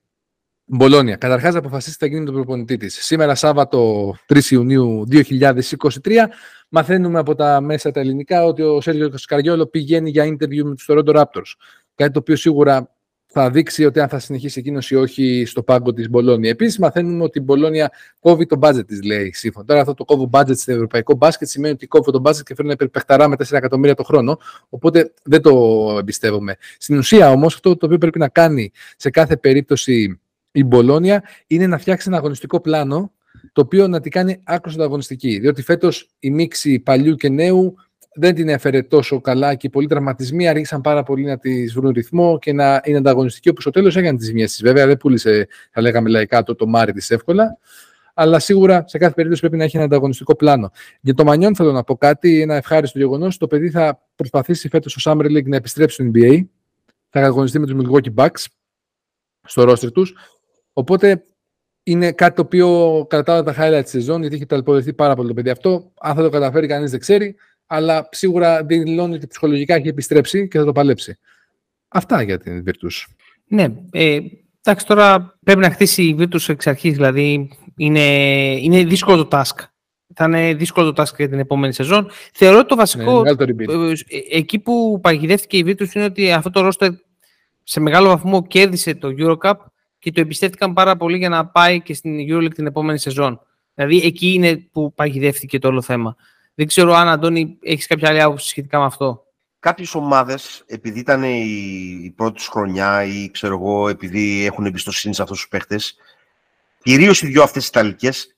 Μπολόνια. 0.71 1.17
Καταρχάς, 1.17 1.53
να 1.53 1.59
αποφασίσει 1.59 1.99
τι 1.99 2.05
θα 2.05 2.07
γίνει 2.07 2.21
με 2.21 2.27
τον 2.27 2.35
προπονητή 2.35 2.77
της. 2.77 3.05
Σήμερα, 3.05 3.35
Σάββατο 3.35 4.15
3 4.27 4.51
Ιουνίου 4.51 5.07
2023, 5.07 6.29
μαθαίνουμε 6.69 7.19
από 7.19 7.35
τα 7.35 7.61
μέσα 7.61 7.91
τα 7.91 8.01
ελληνικά 8.01 8.45
ότι 8.45 8.63
ο 8.63 8.81
Σέργιος 8.81 9.25
Καριόλο 9.25 9.67
πηγαίνει 9.67 10.11
για 10.11 10.25
interview 10.25 10.63
με 10.63 10.75
τους 10.75 10.89
Toronto 10.91 11.15
Raptors. 11.15 11.53
Κάτι 11.95 12.13
το 12.13 12.19
οποίο 12.19 12.37
σίγουρα 12.37 12.98
θα 13.31 13.51
δείξει 13.51 13.85
ότι 13.85 14.01
αν 14.01 14.09
θα 14.09 14.19
συνεχίσει 14.19 14.59
εκείνος 14.59 14.91
ή 14.91 14.95
όχι 14.95 15.45
στο 15.47 15.63
πάγκο 15.63 15.93
της 15.93 16.11
Μπολόνια. 16.11 16.51
Επίσης, 16.51 16.79
μαθαίνουμε 16.79 17.23
ότι 17.23 17.39
η 17.39 17.43
Μπολόνια 17.45 17.93
κόβει 18.21 18.47
το 18.47 18.59
budget 18.63 18.87
της, 18.87 19.03
λέει 19.03 19.33
σύμφωνα. 19.33 19.67
Τώρα, 19.67 19.81
αυτό 19.81 19.95
το 19.95 20.05
κόβω 20.05 20.31
budget 20.33 20.57
στο 20.57 20.73
ευρωπαϊκό 20.73 21.15
μπάσκετ 21.15 21.49
σημαίνει 21.49 21.75
ότι 21.75 21.87
κόβω 21.87 22.11
το 22.11 22.23
budget 22.25 22.43
και 22.45 22.55
φέρνει 22.55 22.73
υπερπεχταρά 22.73 23.29
με 23.29 23.37
4 23.39 23.53
εκατομμύρια 23.53 23.95
το 23.95 24.03
χρόνο. 24.03 24.39
Οπότε 24.69 25.13
δεν 25.23 25.43
το 25.43 25.51
εμπιστεύομαι. 25.99 26.57
Στην 26.79 26.99
ουσία, 26.99 27.31
όμως, 27.31 27.55
αυτό 27.55 27.77
το 27.77 27.87
οποίο 27.87 27.99
πρέπει 27.99 28.19
να 28.19 28.29
κάνει 28.29 28.71
σε 28.97 29.11
κάθε 29.11 29.37
περίπτωση 29.37 30.21
η 30.53 30.65
Μπολόνια 30.65 31.23
είναι 31.47 31.67
να 31.67 31.79
φτιάξει 31.79 32.09
ένα 32.09 32.17
αγωνιστικό 32.17 32.61
πλάνο 32.61 33.13
το 33.53 33.61
οποίο 33.61 33.89
να 33.89 34.01
την 34.01 34.11
κάνει 34.11 34.41
άκρος 34.45 34.75
ανταγωνιστική. 34.75 35.39
Διότι 35.39 35.63
φέτος 35.63 36.09
η 36.19 36.31
μίξη 36.31 36.79
παλιού 36.79 37.15
και 37.15 37.29
νέου 37.29 37.75
δεν 38.15 38.35
την 38.35 38.49
έφερε 38.49 38.83
τόσο 38.83 39.21
καλά 39.21 39.55
και 39.55 39.67
οι 39.67 39.71
πολλοί 39.71 39.87
τραυματισμοί 39.87 40.49
άρχισαν 40.49 40.81
πάρα 40.81 41.03
πολύ 41.03 41.25
να 41.25 41.39
τη 41.39 41.65
βρουν 41.67 41.91
ρυθμό 41.91 42.39
και 42.39 42.53
να 42.53 42.81
είναι 42.85 42.99
ανταγωνιστική, 42.99 43.49
όπως 43.49 43.63
στο 43.63 43.71
τέλος 43.71 43.97
έκανε 43.97 44.19
τις 44.19 44.27
ζημιέ 44.27 44.47
τη. 44.47 44.57
Βέβαια, 44.63 44.87
δεν 44.87 44.97
πούλησε, 44.97 45.49
θα 45.71 45.81
λέγαμε 45.81 46.09
λαϊκά, 46.09 46.43
το, 46.43 46.55
το 46.55 46.67
μάρι 46.67 46.93
της 46.93 47.11
εύκολα. 47.11 47.59
Αλλά 48.15 48.39
σίγουρα 48.39 48.85
σε 48.87 48.99
κάθε 48.99 49.15
περίπτωση 49.15 49.41
πρέπει 49.41 49.57
να 49.57 49.65
έχει 49.65 49.77
ένα 49.77 49.85
ανταγωνιστικό 49.85 50.37
πλάνο. 50.37 50.71
Για 51.01 51.15
το 51.15 51.25
Μανιόν 51.25 51.55
θέλω 51.55 51.73
να 51.73 51.85
πω 51.85 51.97
κάτι, 51.97 52.41
ένα 52.41 52.55
ευχάριστο 52.55 52.99
γεγονός. 52.99 53.37
Το 53.37 53.47
παιδί 53.47 53.71
θα 53.71 54.07
προσπαθήσει 54.15 54.69
φέτος 54.69 54.97
στο 54.99 55.13
Summer 55.13 55.25
League 55.25 55.47
να 55.47 55.57
επιστρέψει 55.57 55.95
στο 55.95 56.11
NBA. 56.15 56.45
Θα 57.09 57.21
αγωνιστεί 57.21 57.59
με 57.59 57.67
τους 57.67 57.77
Milwaukee 57.85 58.15
Bucks 58.15 58.45
στο 59.43 59.65
ρόστρι 59.65 59.91
τους. 59.91 60.15
Οπότε 60.73 61.25
είναι 61.83 62.13
κάτι 62.13 62.35
το 62.35 62.43
οποίο 62.43 63.07
κρατάω 63.09 63.43
τα 63.43 63.55
highlights 63.59 63.83
της 63.83 63.91
σεζόν, 63.91 64.21
γιατί 64.21 64.35
έχει 64.35 64.47
ταλαιπωρηθεί 64.47 64.93
πάρα 64.93 65.15
πολύ 65.15 65.29
το 65.29 65.35
παιδί 65.35 65.51
αυτό. 65.51 65.93
Αν 66.01 66.15
θα 66.15 66.23
το 66.23 66.29
καταφέρει, 66.29 66.67
κανείς 66.67 66.91
δεν 66.91 67.01
ξέρει. 67.01 67.37
Αλλά 67.71 68.09
σίγουρα 68.11 68.65
δηλώνει 68.65 69.15
ότι 69.15 69.27
ψυχολογικά 69.27 69.75
έχει 69.75 69.89
επιστρέψει 69.89 70.49
και 70.49 70.59
θα 70.59 70.65
το 70.65 70.73
παλέψει. 70.73 71.19
Αυτά 71.89 72.23
για 72.23 72.39
την 72.39 72.65
Virtus. 72.67 73.05
Ναι. 73.47 73.67
Ε, 73.91 74.19
εντάξει, 74.63 74.87
τώρα 74.87 75.39
πρέπει 75.45 75.61
να 75.61 75.71
χτίσει 75.71 76.03
η 76.03 76.17
Virtus 76.19 76.49
εξ 76.49 76.67
αρχής. 76.67 76.93
Δηλαδή, 76.93 77.51
είναι, 77.77 78.07
είναι 78.61 78.85
δύσκολο 78.85 79.27
το 79.27 79.39
task. 79.39 79.65
Θα 80.15 80.25
είναι 80.25 80.55
δύσκολο 80.55 80.93
το 80.93 81.03
task 81.03 81.17
για 81.17 81.29
την 81.29 81.39
επόμενη 81.39 81.73
σεζόν. 81.73 82.11
Θεωρώ 82.33 82.59
ότι 82.59 82.69
το 82.69 82.77
βασικό. 82.77 83.23
Ναι, 83.23 83.31
ε, 83.31 83.37
εκεί 84.31 84.59
που 84.59 85.01
παγιδεύτηκε 85.03 85.57
η 85.57 85.65
Virtus 85.67 85.95
είναι 85.95 86.05
ότι 86.05 86.33
αυτό 86.33 86.51
το 86.51 86.69
roster 86.69 86.91
σε 87.63 87.81
μεγάλο 87.81 88.09
βαθμό 88.09 88.47
κέρδισε 88.47 88.95
το 88.95 89.15
Eurocup 89.19 89.55
και 89.99 90.13
το 90.13 90.21
εμπιστεύτηκαν 90.21 90.73
πάρα 90.73 90.97
πολύ 90.97 91.17
για 91.17 91.29
να 91.29 91.47
πάει 91.47 91.81
και 91.81 91.95
στην 91.95 92.19
EuroLeague 92.29 92.55
την 92.55 92.67
επόμενη 92.67 92.99
σεζόν. 92.99 93.41
Δηλαδή 93.75 94.01
εκεί 94.07 94.33
είναι 94.33 94.57
που 94.57 94.93
παγιδεύτηκε 94.95 95.59
το 95.59 95.69
όλο 95.69 95.83
θέμα. 95.83 96.17
Δεν 96.59 96.67
ξέρω 96.67 96.95
αν, 96.95 97.09
Αντώνη, 97.09 97.59
έχεις 97.63 97.87
κάποια 97.87 98.09
άλλη 98.09 98.23
άποψη 98.23 98.49
σχετικά 98.49 98.79
με 98.79 98.85
αυτό. 98.85 99.25
Κάποιες 99.59 99.95
ομάδες, 99.95 100.65
επειδή 100.67 100.99
ήταν 100.99 101.23
η, 101.23 102.01
η 102.03 102.11
πρώτη 102.11 102.43
του 102.43 102.51
χρονιά 102.51 103.03
ή 103.03 103.31
ξέρω 103.31 103.55
εγώ, 103.55 103.89
επειδή 103.89 104.45
έχουν 104.45 104.67
εμπιστοσύνη 104.67 105.15
σε 105.15 105.23
αυτούς 105.23 105.39
τους 105.39 105.49
παίχτες, 105.49 105.97
κυρίως 106.83 107.23
οι 107.23 107.27
δύο 107.27 107.43
αυτές 107.43 107.67
Ιταλικές 107.67 108.37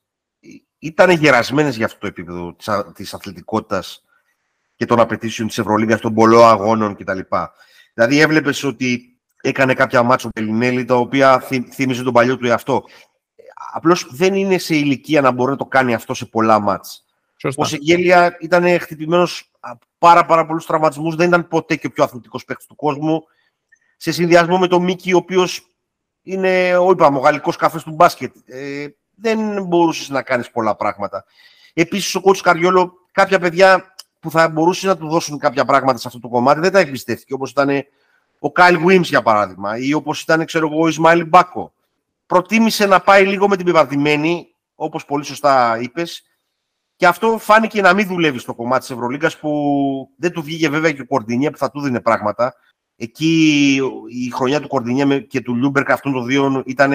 ήταν 0.78 1.10
γερασμένες 1.10 1.76
για 1.76 1.86
αυτό 1.86 1.98
το 1.98 2.06
επίπεδο 2.06 2.56
της 2.94 3.14
αθλητικότητας 3.14 4.04
και 4.76 4.86
των 4.86 5.00
απαιτήσεων 5.00 5.48
της 5.48 5.58
Ευρωλίγα, 5.58 5.98
των 5.98 6.14
πολλών 6.14 6.48
αγώνων 6.48 6.96
κτλ. 6.96 7.20
Δηλαδή, 7.94 8.20
έβλεπες 8.20 8.64
ότι 8.64 9.18
έκανε 9.40 9.74
κάποια 9.74 10.02
μάτσο 10.02 10.28
Πελινέλη, 10.28 10.84
τα 10.84 10.94
οποία 10.94 11.40
θύμιζε 11.72 12.02
τον 12.02 12.12
παλιό 12.12 12.36
του 12.36 12.46
εαυτό. 12.46 12.84
Απλώς 13.72 14.08
δεν 14.10 14.34
είναι 14.34 14.58
σε 14.58 14.74
ηλικία 14.74 15.20
να 15.20 15.30
μπορεί 15.30 15.50
να 15.50 15.56
το 15.56 15.66
κάνει 15.66 15.94
αυτό 15.94 16.14
σε 16.14 16.26
πολλά 16.26 16.58
μάτς. 16.58 17.04
Ο 17.56 17.64
Σεγγέλια 17.64 18.36
ήταν 18.40 18.80
χτυπημένος 18.80 19.50
πάρα, 19.98 20.26
πάρα 20.26 20.46
πολλούς 20.46 20.66
τραυματισμούς. 20.66 21.14
Δεν 21.14 21.28
ήταν 21.28 21.48
ποτέ 21.48 21.76
και 21.76 21.86
ο 21.86 21.90
πιο 21.90 22.04
αθλητικός 22.04 22.44
παίκτης 22.44 22.66
του 22.66 22.76
κόσμου. 22.76 23.22
Σε 23.96 24.12
συνδυασμό 24.12 24.58
με 24.58 24.66
τον 24.66 24.82
Μίκη, 24.82 25.12
ο 25.12 25.16
οποίος 25.16 25.66
είναι 26.22 26.76
ο, 26.76 26.90
είπαμε, 26.90 27.18
ο 27.18 27.20
γαλλικός 27.20 27.56
καφές 27.56 27.82
του 27.82 27.90
μπάσκετ. 27.90 28.36
Ε, 28.44 28.86
δεν 29.14 29.64
μπορούσες 29.66 30.08
να 30.08 30.22
κάνεις 30.22 30.50
πολλά 30.50 30.76
πράγματα. 30.76 31.24
Επίσης, 31.74 32.14
ο 32.14 32.20
κότσο 32.20 32.42
Καριόλο, 32.42 32.92
κάποια 33.12 33.38
παιδιά 33.38 33.94
που 34.20 34.30
θα 34.30 34.48
μπορούσες 34.48 34.84
να 34.84 34.96
του 34.96 35.08
δώσουν 35.08 35.38
κάποια 35.38 35.64
πράγματα 35.64 35.98
σε 35.98 36.08
αυτό 36.08 36.20
το 36.20 36.28
κομμάτι 36.28 36.60
δεν 36.60 36.72
τα 36.72 36.78
εμπιστεύτηκε. 36.78 37.34
Όπως 37.34 37.50
ήταν 37.50 37.70
ο 38.38 38.52
Κάιλ 38.52 38.76
Γουίμ, 38.76 39.02
για 39.02 39.22
παράδειγμα, 39.22 39.78
ή 39.78 39.92
όπως 39.92 40.22
ήταν, 40.22 40.44
ξέρω 40.44 40.66
εγώ, 40.66 40.82
ο 40.82 40.88
Ισμαήλ 40.88 41.26
Μπάκο. 41.26 41.72
Προτίμησε 42.26 42.86
να 42.86 43.00
πάει 43.00 43.26
λίγο 43.26 43.48
με 43.48 43.56
την 43.56 43.66
πεπατημένη, 43.66 44.54
όπως 44.74 45.04
πολύ 45.04 45.24
σωστά 45.24 45.78
είπες, 45.80 46.24
και 47.00 47.06
αυτό 47.06 47.38
φάνηκε 47.38 47.80
να 47.80 47.94
μην 47.94 48.06
δουλεύει 48.06 48.38
στο 48.38 48.54
κομμάτι 48.54 48.80
της 48.80 48.90
Ευρωλίγκας 48.90 49.38
που 49.38 49.50
δεν 50.16 50.32
του 50.32 50.42
βγήκε 50.42 50.68
βέβαια 50.68 50.92
και 50.92 51.00
ο 51.00 51.06
Κορντινιέ 51.06 51.50
που 51.50 51.56
θα 51.56 51.70
του 51.70 51.80
δίνει 51.80 52.00
πράγματα. 52.00 52.54
Εκεί 52.96 53.74
η 54.08 54.30
χρονιά 54.30 54.60
του 54.60 54.68
Κορντινιέ 54.68 55.20
και 55.20 55.40
του 55.40 55.56
Λούντμπεργκ 55.56 55.90
αυτών 55.90 56.12
των 56.12 56.26
δύο 56.26 56.62
ήταν. 56.66 56.92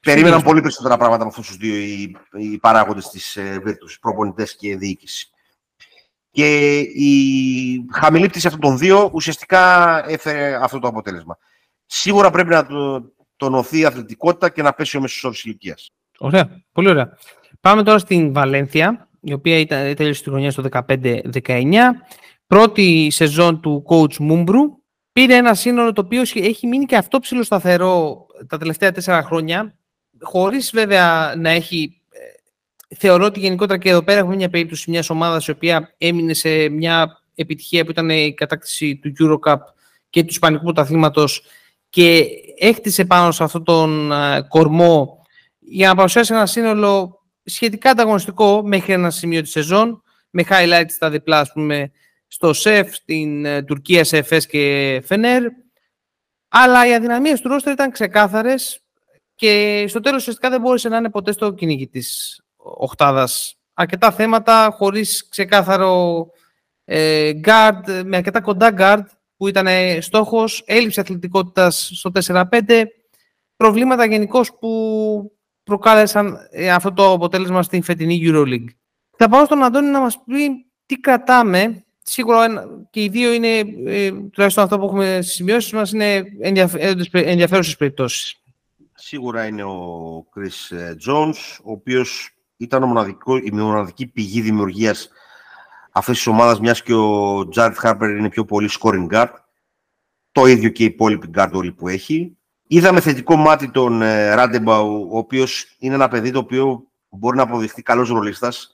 Περίμεναν 0.00 0.42
πολύ 0.42 0.60
περισσότερα 0.60 0.96
πράγματα 0.96 1.22
από 1.22 1.30
αυτούς 1.30 1.46
τους 1.46 1.56
δύο 1.56 1.74
οι, 1.74 2.16
οι 2.32 2.58
παράγοντες 2.58 3.08
της 3.08 3.36
ε, 3.36 3.62
προπονητές 4.00 4.56
και 4.56 4.76
διοίκησης. 4.76 5.30
Και 6.30 6.78
η 6.78 7.86
χαμηλή 7.92 8.28
πτήση 8.28 8.46
αυτών 8.46 8.60
των 8.60 8.78
δύο 8.78 9.10
ουσιαστικά 9.12 10.04
έφερε 10.08 10.54
αυτό 10.62 10.78
το 10.78 10.88
αποτέλεσμα. 10.88 11.38
Σίγουρα 11.86 12.30
πρέπει 12.30 12.50
να 12.50 12.66
το, 12.66 13.12
τονωθεί 13.36 13.78
η 13.78 13.84
αθλητικότητα 13.84 14.48
και 14.48 14.62
να 14.62 14.72
πέσει 14.72 14.96
ο 14.96 15.00
μέσος 15.00 15.24
όρος 15.24 15.44
ηλικίας. 15.44 15.90
Ωραία. 16.18 16.62
Πολύ 16.72 16.88
ωραία. 16.88 17.18
Πάμε 17.60 17.82
τώρα 17.82 17.98
στην 17.98 18.32
Βαλένθια, 18.32 19.09
η 19.20 19.32
οποία 19.32 19.58
ήταν, 19.58 19.94
τέλειωσε 19.94 20.22
της 20.22 20.30
χρονιάς 20.30 20.52
στο 20.52 20.62
15-19. 20.70 21.74
Πρώτη 22.46 23.08
σεζόν 23.10 23.60
του 23.60 23.84
coach 23.88 24.16
Μούμπρου. 24.16 24.60
Πήρε 25.12 25.34
ένα 25.34 25.54
σύνολο 25.54 25.92
το 25.92 26.00
οποίο 26.00 26.22
έχει 26.34 26.66
μείνει 26.66 26.84
και 26.84 26.96
αυτό 26.96 27.18
ψηλοσταθερό 27.18 28.26
τα 28.46 28.58
τελευταία 28.58 28.92
τέσσερα 28.92 29.22
χρόνια, 29.22 29.74
χωρίς 30.20 30.70
βέβαια 30.74 31.34
να 31.36 31.50
έχει 31.50 32.00
θεωρώ 32.96 33.24
ότι 33.24 33.40
γενικότερα 33.40 33.78
και 33.78 33.88
εδώ 33.88 34.02
πέρα 34.02 34.18
έχουμε 34.18 34.36
μια 34.36 34.50
περίπτωση 34.50 34.90
μιας 34.90 35.10
ομάδας 35.10 35.46
η 35.46 35.50
οποία 35.50 35.94
έμεινε 35.98 36.34
σε 36.34 36.68
μια 36.68 37.22
επιτυχία 37.34 37.84
που 37.84 37.90
ήταν 37.90 38.10
η 38.10 38.34
κατάκτηση 38.34 38.96
του 38.96 39.12
Eurocup 39.20 39.56
και 40.10 40.20
του 40.20 40.28
Ισπανικού 40.30 40.64
Πρωταθλήματος 40.64 41.42
και 41.88 42.26
έκτισε 42.58 43.04
πάνω 43.04 43.30
σε 43.30 43.44
αυτόν 43.44 43.64
τον 43.64 44.12
κορμό 44.48 45.22
για 45.58 45.88
να 45.88 45.94
παρουσιάσει 45.94 46.34
ένα 46.34 46.46
σύνολο 46.46 47.19
σχετικά 47.44 47.90
ανταγωνιστικό 47.90 48.62
μέχρι 48.64 48.92
ένα 48.92 49.10
σημείο 49.10 49.42
της 49.42 49.50
σεζόν 49.50 50.02
με 50.30 50.44
highlights 50.48 50.90
στα 50.90 51.10
διπλά 51.10 51.38
ας 51.38 51.52
πούμε, 51.52 51.90
στο 52.26 52.52
ΣΕΦ, 52.52 52.94
στην 52.94 53.44
ε, 53.44 53.62
Τουρκία 53.62 54.04
σε 54.04 54.16
ΕΦΕΣ 54.16 54.46
και 54.46 55.02
ΦΕΝΕΡ 55.04 55.42
αλλά 56.48 56.86
οι 56.86 56.94
αδυναμίες 56.94 57.40
του 57.40 57.48
ρόστερ 57.48 57.72
ήταν 57.72 57.90
ξεκάθαρες 57.90 58.80
και 59.34 59.84
στο 59.88 60.00
τέλος 60.00 60.20
ουσιαστικά 60.20 60.50
δεν 60.50 60.60
μπόρεσε 60.60 60.88
να 60.88 60.96
είναι 60.96 61.10
ποτέ 61.10 61.32
στο 61.32 61.52
κυνήγι 61.52 61.88
της 61.88 62.40
οχτάδας. 62.56 63.58
Αρκετά 63.74 64.12
θέματα 64.12 64.74
χωρίς 64.76 65.28
ξεκάθαρο 65.28 66.26
ε, 66.84 67.32
guard, 67.44 68.02
με 68.04 68.16
αρκετά 68.16 68.40
κοντά 68.40 68.74
guard 68.78 69.04
που 69.36 69.48
ήταν 69.48 69.66
στόχος, 70.02 70.62
έλλειψη 70.66 71.00
αθλητικότητας 71.00 71.90
στο 71.94 72.10
4-5, 72.26 72.84
προβλήματα 73.56 74.04
γενικώς 74.06 74.52
που 74.58 75.32
προκάλεσαν 75.62 76.38
ε, 76.50 76.70
αυτό 76.70 76.92
το 76.92 77.12
αποτέλεσμα 77.12 77.62
στην 77.62 77.82
φετινή 77.82 78.20
EuroLeague. 78.24 78.68
Θα 79.16 79.28
πάω 79.28 79.44
στον 79.44 79.62
Αντώνη 79.62 79.88
να 79.88 80.00
μας 80.00 80.22
πει 80.24 80.66
τι 80.86 80.96
κρατάμε. 80.96 81.84
Σίγουρα 82.02 82.46
και 82.90 83.02
οι 83.02 83.08
δύο 83.08 83.32
είναι, 83.32 83.58
ε, 83.86 84.10
τουλάχιστον 84.10 84.64
αυτό 84.64 84.78
που 84.78 84.84
έχουμε 84.84 85.18
στις 85.22 85.34
σημειώσεις 85.34 85.72
μας, 85.72 85.92
είναι 85.92 86.24
ενδιαφέρουσες 87.10 87.76
περιπτώσεις. 87.76 88.34
Σίγουρα 88.94 89.46
είναι 89.46 89.62
ο 89.62 90.26
Chris 90.34 90.76
Jones, 91.06 91.58
ο 91.62 91.70
οποίος 91.70 92.34
ήταν 92.56 92.82
ο 92.82 92.86
μοναδικό, 92.86 93.36
η 93.36 93.50
μοναδική 93.52 94.06
πηγή 94.06 94.40
δημιουργίας 94.40 95.10
αυτής 95.92 96.16
της 96.16 96.26
ομάδας, 96.26 96.60
μιας 96.60 96.82
και 96.82 96.94
ο 96.94 97.48
Τζάρετ 97.48 97.76
Χάρπερ 97.78 98.10
είναι 98.10 98.28
πιο 98.28 98.44
πολύ 98.44 98.68
scoring 98.80 99.06
guard. 99.10 99.32
Το 100.32 100.46
ίδιο 100.46 100.68
και 100.68 100.82
οι 100.82 100.86
υπόλοιποι 100.86 101.30
guard 101.34 101.50
όλοι 101.52 101.72
που 101.72 101.88
έχει. 101.88 102.38
Είδαμε 102.72 103.00
θετικό 103.00 103.36
μάτι 103.36 103.70
τον 103.70 104.02
ε, 104.02 104.34
Ράντεμπαου, 104.34 105.08
ο 105.10 105.18
οποίος 105.18 105.76
είναι 105.78 105.94
ένα 105.94 106.08
παιδί 106.08 106.30
το 106.30 106.38
οποίο 106.38 106.86
μπορεί 107.08 107.36
να 107.36 107.42
αποδειχθεί 107.42 107.82
καλός 107.82 108.08
ρολίστας. 108.08 108.72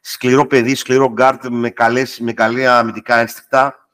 Σκληρό 0.00 0.46
παιδί, 0.46 0.74
σκληρό 0.74 1.14
guard 1.18 1.38
με, 1.50 1.70
καλές, 1.70 2.20
με 2.20 2.32
καλή 2.32 2.66
αμυντικά 2.66 3.18
ένστικτα, 3.18 3.88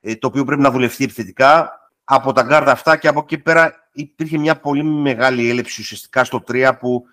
ε, 0.00 0.16
το 0.16 0.26
οποίο 0.26 0.44
πρέπει 0.44 0.62
να 0.62 0.70
δουλευτεί 0.70 1.04
επιθετικά. 1.04 1.72
Από 2.04 2.32
τα 2.32 2.46
guard 2.50 2.66
αυτά 2.66 2.96
και 2.96 3.08
από 3.08 3.20
εκεί 3.20 3.38
πέρα 3.38 3.88
υπήρχε 3.92 4.38
μια 4.38 4.60
πολύ 4.60 4.82
μεγάλη 4.82 5.50
έλλειψη 5.50 5.80
ουσιαστικά 5.80 6.24
στο 6.24 6.42
3 6.48 6.72
που 6.78 7.04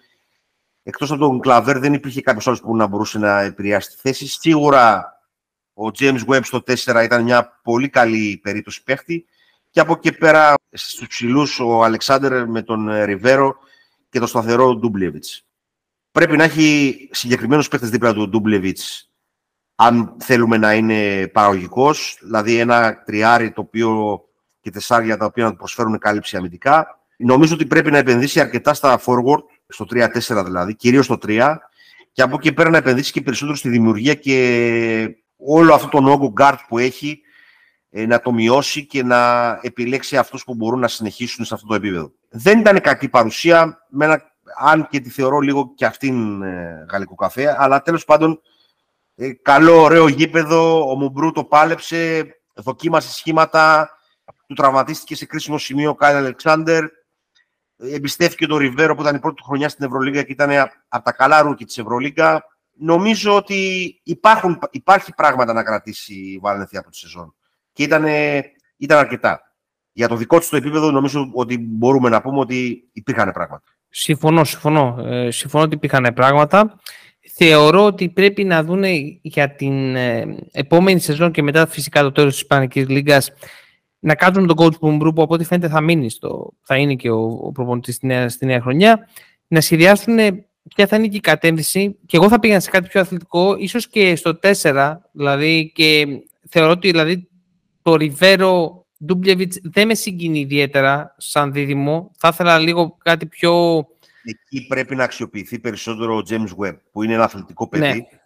Εκτός 0.83 1.11
από 1.11 1.19
τον 1.19 1.39
Κλαβέρ 1.39 1.79
δεν 1.79 1.93
υπήρχε 1.93 2.21
κάποιος 2.21 2.47
άλλος 2.47 2.61
που 2.61 2.75
να 2.75 2.87
μπορούσε 2.87 3.19
να 3.19 3.41
επηρεάσει 3.41 3.89
τη 3.89 3.95
θέση. 4.01 4.27
Σίγουρα 4.27 5.13
ο 5.73 5.87
James 5.99 6.25
Webb 6.27 6.43
στο 6.43 6.63
4 6.67 7.01
ήταν 7.03 7.23
μια 7.23 7.59
πολύ 7.63 7.89
καλή 7.89 8.39
περίπτωση 8.43 8.83
παίχτη. 8.83 9.25
Και 9.75 9.81
από 9.81 9.93
εκεί 9.93 10.11
πέρα 10.11 10.53
στους 10.71 11.07
ψηλούς 11.07 11.59
ο 11.59 11.83
Αλεξάνδρ 11.83 12.47
με 12.47 12.61
τον 12.61 13.03
Ριβέρο 13.03 13.55
και 14.09 14.19
τον 14.19 14.27
σταθερό 14.27 14.75
Ντούμπλεβιτς. 14.75 15.45
Πρέπει 16.11 16.37
να 16.37 16.43
έχει 16.43 17.09
συγκεκριμένους 17.11 17.67
παίχτες 17.67 17.89
δίπλα 17.89 18.13
του 18.13 18.29
Ντούμπλεβιτς 18.29 19.09
αν 19.75 20.15
θέλουμε 20.19 20.57
να 20.57 20.73
είναι 20.73 21.27
παραγωγικός, 21.27 22.17
δηλαδή 22.21 22.59
ένα 22.59 23.03
τριάρι 23.05 23.51
το 23.51 23.61
οποίο 23.61 24.21
και 24.61 24.69
τεσσάρια 24.69 25.17
τα 25.17 25.25
οποία 25.25 25.43
να 25.43 25.51
του 25.51 25.57
προσφέρουν 25.57 25.97
κάλυψη 25.97 26.37
αμυντικά. 26.37 26.99
Νομίζω 27.17 27.53
ότι 27.53 27.65
πρέπει 27.65 27.91
να 27.91 27.97
επενδύσει 27.97 28.39
αρκετά 28.39 28.73
στα 28.73 28.99
forward 29.05 29.43
στο 29.67 29.85
3-4 29.89 30.43
δηλαδή, 30.45 30.75
κυρίως 30.75 31.05
στο 31.05 31.17
3, 31.25 31.55
και 32.11 32.21
από 32.21 32.35
εκεί 32.35 32.53
πέρα 32.53 32.69
να 32.69 32.77
επενδύσει 32.77 33.11
και 33.11 33.21
περισσότερο 33.21 33.57
στη 33.57 33.69
δημιουργία 33.69 34.13
και 34.13 35.17
όλο 35.37 35.73
αυτό 35.73 35.87
τον 35.87 36.07
όγκο 36.07 36.33
guard 36.39 36.57
που 36.67 36.77
έχει 36.77 37.19
ε, 37.19 37.24
να 38.07 38.19
το 38.19 38.31
μειώσει 38.31 38.85
και 38.85 39.03
να 39.03 39.51
επιλέξει 39.61 40.17
αυτούς 40.17 40.43
που 40.43 40.55
μπορούν 40.55 40.79
να 40.79 40.87
συνεχίσουν 40.87 41.45
σε 41.45 41.53
αυτό 41.53 41.67
το 41.67 41.75
επίπεδο. 41.75 42.11
Δεν 42.29 42.59
ήταν 42.59 42.81
κακή 42.81 43.09
παρουσία, 43.09 43.85
με 43.89 44.05
ένα, 44.05 44.21
αν 44.59 44.87
και 44.87 44.99
τη 44.99 45.09
θεωρώ 45.09 45.39
λίγο 45.39 45.73
και 45.75 45.85
αυτήν 45.85 46.41
ε, 46.41 46.85
γαλλικό 46.91 47.15
καφέ, 47.15 47.55
αλλά 47.57 47.81
τέλος 47.81 48.05
πάντων 48.05 48.41
Ε, 49.17 49.33
καλό, 49.33 49.81
ωραίο 49.81 50.07
γήπεδο. 50.07 50.89
Ο 50.89 50.95
Μουμπρού 50.95 51.31
το 51.31 51.43
πάλεψε. 51.43 52.25
Δοκίμασε 52.53 53.11
σχήματα. 53.11 53.89
Του 54.47 54.53
τραυματίστηκε 54.53 55.15
σε 55.15 55.25
κρίσιμο 55.25 55.57
σημείο 55.57 55.89
ο 55.89 55.95
Κάιλ 55.95 56.17
Αλεξάντερ. 56.17 56.83
Εμπιστεύτηκε 57.77 58.47
τον 58.47 58.57
Ριβέρο 58.57 58.95
που 58.95 59.01
ήταν 59.01 59.15
η 59.15 59.19
πρώτη 59.19 59.43
χρονιά 59.43 59.69
στην 59.69 59.85
Ευρωλίγα 59.85 60.23
και 60.23 60.31
ήταν 60.31 60.51
από 60.87 61.03
τα 61.03 61.11
καλά 61.11 61.41
rookie 61.41 61.65
της 61.65 61.77
Ευρωλίγα. 61.77 62.43
Νομίζω 62.77 63.35
ότι 63.35 63.91
υπάρχουν, 64.03 64.59
υπάρχει 64.71 65.13
πράγματα 65.13 65.53
να 65.53 65.63
κρατήσει 65.63 66.13
η 66.13 66.39
Βαλένθια 66.41 66.79
από 66.79 66.89
τη 66.89 66.97
σεζόν. 66.97 67.35
Και 67.75 67.83
ήταν, 67.83 68.05
ήταν 68.77 68.97
αρκετά. 68.97 69.55
Για 69.91 70.07
το 70.07 70.15
δικό 70.15 70.39
της 70.39 70.49
το 70.49 70.55
επίπεδο, 70.55 70.91
νομίζω 70.91 71.29
ότι 71.33 71.57
μπορούμε 71.57 72.09
να 72.09 72.21
πούμε 72.21 72.39
ότι 72.39 72.89
υπήρχαν 72.93 73.31
πράγματα. 73.31 73.63
Συμφωνώ, 73.89 74.43
συμφωνώ. 74.43 75.05
Ε, 75.07 75.31
συμφωνώ 75.31 75.63
ότι 75.63 75.75
υπήρχαν 75.75 76.13
πράγματα. 76.15 76.79
Θεωρώ 77.35 77.85
ότι 77.85 78.09
πρέπει 78.09 78.43
να 78.43 78.63
δουν 78.63 78.83
για 79.21 79.55
την 79.55 79.95
ε, 79.95 80.35
επόμενη 80.51 80.99
σεζόν 80.99 81.31
και 81.31 81.43
μετά 81.43 81.67
φυσικά 81.67 82.01
το 82.01 82.11
τέλος 82.11 82.31
της 82.31 82.41
Ισπανικής 82.41 82.87
Λίγκας 82.87 83.31
να 83.99 84.15
κάνουν 84.15 84.47
τον 84.47 84.57
coach 84.59 84.79
Μπουμπρού 84.79 85.13
που 85.13 85.21
από 85.21 85.33
ό,τι 85.33 85.43
φαίνεται 85.43 85.67
θα 85.67 85.81
μείνει 85.81 86.09
στο, 86.09 86.53
θα 86.61 86.77
είναι 86.77 86.95
και 86.95 87.09
ο, 87.09 87.39
ο 87.43 87.51
προπονητής 87.51 87.95
στη 87.95 88.05
νέα, 88.05 88.29
στη 88.29 88.45
νέα 88.45 88.61
χρονιά 88.61 89.07
να 89.47 89.61
σχεδιάσουν 89.61 90.17
ποια 90.75 90.87
θα 90.87 90.95
είναι 90.95 91.07
και 91.07 91.17
η 91.17 91.19
κατεύθυνση 91.19 91.97
και 92.05 92.17
εγώ 92.17 92.29
θα 92.29 92.39
πήγαινα 92.39 92.59
σε 92.59 92.69
κάτι 92.69 92.87
πιο 92.87 93.01
αθλητικό 93.01 93.55
ίσως 93.57 93.87
και 93.87 94.15
στο 94.15 94.39
4 94.61 94.95
δηλαδή 95.11 95.71
και 95.75 96.05
θεωρώ 96.49 96.71
ότι 96.71 96.91
δηλαδή 96.91 97.29
το 97.85 97.95
Ριβέρο 97.95 98.85
Ντούμπλεβιτς 99.05 99.59
δεν 99.63 99.87
με 99.87 99.93
συγκινεί 99.93 100.39
ιδιαίτερα 100.39 101.15
σαν 101.17 101.51
δίδυμο. 101.51 102.11
Θα 102.17 102.27
ήθελα 102.27 102.59
λίγο 102.59 102.97
κάτι 103.03 103.25
πιο... 103.25 103.85
Εκεί 104.23 104.67
πρέπει 104.67 104.95
να 104.95 105.03
αξιοποιηθεί 105.03 105.59
περισσότερο 105.59 106.15
ο 106.15 106.21
James 106.29 106.63
Webb, 106.63 106.77
που 106.91 107.03
είναι 107.03 107.13
ένα 107.13 107.23
αθλητικό 107.23 107.67
παιδί. 107.67 107.87
Ναι. 107.87 108.19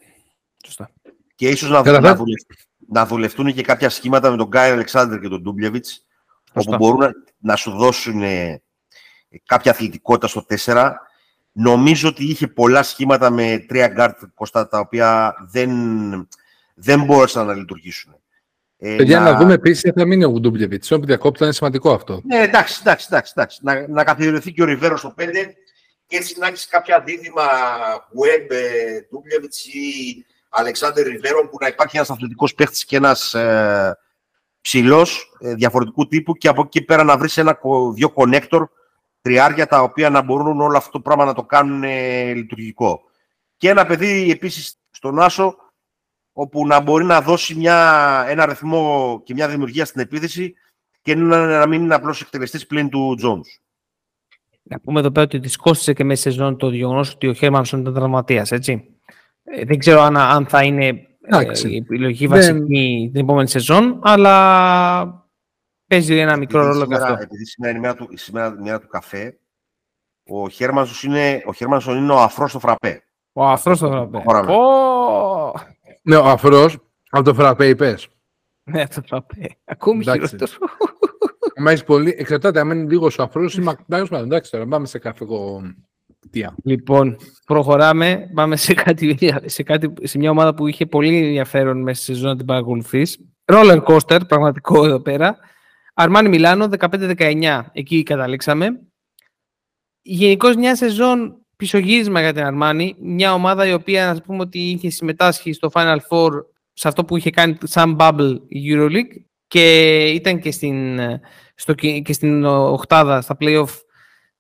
Σωστά. 0.66 0.92
Και 1.36 1.50
ίσως 1.50 1.70
να, 1.70 2.00
να, 2.00 2.16
δουλευτούν, 2.16 2.26
να 2.88 3.06
δουλευτούν 3.06 3.54
και 3.54 3.62
κάποια 3.62 3.90
σχήματα 3.90 4.32
με 4.32 4.38
τον 4.38 4.48
Κάιλ 4.48 4.72
Αλεξάντερ 4.72 5.20
και 5.20 5.28
τον 5.28 5.42
Ντούμπλεβιτς, 5.42 6.06
όπου 6.54 6.76
μπορούν 6.76 7.12
να, 7.40 7.56
σου 7.56 7.72
δώσουν 7.72 8.22
ε, 8.22 8.62
κάποια 9.46 9.72
αθλητικότητα 9.72 10.28
στο 10.28 10.46
4. 10.66 10.92
Νομίζω 11.52 12.10
ότι 12.10 12.24
είχε 12.24 12.48
πολλά 12.48 12.84
σχήματα 12.84 13.30
με 13.30 13.66
τρία 13.68 13.88
γκαρντ 13.88 14.24
κοντά, 14.34 14.68
τα 14.68 14.80
οποία 14.80 15.36
δεν, 15.52 15.72
δεν 16.74 17.04
μπόρεσαν 17.04 17.46
να 17.46 17.54
λειτουργήσουν. 17.54 18.20
Ε, 18.82 18.96
Παιδιά, 18.96 19.20
να... 19.20 19.32
να 19.32 19.38
δούμε 19.38 19.54
επίσης 19.54 19.92
θα 19.96 20.06
μείνει 20.06 20.24
ο 20.24 20.28
Γουντούμπλεβιτ. 20.28 20.92
Όπου 20.92 21.06
διακόπτω 21.06 21.44
είναι 21.44 21.54
σημαντικό 21.54 21.94
αυτό. 21.94 22.22
Ναι, 22.24 22.38
εντάξει, 22.38 22.80
εντάξει, 22.82 23.08
εντάξει, 23.10 23.34
εντάξει. 23.36 23.60
Να, 23.62 23.88
να 23.88 24.04
καθιερωθεί 24.04 24.52
και 24.52 24.62
ο 24.62 24.66
Ριβέρο 24.66 24.98
στο 24.98 25.14
5 25.18 25.24
και 26.08 26.18
έτσι 26.18 26.36
να 26.40 26.48
έχεις 26.48 26.68
κάποια 26.68 27.04
δίδυμα 27.06 27.48
Web, 28.22 28.52
Ντούμπλεβιτς 29.10 29.66
ή 29.66 30.26
Αλεξάνδρ 30.50 31.02
Ριβέρο 31.02 31.50
που 31.50 31.58
να 31.62 31.68
υπάρχει 31.68 31.96
ένας 31.96 32.10
αθλητικός 32.10 32.54
παίχτης 32.54 32.86
και 32.86 32.96
ένας 32.96 33.34
ε, 33.34 33.98
ψηλός 34.62 35.34
ε, 35.40 35.54
διαφορετικού 35.54 36.08
τύπου 36.08 36.34
και 36.34 36.48
από 36.48 36.62
εκεί 36.62 36.82
πέρα 36.82 37.04
να 37.04 37.18
βρεις 37.18 37.38
ένα, 37.38 37.60
δύο 37.94 38.14
connector 38.16 38.64
τριάρια 39.22 39.68
τα 39.68 39.82
οποία 39.82 40.10
να 40.10 40.22
μπορούν 40.22 40.62
όλο 40.62 40.78
αυτό 40.78 40.92
το 40.92 41.00
πράγμα 41.00 41.26
να 41.26 41.34
το 41.34 41.44
κάνουν 41.44 41.84
ε, 41.84 42.34
λειτουργικό. 42.34 43.02
Και 43.58 43.70
ένα 43.70 43.86
παιδί 43.86 44.32
επίσης 44.32 44.80
στον 44.92 45.20
Άσο 45.20 45.56
όπου 46.40 46.68
να 46.68 46.80
μπορεί 46.80 47.06
να 47.06 47.22
δώσει 47.22 47.56
μια, 47.56 48.26
ένα 48.28 48.46
ρυθμό 48.46 49.22
και 49.24 49.34
μια 49.34 49.48
δημιουργία 49.48 49.86
στην 49.86 50.02
επίθεση 50.02 50.54
και 51.02 51.16
να, 51.16 51.46
να 51.46 51.68
μην 51.68 51.82
είναι 51.82 51.96
απλώς 51.96 52.22
εκτελεστής 52.22 52.68
πλήν 52.68 52.90
του 52.90 53.16
Τζόουν. 53.18 53.44
Να 54.64 54.80
πούμε 54.80 55.00
εδώ 55.00 55.12
πέρα 55.12 55.26
ότι 55.26 55.40
τη 55.40 55.58
κόστησε 55.58 55.94
και 55.94 56.04
μέσα 56.04 56.22
σεζόν 56.22 56.58
το 56.58 56.70
γεγονός 56.70 57.14
ότι 57.14 57.28
ο 57.28 57.34
Χέρμανσον 57.34 57.80
ήταν 57.80 57.94
τραυματίας, 57.94 58.52
έτσι. 58.52 58.98
Ε, 59.44 59.66
δεν 59.66 59.78
ξέρω 59.78 60.02
αν, 60.02 60.18
αν 60.18 60.46
θα 60.46 60.64
είναι 60.64 60.88
ε, 61.22 61.70
η 61.70 61.76
επιλογή 61.76 62.28
βασική 62.28 63.10
την 63.14 63.22
επόμενη 63.22 63.48
σεζόν, 63.48 64.00
αλλά 64.04 65.26
παίζει 65.88 66.18
ένα 66.18 66.38
μικρό 66.38 66.66
ρόλο 66.66 66.86
και 66.86 66.96
αυτό. 66.96 67.14
Επειδή 67.14 67.46
σήμερα 67.46 67.72
είναι 67.72 67.80
η 67.80 67.82
μέρα 67.82 67.96
του, 67.96 68.18
σήμερα, 68.18 68.56
η 68.60 68.62
μέρα 68.62 68.80
του 68.80 68.88
καφέ, 68.88 69.40
ο 70.24 70.50
Χέρμανσον 70.50 71.10
είναι, 71.10 71.42
ο 71.46 71.94
είναι 71.96 72.12
ο 72.12 72.20
αφρός 72.20 72.50
στο 72.50 72.60
φραπέ. 72.60 73.04
Ο 73.34 73.46
αφρός 73.46 73.78
στο 73.78 73.88
φραπέ. 74.24 74.54
Ναι, 76.02 76.16
ο 76.16 76.26
αφρός 76.26 76.78
από 77.10 77.24
το 77.24 77.34
φραπέ 77.34 77.68
είπες. 77.68 78.08
Ναι, 78.64 78.88
το 78.88 79.02
φραπέ. 79.06 79.58
Ακόμη 79.66 80.04
χειρότερο. 80.04 80.52
Μα 81.58 81.72
έχεις 81.72 81.84
πολύ. 81.84 82.16
Εξαρτάται, 82.18 82.60
αν 82.60 82.70
είναι 82.70 82.92
λίγος 82.92 83.18
ο 83.18 83.24
αφρός 83.24 83.56
ή 83.56 83.62
μακριά. 83.62 84.08
Εντάξει 84.12 84.52
τώρα, 84.52 84.68
πάμε 84.68 84.86
σε 84.86 85.00
καφέ 85.00 85.26
Τία. 86.30 86.56
Λοιπόν, 86.64 87.18
προχωράμε. 87.46 88.30
Πάμε 88.34 88.56
σε, 88.56 88.74
κάτι, 88.74 89.18
σε, 89.46 89.64
κάτι, 89.64 89.94
σε 90.04 90.18
μια 90.18 90.30
ομάδα 90.30 90.54
που 90.54 90.68
είχε 90.68 90.86
πολύ 90.86 91.26
ενδιαφέρον 91.26 91.82
μέσα 91.82 92.02
στη 92.02 92.14
σεζόν 92.14 92.30
να 92.30 92.36
την 92.36 92.46
παρακολουθείς. 92.46 93.20
Roller 93.46 93.84
coaster, 93.84 94.20
πραγματικό 94.28 94.86
εδώ 94.86 95.00
πέρα. 95.00 95.38
Αρμάνι 95.94 96.30
Μιλάνο, 96.30 96.70
15-19. 96.80 97.62
Εκεί 97.72 98.04
καταλήξαμε. 98.04 98.82
Γενικώς 100.02 100.56
μια 100.56 100.76
σεζόν 100.76 101.39
πισωγύρισμα 101.60 102.22
για 102.22 102.34
την 102.34 102.44
Αρμάνι, 102.44 102.96
μια 103.00 103.34
ομάδα 103.34 103.68
η 103.68 103.74
οποία 103.74 104.14
να 104.14 104.22
πούμε 104.22 104.42
ότι 104.42 104.60
είχε 104.60 104.90
συμμετάσχει 104.90 105.54
στο 105.54 105.70
Final 105.74 105.98
Four 106.10 106.30
σε 106.74 106.88
αυτό 106.88 107.06
που 107.06 107.18
είχε 107.18 107.30
κάνει 107.30 107.58
σαν 107.64 107.96
Bubble 108.00 108.38
Euroleague 108.70 109.24
και 109.48 110.04
ήταν 110.04 110.40
και 110.40 110.52
στην, 110.52 111.00
στο, 111.56 111.74
και 111.74 112.14
στην 112.14 112.46
οχτάδα 112.46 113.22
στα 113.22 113.38
playoff 113.40 113.70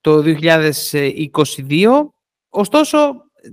το 0.02 0.24
2022. 0.26 1.88
Ωστόσο, 2.50 2.98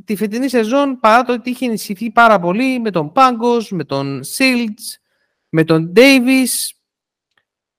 τη 0.05 0.17
φετινή 0.17 0.49
σεζόν, 0.49 0.99
παρά 1.01 1.23
το 1.23 1.33
ότι 1.33 1.51
είχε 1.51 1.67
ενισχυθεί 1.67 2.11
πάρα 2.11 2.39
πολύ 2.39 2.81
με 2.81 2.91
τον 2.91 3.13
Πάγκος, 3.13 3.71
με 3.71 3.85
τον 3.85 4.25
Σίλτς, 4.25 4.99
με 5.49 5.65
τον 5.65 5.93
Davis 5.97 6.75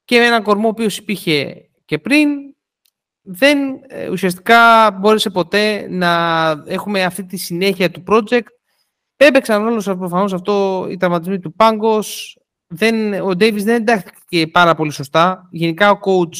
και 0.05 0.19
με 0.19 0.25
έναν 0.25 0.43
κορμό 0.43 0.67
ο 0.67 0.69
οποίος 0.69 0.97
υπήρχε 0.97 1.69
και 1.85 1.97
πριν, 1.97 2.29
δεν 3.27 3.57
ε, 3.87 4.09
ουσιαστικά 4.09 4.91
μπόρεσε 4.91 5.29
ποτέ 5.29 5.87
να 5.89 6.49
έχουμε 6.67 7.03
αυτή 7.03 7.23
τη 7.23 7.37
συνέχεια 7.37 7.91
του 7.91 8.03
project. 8.07 8.45
Έπαιξαν 9.17 9.63
ρόλο 9.63 9.95
προφανώς 9.97 10.33
αυτό 10.33 10.87
οι 10.89 10.97
τραυματισμοί 10.97 11.39
του 11.39 11.53
Πάγκος. 11.53 12.37
Δεν, 12.67 13.21
ο 13.21 13.35
Ντέιβις 13.35 13.63
δεν 13.63 13.75
εντάχθηκε 13.75 14.47
πάρα 14.47 14.75
πολύ 14.75 14.91
σωστά. 14.91 15.47
Γενικά 15.51 15.91
ο 15.91 15.99
coach 16.01 16.37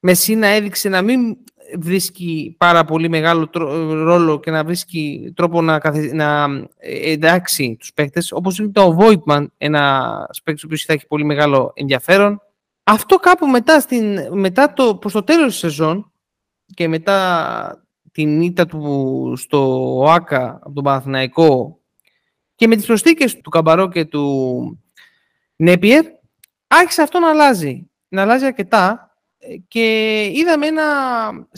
Μεσίνα 0.00 0.46
έδειξε 0.46 0.88
να 0.88 1.02
μην 1.02 1.36
βρίσκει 1.78 2.54
πάρα 2.58 2.84
πολύ 2.84 3.08
μεγάλο 3.08 3.50
ρόλο 3.92 4.40
και 4.40 4.50
να 4.50 4.64
βρίσκει 4.64 5.32
τρόπο 5.36 5.62
να, 5.62 5.80
να 6.12 6.44
ε, 6.76 7.12
εντάξει 7.12 7.76
τους 7.78 7.92
παίκτες, 7.92 8.32
όπως 8.32 8.58
είναι 8.58 8.68
το 8.68 8.96
Voigtman, 9.00 9.46
ένα 9.58 10.14
παίκτης 10.44 10.66
που 10.66 10.76
θα 10.86 10.92
έχει 10.92 11.06
πολύ 11.06 11.24
μεγάλο 11.24 11.72
ενδιαφέρον. 11.74 12.40
Αυτό 12.84 13.16
κάπου 13.16 13.46
μετά, 13.46 13.80
στην, 13.80 14.18
μετά 14.32 14.72
το, 14.72 14.96
προς 14.96 15.12
το 15.12 15.22
τέλος 15.22 15.46
της 15.46 15.58
σεζόν, 15.58 16.12
και 16.74 16.88
μετά 16.88 17.86
την 18.12 18.40
ήττα 18.40 18.66
του 18.66 19.32
στο 19.36 19.92
ΟΑΚΑ 19.98 20.58
από 20.62 20.72
τον 20.72 20.84
Παναθηναϊκό 20.84 21.80
και 22.54 22.66
με 22.66 22.76
τις 22.76 22.86
προσθήκες 22.86 23.40
του 23.40 23.50
Καμπαρό 23.50 23.88
και 23.88 24.04
του 24.04 24.84
Νέπιερ 25.56 26.04
άρχισε 26.66 27.02
αυτό 27.02 27.18
να 27.18 27.28
αλλάζει. 27.30 27.90
Να 28.08 28.22
αλλάζει 28.22 28.44
αρκετά 28.44 29.16
και 29.68 30.24
είδαμε 30.34 30.66
ένα 30.66 30.84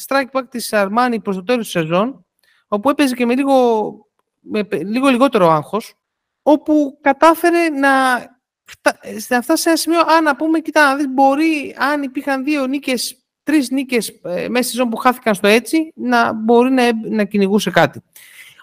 strike 0.06 0.30
back 0.32 0.44
της 0.50 0.72
Αρμάνι 0.72 1.20
προς 1.20 1.36
το 1.36 1.44
τέλος 1.44 1.64
της 1.64 1.72
σεζόν 1.72 2.26
όπου 2.68 2.90
έπαιζε 2.90 3.14
και 3.14 3.26
με 3.26 3.34
λίγο, 3.34 3.90
με 4.40 4.68
λίγο 4.70 5.08
λιγότερο 5.08 5.50
άγχος 5.50 5.94
όπου 6.42 6.98
κατάφερε 7.00 7.68
να 7.68 7.90
φτάσει 9.40 9.62
σε 9.62 9.68
ένα 9.68 9.76
σημείο, 9.76 10.00
αν 10.00 10.24
να 10.24 10.36
πούμε, 10.36 10.60
κοίτα 10.60 10.88
να 10.88 10.96
δεις, 10.96 11.08
μπορεί, 11.08 11.74
αν 11.78 12.02
υπήρχαν 12.02 12.44
δύο 12.44 12.66
νίκες 12.66 13.27
τρεις 13.48 13.70
νίκες 13.70 14.08
ε, 14.22 14.48
μέσα 14.48 14.68
στη 14.68 14.76
ζώνη 14.76 14.90
που 14.90 14.96
χάθηκαν 14.96 15.34
στο 15.34 15.46
έτσι 15.46 15.92
να 15.94 16.32
μπορεί 16.32 16.70
να, 16.70 16.82
να 17.10 17.24
κυνηγούσε 17.24 17.70
κάτι. 17.70 18.02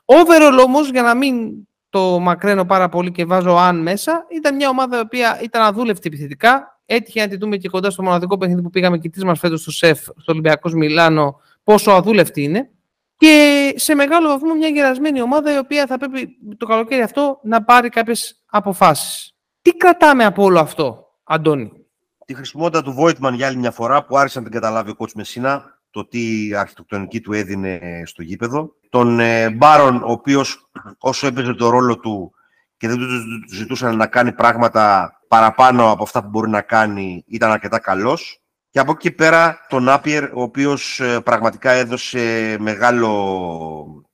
Overall 0.05 0.63
όμως, 0.65 0.89
για 0.89 1.01
να 1.01 1.15
μην 1.15 1.51
το 1.89 2.19
μακραίνω 2.19 2.65
πάρα 2.65 2.89
πολύ 2.89 3.11
και 3.11 3.25
βάζω 3.25 3.55
αν 3.55 3.81
μέσα, 3.81 4.25
ήταν 4.29 4.55
μια 4.55 4.69
ομάδα 4.69 4.97
η 4.97 4.99
οποία 4.99 5.39
ήταν 5.43 5.61
αδούλευτη 5.61 6.07
επιθετικά. 6.07 6.79
Έτυχε 6.85 7.21
να 7.21 7.27
τη 7.27 7.37
δούμε 7.37 7.57
και 7.57 7.69
κοντά 7.69 7.89
στο 7.89 8.03
μοναδικό 8.03 8.37
παιχνίδι 8.37 8.61
που 8.61 8.69
πήγαμε 8.69 8.97
και 8.97 9.09
τρει 9.09 9.25
μας 9.25 9.39
φέτος 9.39 9.61
στο 9.61 9.71
ΣΕΦ, 9.71 9.99
στο 9.99 10.31
Ολυμπιακός 10.31 10.73
Μιλάνο, 10.73 11.39
πόσο 11.63 11.91
αδούλευτη 11.91 12.43
είναι. 12.43 12.69
Και 13.17 13.73
σε 13.75 13.95
μεγάλο 13.95 14.27
βαθμό 14.27 14.53
μια 14.53 14.67
γερασμένη 14.67 15.21
ομάδα 15.21 15.53
η 15.53 15.57
οποία 15.57 15.85
θα 15.87 15.97
πρέπει 15.97 16.37
το 16.57 16.65
καλοκαίρι 16.65 17.01
αυτό 17.01 17.39
να 17.43 17.63
πάρει 17.63 17.89
κάποιες 17.89 18.43
αποφάσεις. 18.45 19.35
Τι 19.61 19.71
κρατάμε 19.71 20.25
από 20.25 20.43
όλο 20.43 20.59
αυτό, 20.59 21.07
Αντώνη; 21.23 21.84
Τη 22.25 22.33
χρησιμότητα 22.33 22.83
του 22.83 22.95
Voigtman 22.99 23.33
για 23.33 23.47
άλλη 23.47 23.57
μια 23.57 23.71
φορά 23.71 24.05
που 24.05 24.17
άρχισε 24.17 24.37
να 24.37 24.43
την 24.43 24.53
καταλάβει 24.53 24.89
ο 24.89 24.95
coach 24.97 25.11
Μεσίνα 25.15 25.79
το 25.89 26.05
τι 26.05 26.55
αρχιτεκτονική 26.55 27.21
του 27.21 27.33
έδινε 27.33 28.03
στο 28.05 28.21
γήπεδο. 28.21 28.75
Τον 28.89 29.19
ε, 29.19 29.49
Μπάρον, 29.49 30.03
ο 30.03 30.11
οποίος 30.11 30.69
όσο 30.97 31.27
έπαιζε 31.27 31.53
το 31.53 31.69
ρόλο 31.69 31.99
του 31.99 32.33
και 32.77 32.87
δεν 32.87 32.97
τους 32.97 33.25
ζητούσαν 33.55 33.97
να 33.97 34.07
κάνει 34.07 34.31
πράγματα 34.31 35.13
παραπάνω 35.27 35.91
από 35.91 36.03
αυτά 36.03 36.23
που 36.23 36.29
μπορεί 36.29 36.49
να 36.49 36.61
κάνει, 36.61 37.23
ήταν 37.27 37.51
αρκετά 37.51 37.79
καλός. 37.79 38.39
Και 38.69 38.79
από 38.79 38.91
εκεί 38.91 39.11
πέρα 39.11 39.65
τον 39.69 39.89
Άπιερ, 39.89 40.23
ο 40.23 40.41
οποίος 40.41 40.99
ε, 40.99 41.19
πραγματικά 41.19 41.71
έδωσε 41.71 42.55
μεγάλο, 42.59 44.05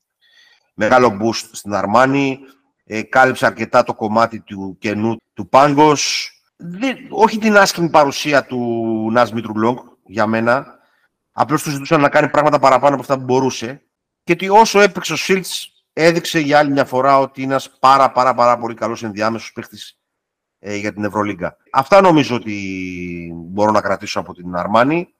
μεγάλο 0.73 1.17
boost 1.21 1.49
στην 1.51 1.73
Αρμάνη, 1.73 2.39
ε, 2.83 3.01
κάλυψε 3.01 3.45
αρκετά 3.45 3.83
το 3.83 3.93
κομμάτι 3.93 4.39
του 4.39 4.77
κενού 4.79 5.17
του 5.33 5.49
Πάγκος. 5.49 6.31
Όχι 7.09 7.37
την 7.37 7.57
άσχημη 7.57 7.89
παρουσία 7.89 8.45
του 8.45 9.09
Νας 9.11 9.31
Λόγκ 9.55 9.79
για 10.05 10.27
μένα. 10.27 10.79
Απλώς 11.31 11.63
του 11.63 11.69
ζητούσαν 11.69 12.01
να 12.01 12.09
κάνει 12.09 12.29
πράγματα 12.29 12.59
παραπάνω 12.59 12.93
από 12.93 13.01
αυτά 13.01 13.17
που 13.17 13.23
μπορούσε. 13.23 13.81
Και 14.23 14.31
ότι 14.31 14.49
όσο 14.49 14.79
έπαιξε 14.79 15.13
ο 15.13 15.15
Σίλτς 15.15 15.71
έδειξε 15.93 16.39
για 16.39 16.59
άλλη 16.59 16.71
μια 16.71 16.85
φορά 16.85 17.19
ότι 17.19 17.41
είναι 17.41 17.51
ένας 17.51 17.69
πάρα 17.79 18.11
πάρα 18.11 18.33
πάρα 18.33 18.57
πολύ 18.57 18.73
καλός 18.73 19.03
ενδιάμεσος 19.03 19.53
παίχτης 19.53 19.99
ε, 20.59 20.75
για 20.75 20.93
την 20.93 21.03
Ευρωλίγκα. 21.03 21.57
Αυτά 21.71 22.01
νομίζω 22.01 22.35
ότι 22.35 23.31
μπορώ 23.35 23.71
να 23.71 23.81
κρατήσω 23.81 24.19
από 24.19 24.33
την 24.33 24.55
Αρμάνη 24.55 25.13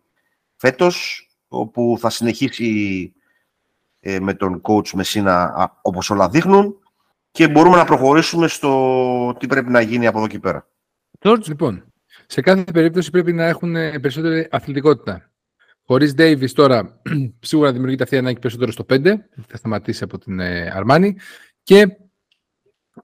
φέτος, 0.55 1.27
όπου 1.47 1.97
θα 1.99 2.09
συνεχίσει 2.09 3.13
ε, 3.99 4.19
με 4.19 4.33
τον 4.33 4.61
coach 4.61 4.89
Μεσίνα 4.89 5.71
όπως 5.81 6.09
όλα 6.09 6.29
δείχνουν 6.29 6.75
και 7.31 7.47
μπορούμε 7.47 7.77
να 7.77 7.85
προχωρήσουμε 7.85 8.47
στο 8.47 9.35
τι 9.39 9.47
πρέπει 9.47 9.69
να 9.69 9.81
γίνει 9.81 10.07
από 10.07 10.17
εδώ 10.17 10.27
και 10.27 10.39
πέρα. 10.39 10.67
George, 11.23 11.47
λοιπόν, 11.47 11.93
σε 12.27 12.41
κάθε 12.41 12.63
περίπτωση 12.63 13.09
πρέπει 13.09 13.33
να 13.33 13.45
έχουν 13.45 13.71
περισσότερη 13.73 14.47
αθλητικότητα. 14.51 15.31
Χωρίς 15.85 16.13
Davis 16.17 16.49
τώρα 16.49 17.01
σίγουρα 17.39 17.71
δημιουργείται 17.71 18.03
αυτή 18.03 18.15
η 18.15 18.17
ανάγκη 18.17 18.39
περισσότερο 18.39 18.71
στο 18.71 18.85
5. 18.89 19.03
Θα 19.47 19.57
σταματήσει 19.57 20.03
από 20.03 20.17
την 20.17 20.41
Αρμάνη. 20.73 21.17
Και 21.63 21.87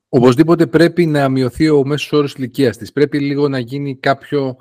οπωσδήποτε 0.10 0.68
πρέπει 0.68 1.06
να 1.06 1.30
μειωθεί 1.30 1.70
ο 1.70 1.86
μέσος 1.86 2.12
όρος 2.12 2.34
ηλικίας 2.34 2.78
της. 2.78 2.92
Πρέπει 2.92 3.20
λίγο 3.20 3.48
να 3.48 3.60
γίνει 3.60 3.98
κάποιο, 3.98 4.58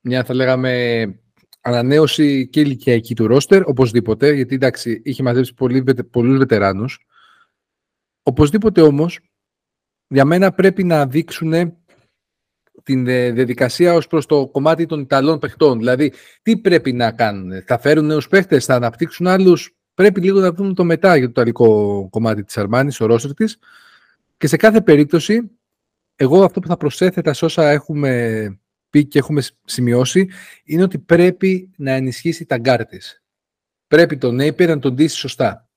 μια 0.00 0.24
θα 0.24 0.34
λέγαμε, 0.34 1.04
ανανέωση 1.60 2.48
και 2.48 2.60
ηλικιακή 2.60 3.14
του 3.14 3.26
ρόστερ. 3.26 3.62
Οπωσδήποτε, 3.62 4.32
γιατί 4.32 4.54
εντάξει, 4.54 5.00
είχε 5.04 5.22
μαζέψει 5.22 5.54
πολλούς 6.10 6.38
βετεράνους. 6.38 7.06
Οπωσδήποτε 8.22 8.80
όμως, 8.80 9.20
για 10.08 10.24
μένα 10.24 10.52
πρέπει 10.52 10.84
να 10.84 11.06
δείξουν 11.06 11.76
την 12.86 13.06
ε, 13.06 13.30
διαδικασία 13.30 13.94
ως 13.94 14.06
προς 14.06 14.26
το 14.26 14.46
κομμάτι 14.46 14.86
των 14.86 15.00
Ιταλών 15.00 15.38
παιχτών. 15.38 15.78
Δηλαδή, 15.78 16.12
τι 16.42 16.56
πρέπει 16.56 16.92
να 16.92 17.12
κάνουν. 17.12 17.62
Θα 17.62 17.78
φέρουν 17.78 18.06
νέους 18.06 18.28
παίχτες, 18.28 18.64
θα 18.64 18.74
αναπτύξουν 18.74 19.26
άλλους; 19.26 19.76
Πρέπει 19.94 20.20
λίγο 20.20 20.40
να 20.40 20.52
δούμε 20.52 20.74
το 20.74 20.84
μετά 20.84 21.16
για 21.16 21.24
το 21.24 21.30
ιταλικό 21.30 22.08
κομμάτι 22.10 22.44
της 22.44 22.58
Αρμάνης, 22.58 23.00
ο 23.00 23.06
ρόστερ 23.06 23.34
της. 23.34 23.58
Και 24.36 24.46
σε 24.46 24.56
κάθε 24.56 24.80
περίπτωση, 24.80 25.50
εγώ 26.16 26.44
αυτό 26.44 26.60
που 26.60 26.68
θα 26.68 26.76
προσέθετα 26.76 27.32
σε 27.32 27.44
όσα 27.44 27.70
έχουμε 27.70 28.60
πει 28.90 29.06
και 29.06 29.18
έχουμε 29.18 29.42
σημειώσει, 29.64 30.28
είναι 30.64 30.82
ότι 30.82 30.98
πρέπει 30.98 31.70
να 31.76 31.90
ενισχύσει 31.90 32.44
τα 32.44 32.58
γκαρντ. 32.58 32.80
Πρέπει 33.86 34.18
τον 34.18 34.34
Νέιπερ 34.34 34.68
να 34.68 34.78
τον 34.78 34.94
ντύσει 34.94 35.16
σωστά. 35.16 35.68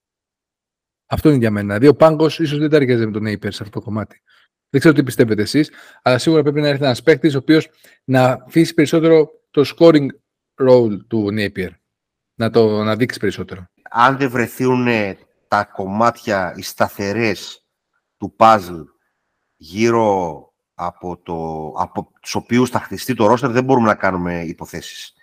Αυτό 1.06 1.30
είναι 1.30 1.38
για 1.38 1.52
μένα. 1.52 1.68
Δηλαδή, 1.68 1.88
ο 1.88 1.96
Πάνγκος 1.96 2.40
ίσως 2.40 2.60
δεν 2.60 2.70
τα 2.70 3.06
με 3.06 3.12
τον 3.12 3.22
Νέιπερ 3.22 3.54
σε 3.54 3.64
αυτό 3.64 3.80
το 3.80 3.86
κομμάτι. 3.86 4.22
Δεν 4.70 4.80
ξέρω 4.80 4.96
τι 4.96 5.04
πιστεύετε 5.04 5.42
εσείς, 5.42 5.72
αλλά 6.02 6.18
σίγουρα 6.18 6.42
πρέπει 6.42 6.62
να 6.62 6.68
έρθει 6.68 6.84
ένας 6.84 7.04
παίκτης 7.04 7.36
ο 7.36 7.38
οποίος 7.38 7.70
να 8.04 8.44
αφήσει 8.46 8.74
περισσότερο 8.74 9.30
το 9.52 9.74
scoring 9.78 10.08
role 10.68 10.98
του 11.08 11.28
Napier. 11.32 11.70
Να 12.36 12.50
το 12.50 12.84
να 12.84 12.96
δείξει 12.96 13.20
περισσότερο. 13.20 13.68
Αν 13.90 14.18
δεν 14.18 14.30
βρεθούν 14.30 14.88
τα 15.48 15.64
κομμάτια, 15.64 16.54
οι 16.56 16.62
σταθερές 16.62 17.66
του 18.18 18.36
puzzle 18.38 18.84
γύρω 19.56 20.44
από, 20.74 21.18
το, 21.24 21.68
από 21.78 22.12
τους 22.22 22.36
οποίους 22.36 22.70
θα 22.70 22.80
χτιστεί 22.80 23.14
το 23.14 23.32
roster, 23.32 23.50
δεν 23.50 23.64
μπορούμε 23.64 23.88
να 23.88 23.96
κάνουμε 23.96 24.44
υποθέσεις. 24.44 25.14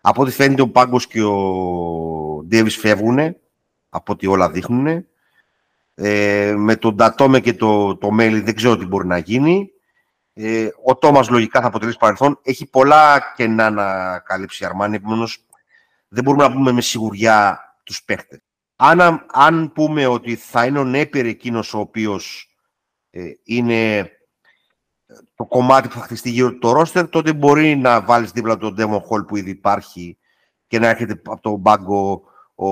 Από 0.00 0.22
ό,τι 0.22 0.30
φαίνεται 0.30 0.62
ο 0.62 0.68
Πάγκος 0.68 1.06
και 1.06 1.22
ο 1.22 2.44
Ντέβις 2.46 2.76
φεύγουν, 2.76 3.18
από 3.88 4.12
ό,τι 4.12 4.26
όλα 4.26 4.50
δείχνουν. 4.50 5.06
Ε, 5.94 6.54
με 6.56 6.76
τον 6.76 6.96
Τατόμε 6.96 7.40
και 7.40 7.54
το, 7.54 7.96
το 7.96 8.10
Μέλι 8.10 8.40
δεν 8.40 8.54
ξέρω 8.54 8.76
τι 8.76 8.86
μπορεί 8.86 9.06
να 9.06 9.18
γίνει. 9.18 9.70
Ε, 10.32 10.68
ο 10.84 10.96
Τόμας 10.96 11.28
λογικά 11.28 11.60
θα 11.60 11.66
αποτελέσει 11.66 11.96
παρελθόν. 11.98 12.38
Έχει 12.42 12.66
πολλά 12.66 13.32
κενά 13.36 13.70
να 13.70 14.18
καλύψει 14.18 14.62
η 14.62 14.66
Αρμάνη, 14.66 14.96
επομένως 14.96 15.46
δεν 16.08 16.24
μπορούμε 16.24 16.42
να 16.42 16.52
πούμε 16.52 16.72
με 16.72 16.80
σιγουριά 16.80 17.60
τους 17.84 18.04
παίχτες. 18.04 18.40
Αν, 18.76 19.26
αν 19.32 19.72
πούμε 19.72 20.06
ότι 20.06 20.36
θα 20.36 20.64
είναι 20.64 20.78
ο 20.78 20.84
Νέπερ 20.84 21.26
εκείνος 21.26 21.74
ο 21.74 21.78
οποίος 21.78 22.48
ε, 23.10 23.20
είναι 23.44 24.10
το 25.34 25.44
κομμάτι 25.44 25.88
που 25.88 25.94
θα 25.94 26.04
χτιστεί 26.04 26.30
γύρω 26.30 26.50
του 26.52 26.58
το 26.58 26.72
ρόστερ, 26.72 27.08
τότε 27.08 27.32
μπορεί 27.32 27.76
να 27.76 28.00
βάλεις 28.02 28.30
δίπλα 28.30 28.56
τον 28.56 28.76
Devon 28.78 28.96
Hall 28.96 29.26
που 29.26 29.36
ήδη 29.36 29.50
υπάρχει 29.50 30.18
και 30.66 30.78
να 30.78 30.88
έρχεται 30.88 31.12
από 31.12 31.40
τον 31.40 31.54
μπάγκο 31.54 32.22
ο 32.54 32.66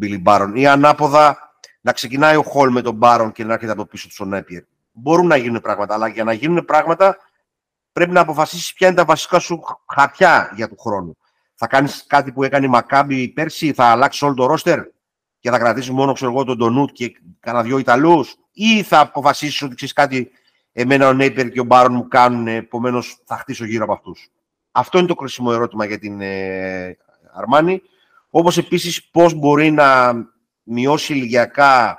Billy 0.00 0.22
Baron. 0.24 0.50
Ή 0.54 0.66
ανάποδα, 0.66 1.45
να 1.86 1.92
ξεκινάει 1.92 2.36
ο 2.36 2.42
Χολ 2.42 2.70
με 2.70 2.82
τον 2.82 2.94
Μπάρον 2.94 3.32
και 3.32 3.44
να 3.44 3.52
έρχεται 3.52 3.72
από 3.72 3.84
πίσω 3.86 4.08
του 4.08 4.14
ο 4.18 4.24
Νέπιερ. 4.24 4.62
Μπορούν 4.92 5.26
να 5.26 5.36
γίνουν 5.36 5.60
πράγματα, 5.60 5.94
αλλά 5.94 6.08
για 6.08 6.24
να 6.24 6.32
γίνουν 6.32 6.64
πράγματα 6.64 7.16
πρέπει 7.92 8.10
να 8.10 8.20
αποφασίσεις 8.20 8.72
ποια 8.72 8.86
είναι 8.86 8.96
τα 8.96 9.04
βασικά 9.04 9.38
σου 9.38 9.60
χαρτιά 9.94 10.52
για 10.54 10.68
του 10.68 10.76
χρόνου. 10.78 11.16
Θα 11.54 11.66
κάνεις 11.66 12.04
κάτι 12.06 12.32
που 12.32 12.42
έκανε 12.42 12.66
η 12.66 12.68
Μακάμπη 12.68 13.28
πέρσι, 13.28 13.72
θα 13.72 13.84
αλλάξει 13.84 14.24
όλο 14.24 14.34
το 14.34 14.46
ρόστερ 14.46 14.80
και 15.38 15.50
θα 15.50 15.58
κρατήσεις 15.58 15.90
μόνο 15.90 16.12
ξέρω 16.12 16.30
εγώ, 16.30 16.44
τον 16.44 16.56
Ντονούτ 16.56 16.90
και 16.92 17.12
κανένα 17.40 17.64
δυο 17.64 17.78
Ιταλούς, 17.78 18.36
ή 18.52 18.82
θα 18.82 19.00
αποφασίσεις 19.00 19.62
ότι 19.62 19.74
ξέρεις 19.74 19.94
κάτι, 19.94 20.30
εμένα 20.72 21.08
ο 21.08 21.12
Νέπιερ 21.12 21.50
και 21.50 21.60
ο 21.60 21.64
Μπάρον 21.64 21.94
μου 21.94 22.08
κάνουν, 22.08 22.46
επομένως 22.46 23.22
θα 23.24 23.36
χτίσω 23.36 23.64
γύρω 23.64 23.84
από 23.84 23.92
αυτούς; 23.92 24.28
Αυτό 24.70 24.98
είναι 24.98 25.06
το 25.06 25.14
κρίσιμο 25.14 25.50
ερώτημα 25.52 25.84
για 25.84 25.98
την 25.98 26.20
ε, 26.20 26.96
Αρμάνη. 27.34 27.82
Όπως 28.30 28.58
επίσης 28.58 29.04
πώς 29.04 29.34
μπορεί 29.34 29.70
να 29.70 30.14
μειώσει 30.66 31.12
ηλικιακά 31.12 31.98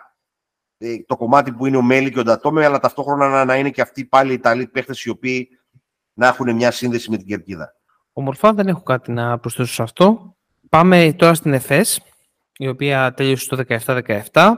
ε, 0.77 0.95
το 1.07 1.17
κομμάτι 1.17 1.51
που 1.51 1.65
είναι 1.65 1.77
ο 1.77 1.81
Μέλη 1.81 2.11
και 2.11 2.19
ο 2.19 2.23
Ντατόμε, 2.23 2.65
αλλά 2.65 2.79
ταυτόχρονα 2.79 3.45
να 3.45 3.55
είναι 3.55 3.69
και 3.69 3.81
αυτοί 3.81 4.05
πάλι 4.05 4.31
οι 4.31 4.33
Ιταλοί 4.33 4.67
παίχτες 4.67 5.03
οι 5.03 5.09
οποίοι 5.09 5.49
να 6.13 6.27
έχουν 6.27 6.55
μια 6.55 6.71
σύνδεση 6.71 7.09
με 7.09 7.17
την 7.17 7.27
κερκίδα. 7.27 7.75
Ομορφά 8.13 8.53
δεν 8.53 8.67
έχω 8.67 8.81
κάτι 8.81 9.11
να 9.11 9.39
προσθέσω 9.39 9.73
σε 9.73 9.83
αυτό. 9.83 10.35
Πάμε 10.69 11.13
τώρα 11.17 11.33
στην 11.33 11.53
ΕΦΕΣ, 11.53 11.99
η 12.57 12.67
οποία 12.67 13.13
τέλειωσε 13.13 13.47
το 13.47 13.63
17-17. 14.31 14.51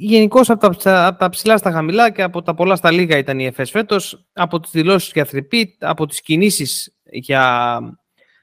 Γενικώς 0.00 0.50
από, 0.50 0.66
από, 0.84 1.18
τα 1.18 1.28
ψηλά 1.28 1.56
στα 1.56 1.70
χαμηλά 1.70 2.10
και 2.10 2.22
από 2.22 2.42
τα 2.42 2.54
πολλά 2.54 2.76
στα 2.76 2.90
λίγα 2.90 3.16
ήταν 3.16 3.38
η 3.38 3.44
ΕΦΕΣ 3.46 3.70
φέτος. 3.70 4.26
Από 4.32 4.60
τις 4.60 4.70
δηλώσεις 4.70 5.12
για 5.12 5.24
θρυπίτ, 5.24 5.84
από 5.84 6.06
τις 6.06 6.20
κινήσεις 6.20 6.96
για 7.02 7.78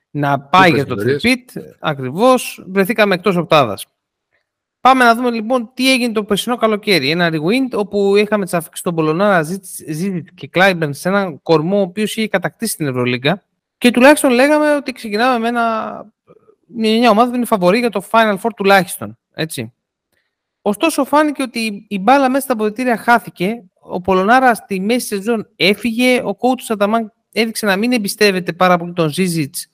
να 0.10 0.40
πάει 0.40 0.72
για 0.72 0.86
το 0.86 1.00
θρυπίτ, 1.00 1.50
ακριβώς 1.80 2.66
βρεθήκαμε 2.68 3.16
εκτός 3.16 3.36
οκτάδας. 3.36 3.86
Πάμε 4.86 5.04
να 5.04 5.16
δούμε 5.16 5.32
λοιπόν 5.32 5.72
τι 5.74 5.92
έγινε 5.92 6.14
το 6.14 6.24
περσινό 6.24 6.56
καλοκαίρι. 6.56 7.10
Ένα 7.10 7.30
rewind 7.32 7.78
όπου 7.78 8.16
είχαμε 8.16 8.44
τις 8.44 8.54
αφήξεις 8.54 8.84
των 8.84 8.96
Πολωνάρα, 8.96 9.42
Ζίζιτς 9.90 10.28
και 10.36 10.48
Κλάιμπερν 10.48 10.94
σε 10.94 11.10
έναν 11.10 11.42
κορμό 11.42 11.78
ο 11.78 11.82
οποίος 11.82 12.16
είχε 12.16 12.28
κατακτήσει 12.28 12.78
την 12.78 12.88
Ευρωλίγκα. 12.88 13.44
Και 13.78 13.92
τουλάχιστον 13.92 14.32
λέγαμε 14.32 14.76
ότι 14.76 14.92
ξεκινάμε 14.92 15.40
με 15.40 15.48
ένα, 15.48 16.06
μια 16.66 17.10
ομάδα 17.10 17.30
που 17.30 17.36
είναι 17.36 17.46
φαβορή 17.46 17.80
για 17.80 17.90
το 17.90 18.04
Final 18.12 18.38
Four 18.42 18.50
τουλάχιστον. 18.56 19.18
Έτσι. 19.34 19.74
Ωστόσο, 20.62 21.06
φάνηκε 21.06 21.42
ότι 21.42 21.86
η 21.88 22.00
μπάλα 22.00 22.30
μέσα 22.30 22.44
στα 22.44 22.54
αποδυτήρια 22.54 22.98
χάθηκε. 22.98 23.64
Ο 23.80 24.02
Πολωνάρας 24.02 24.58
στη 24.58 24.80
μέση 24.80 25.10
τη 25.10 25.16
σεζόν 25.16 25.48
έφυγε. 25.56 26.22
Ο 26.22 26.38
coach 26.40 26.62
Αταμάν 26.62 27.14
έδειξε 27.32 27.66
να 27.66 27.76
μην 27.76 27.92
εμπιστεύεται 27.92 28.54
πάρα 28.54 28.78
πολύ 28.78 28.94
τον 28.94 29.10
Ζίζιτς 29.10 29.68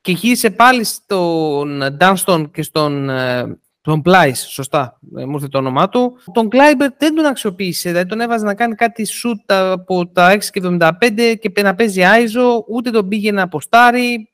και 0.00 0.12
γύρισε 0.12 0.50
πάλι 0.50 0.84
στον 0.84 1.82
Ντάνστον 1.96 2.50
και 2.50 2.62
στον 2.62 3.10
ε, 3.10 3.58
τον 3.86 4.02
Πλάις, 4.02 4.46
σωστά, 4.48 4.98
ε, 5.16 5.24
μου 5.24 5.34
ήρθε 5.34 5.48
το 5.48 5.58
όνομά 5.58 5.88
του. 5.88 6.18
Τον 6.32 6.48
Κλάιμπερν 6.48 6.90
δεν 6.98 7.14
τον 7.14 7.24
αξιοποίησε, 7.24 7.88
δηλαδή 7.88 8.08
τον 8.08 8.20
έβαζε 8.20 8.44
να 8.44 8.54
κάνει 8.54 8.74
κάτι 8.74 9.04
σουτ 9.04 9.52
από 9.52 10.06
τα 10.06 10.38
6,75 10.52 11.34
και 11.40 11.62
να 11.62 11.74
παίζει 11.74 12.04
iso, 12.04 12.64
ούτε 12.68 12.90
τον 12.90 13.08
πήγε 13.08 13.32
να 13.32 13.42
ποστάρει. 13.42 14.32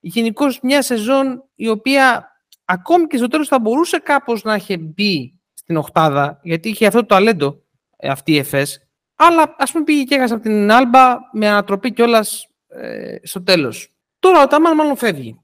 Γενικώς 0.00 0.60
μια 0.62 0.82
σεζόν 0.82 1.44
η 1.54 1.68
οποία 1.68 2.32
ακόμη 2.64 3.06
και 3.06 3.16
στο 3.16 3.28
τέλος 3.28 3.48
θα 3.48 3.58
μπορούσε 3.58 3.98
κάπως 3.98 4.42
να 4.42 4.54
είχε 4.54 4.76
μπει 4.76 5.40
στην 5.54 5.76
οχτάδα, 5.76 6.40
γιατί 6.42 6.68
είχε 6.68 6.86
αυτό 6.86 7.00
το 7.00 7.06
ταλέντο 7.06 7.62
ε, 7.96 8.08
αυτή 8.08 8.32
η 8.32 8.38
ΕΦΕΣ, 8.38 8.88
αλλά 9.14 9.54
ας 9.58 9.72
πούμε 9.72 9.84
πήγε 9.84 10.02
και 10.02 10.14
έχασε 10.14 10.34
από 10.34 10.42
την 10.42 10.70
Άλμπα 10.72 11.18
με 11.32 11.48
ανατροπή 11.48 11.92
κιόλας 11.92 12.48
ε, 12.68 13.16
στο 13.22 13.42
τέλος. 13.42 13.88
Τώρα 14.18 14.42
ο 14.42 14.46
Τάμαν 14.46 14.74
μάλλον 14.74 14.96
φεύγει. 14.96 15.40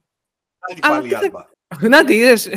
Πάλι 0.80 1.16
Άλμπα. 1.16 1.54
Να 1.80 2.04
τη 2.04 2.14
είδες, 2.14 2.48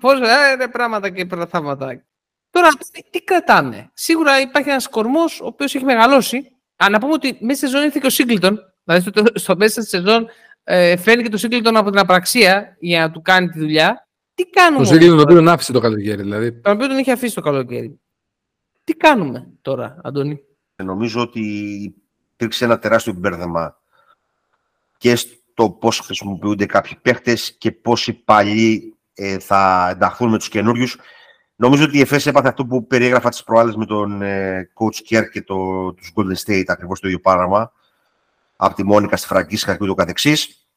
πώς, 0.00 0.20
ε, 0.20 0.66
πράγματα 0.66 1.10
και 1.10 1.26
θαύματα. 1.48 2.02
Τώρα, 2.50 2.68
τι 3.10 3.22
κρατάμε. 3.22 3.90
Σίγουρα 3.94 4.40
υπάρχει 4.40 4.68
ένας 4.70 4.88
κορμός 4.88 5.40
ο 5.40 5.46
οποίος 5.46 5.74
έχει 5.74 5.84
μεγαλώσει. 5.84 6.52
Α, 6.76 6.88
να 6.90 6.98
πούμε 6.98 7.12
ότι 7.12 7.38
μέσα 7.40 7.56
στη 7.56 7.66
σεζόν 7.66 7.82
ήρθε 7.82 7.98
και 8.00 8.06
ο 8.06 8.10
Σίγκλτον. 8.10 8.58
Δηλαδή, 8.84 9.10
στο, 9.10 9.22
στο 9.34 9.56
μέσα 9.56 9.80
στη 9.80 9.90
σεζόν 9.90 10.28
ε, 10.64 10.96
φαίνεται 10.96 11.28
το 11.28 11.36
Σίγκλτον 11.36 11.76
από 11.76 11.90
την 11.90 11.98
απραξία 11.98 12.76
για 12.80 13.00
να 13.00 13.10
του 13.10 13.22
κάνει 13.22 13.48
τη 13.48 13.58
δουλειά. 13.58 14.08
Τι 14.34 14.44
κάνουμε; 14.44 14.82
Ο 14.82 14.84
Σίγκλτον 14.84 15.10
τον 15.10 15.20
οποίο 15.20 15.34
τον 15.34 15.48
άφησε 15.48 15.72
το 15.72 15.80
καλοκαίρι, 15.80 16.22
δηλαδή. 16.22 16.60
Τον 16.60 16.72
οποίο 16.72 16.88
τον 16.88 16.98
είχε 16.98 17.12
αφήσει 17.12 17.34
το 17.34 17.40
καλοκαίρι. 17.40 18.00
Τι 18.84 18.94
κάνουμε 18.94 19.48
τώρα, 19.62 20.00
Αντώνη; 20.04 20.40
Νομίζω 20.76 21.20
ότι 21.20 21.40
υπήρξε 22.32 22.64
ένα 22.64 22.78
τεράστιο 22.78 23.12
μπέρδεμα 23.12 23.80
και 24.98 25.18
το 25.58 25.70
πώς 25.70 25.98
χρησιμοποιούνται 25.98 26.66
κάποιοι 26.66 26.98
παίχτες 27.02 27.56
και 27.58 27.72
πώς 27.72 28.06
οι 28.06 28.12
παλιοί 28.12 28.96
ε, 29.14 29.38
θα 29.38 29.88
ενταχθούν 29.90 30.30
με 30.30 30.38
τους 30.38 30.48
καινούριους. 30.48 30.98
Νομίζω 31.56 31.84
ότι 31.84 31.96
η 31.96 32.00
ΕΦΕΣ 32.00 32.26
έπαθε 32.26 32.48
αυτό 32.48 32.66
που 32.66 32.86
περιέγραφα 32.86 33.28
τις 33.28 33.44
προάλλες 33.44 33.76
με 33.76 33.86
τον 33.86 34.22
ε, 34.22 34.70
coach 34.74 35.10
Kerr 35.10 35.30
και 35.32 35.42
το, 35.42 35.92
τους 35.92 36.12
Golden 36.14 36.36
State, 36.46 36.64
ακριβώς 36.66 37.00
το 37.00 37.06
ίδιο 37.06 37.20
πράγμα, 37.20 37.72
από 38.56 38.74
τη 38.74 38.84
Μόνικα 38.84 39.16
στη 39.16 39.26
Φραγκίσκα 39.26 39.76
και 39.76 39.84
ούτω 39.84 39.94
καθεξής. 39.94 40.68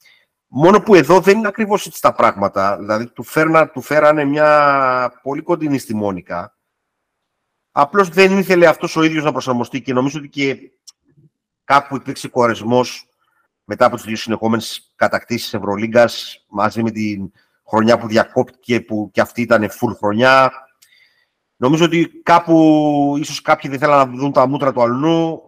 Μόνο 0.47 0.81
που 0.81 0.95
εδώ 0.95 1.19
δεν 1.19 1.37
είναι 1.37 1.47
ακριβώς 1.47 1.85
έτσι 1.85 2.01
τα 2.01 2.13
πράγματα. 2.13 2.77
Δηλαδή, 2.77 3.07
του, 3.07 3.23
φέρνα, 3.23 3.69
του 3.69 3.81
φέρανε 3.81 4.25
μια 4.25 5.19
πολύ 5.23 5.41
κοντινή 5.41 5.77
στη 5.77 5.95
Μόνικα. 5.95 6.57
Απλώς 7.71 8.09
δεν 8.09 8.37
ήθελε 8.37 8.67
αυτός 8.67 8.95
ο 8.95 9.03
ίδιος 9.03 9.23
να 9.23 9.31
προσαρμοστεί 9.31 9.81
και 9.81 9.93
νομίζω 9.93 10.19
ότι 10.19 10.29
και 10.29 10.57
κάπου 11.63 11.95
υπήρξε 11.95 12.27
κορεσμός 12.27 13.10
μετά 13.71 13.85
από 13.85 13.95
τις 13.95 14.05
δύο 14.05 14.15
συνεχόμενες 14.15 14.93
κατακτήσεις 14.95 15.53
Ευρωλίγκας 15.53 16.45
μαζί 16.49 16.83
με 16.83 16.91
την 16.91 17.31
χρονιά 17.67 17.97
που 17.97 18.07
διακόπτηκε 18.07 18.81
που 18.81 19.09
και 19.13 19.21
αυτή 19.21 19.41
ήταν 19.41 19.69
full 19.69 19.95
χρονιά. 19.97 20.51
Νομίζω 21.55 21.85
ότι 21.85 22.07
κάπου 22.23 23.15
ίσως 23.19 23.41
κάποιοι 23.41 23.69
δεν 23.69 23.79
θέλαν 23.79 24.09
να 24.09 24.17
δουν 24.17 24.31
τα 24.31 24.47
μούτρα 24.47 24.73
του 24.73 24.81
αλλού. 24.81 25.41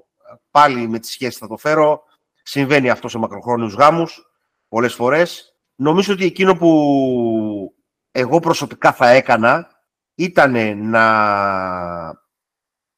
Πάλι 0.51 0.87
με 0.87 0.99
τις 0.99 1.09
σχέσεις 1.09 1.37
θα 1.37 1.47
το 1.47 1.57
φέρω. 1.57 2.03
Συμβαίνει 2.43 2.89
αυτό 2.89 3.07
σε 3.07 3.17
μακροχρόνιους 3.17 3.73
γάμους 3.73 4.31
πολλές 4.67 4.93
φορές. 4.93 5.55
Νομίζω 5.75 6.13
ότι 6.13 6.25
εκείνο 6.25 6.55
που 6.55 7.75
εγώ 8.11 8.39
προσωπικά 8.39 8.93
θα 8.93 9.09
έκανα 9.09 9.67
ήταν 10.15 10.77
να 10.89 11.05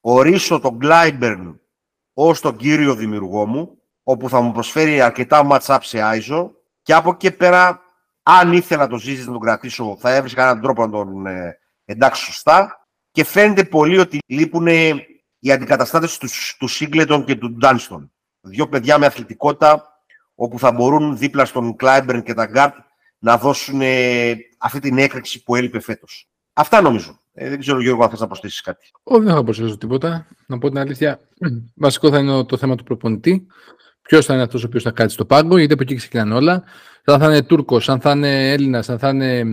ορίσω 0.00 0.60
τον 0.60 0.78
Glyburn 0.82 1.54
ως 2.12 2.40
τον 2.40 2.56
κύριο 2.56 2.94
δημιουργό 2.94 3.46
μου, 3.46 3.75
όπου 4.08 4.28
θα 4.28 4.40
μου 4.40 4.52
προσφέρει 4.52 5.00
αρκετά 5.00 5.46
match-up 5.50 5.78
σε 5.82 5.98
ISO 6.02 6.50
και 6.82 6.94
από 6.94 7.10
εκεί 7.10 7.30
πέρα, 7.30 7.80
αν 8.22 8.52
ήθελα 8.52 8.86
το 8.86 8.98
ζήσει 8.98 9.26
να 9.26 9.32
τον 9.32 9.40
κρατήσω, 9.40 9.96
θα 10.00 10.14
έβρισκα 10.14 10.42
έναν 10.42 10.60
τρόπο 10.60 10.86
να 10.86 10.90
τον 10.90 11.26
ε, 11.26 11.58
εντάξει 11.84 12.24
σωστά 12.24 12.86
και 13.10 13.24
φαίνεται 13.24 13.64
πολύ 13.64 13.98
ότι 13.98 14.18
λείπουν 14.26 14.66
οι 15.38 15.52
αντικαταστάτες 15.52 16.18
του, 16.18 16.28
του 16.58 16.68
Singleton 16.70 17.22
και 17.26 17.34
του 17.34 17.56
Dunston. 17.62 18.08
Δύο 18.40 18.68
παιδιά 18.68 18.98
με 18.98 19.06
αθλητικότητα 19.06 19.82
όπου 20.34 20.58
θα 20.58 20.72
μπορούν 20.72 21.16
δίπλα 21.16 21.44
στον 21.44 21.76
Κλάιμπερν 21.76 22.22
και 22.22 22.34
τα 22.34 22.46
Γκάρτ 22.46 22.74
να 23.18 23.38
δώσουν 23.38 23.80
ε, 23.80 24.34
αυτή 24.58 24.80
την 24.80 24.98
έκρηξη 24.98 25.42
που 25.42 25.54
έλειπε 25.56 25.80
φέτος. 25.80 26.28
Αυτά 26.52 26.80
νομίζω. 26.80 27.20
Ε, 27.32 27.48
δεν 27.48 27.58
ξέρω, 27.58 27.80
Γιώργο, 27.80 28.04
αν 28.04 28.10
θες 28.10 28.20
να 28.20 28.26
προσθέσεις 28.26 28.60
κάτι. 28.60 28.90
Όχι, 29.02 29.24
δεν 29.24 29.34
θα 29.34 29.44
προσθέσω 29.44 29.78
τίποτα. 29.78 30.26
Να 30.46 30.58
πω 30.58 30.68
την 30.68 30.78
αλήθεια, 30.78 31.20
βασικό 31.74 32.10
θα 32.10 32.18
είναι 32.18 32.44
το 32.44 32.56
θέμα 32.56 32.74
του 32.76 32.84
προπονητή. 32.84 33.46
Ποιος 34.06 34.26
θα 34.26 34.34
είναι 34.34 34.42
αυτός 34.42 34.62
ο 34.62 34.66
οποίος 34.66 34.82
θα 34.82 34.90
κάτσει 34.90 35.14
στο 35.14 35.24
πάγκο, 35.24 35.58
γιατί 35.58 35.72
από 35.72 35.82
εκεί 35.82 35.94
ξεκινάνε 35.94 36.34
όλα. 36.34 36.64
Αν 37.04 37.18
θα 37.18 37.26
είναι 37.26 37.42
Τούρκος, 37.42 37.88
αν 37.88 38.00
θα 38.00 38.10
είναι 38.10 38.50
Έλληνας, 38.52 38.88
αν 38.88 38.98
θα 38.98 39.08
είναι 39.08 39.44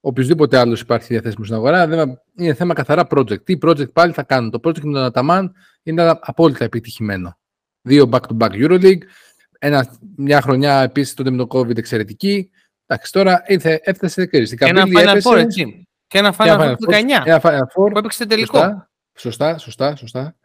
οποιοδήποτε 0.00 0.58
άλλος 0.58 0.80
υπάρχει 0.80 1.06
διαθέσιμος 1.08 1.46
στην 1.46 1.58
αγορά. 1.58 1.86
Δεν 1.86 2.20
είναι 2.36 2.54
θέμα 2.54 2.74
καθαρά 2.74 3.06
project. 3.10 3.44
Τι 3.44 3.58
project 3.62 3.92
πάλι 3.92 4.12
θα 4.12 4.22
κάνουν. 4.22 4.50
Το 4.50 4.60
project 4.64 4.80
με 4.80 4.92
τον 4.92 5.02
Αταμάν 5.04 5.52
είναι 5.82 6.18
απόλυτα 6.20 6.64
επιτυχημένο. 6.64 7.38
Δύο 7.82 8.08
back-to-back 8.12 8.50
Euroleague, 8.50 9.02
ένα, 9.58 9.96
μια 10.16 10.40
χρονιά 10.40 10.80
επίσης 10.80 11.14
τότε 11.14 11.30
με 11.30 11.36
το 11.36 11.46
COVID 11.50 11.76
εξαιρετική. 11.76 12.50
Εντάξει, 12.86 13.12
τώρα 13.12 13.44
ήρθε, 13.46 13.80
έφτασε 13.82 14.26
και 14.26 14.42
Και 14.42 14.56
ένα 14.64 14.84
Final 14.86 15.20
Four, 15.20 15.36
έτσι. 15.36 15.88
Και 16.06 16.18
ένα 16.18 16.34
Final 16.38 16.58
Four 16.58 16.74
19. 16.74 17.22
Ένα 17.24 17.40
Final 17.42 17.58
Four. 17.58 17.90
Που 17.90 17.98
έπαιξε 17.98 18.26
τελικό. 18.26 18.58
Σωστά, 18.58 18.88
σωστά, 19.14 19.58
σωστά, 19.58 19.96
σωστά. 19.96 20.36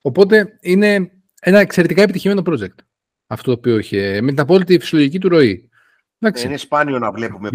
Οπότε 0.00 0.58
είναι 0.60 1.10
ένα 1.44 1.58
εξαιρετικά 1.58 2.02
επιτυχημένο 2.02 2.42
project. 2.46 2.74
Αυτό 3.26 3.44
το 3.44 3.52
οποίο 3.52 3.78
είχε 3.78 4.20
με 4.20 4.30
την 4.30 4.40
απόλυτη 4.40 4.78
φυσιολογική 4.78 5.18
του 5.18 5.28
ροή. 5.28 5.70
Εντάξει. 6.18 6.46
Είναι 6.46 6.56
σπάνιο 6.56 6.98
να 6.98 7.12
βλέπουμε 7.12 7.50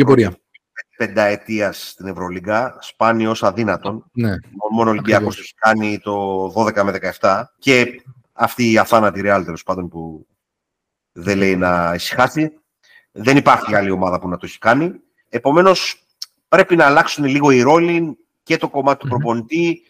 πενταετίας 0.97 1.89
στην 1.89 2.07
Ευρωλίγκα, 2.07 2.77
σπάνιο 2.81 3.29
ως 3.29 3.43
αδύνατον. 3.43 4.09
Ναι. 4.13 4.35
Μόνο 4.71 4.89
ο 4.89 4.93
Ολυμπιακός 4.93 5.39
έχει 5.39 5.53
κάνει 5.53 5.99
το 5.99 6.45
12 6.55 6.83
με 6.83 6.99
17 7.19 7.43
και 7.59 8.01
αυτή 8.33 8.71
η 8.71 8.77
αθάνατη 8.77 9.21
Real 9.23 9.41
τέλος 9.45 9.63
πάντων 9.63 9.89
που 9.89 10.27
δεν 11.11 11.37
λέει 11.37 11.55
να 11.55 11.93
ησυχάσει. 11.95 12.51
Δεν 13.11 13.37
υπάρχει 13.37 13.75
άλλη 13.75 13.91
ομάδα 13.91 14.19
που 14.19 14.29
να 14.29 14.37
το 14.37 14.45
έχει 14.45 14.57
κάνει. 14.57 14.91
Επομένως, 15.29 16.03
πρέπει 16.47 16.75
να 16.75 16.85
αλλάξουν 16.85 17.25
λίγο 17.25 17.51
οι 17.51 17.61
ρόλοι 17.61 18.17
και 18.43 18.57
το 18.57 18.69
κομμάτι 18.69 18.99
του 18.99 19.07
προπονητή. 19.07 19.81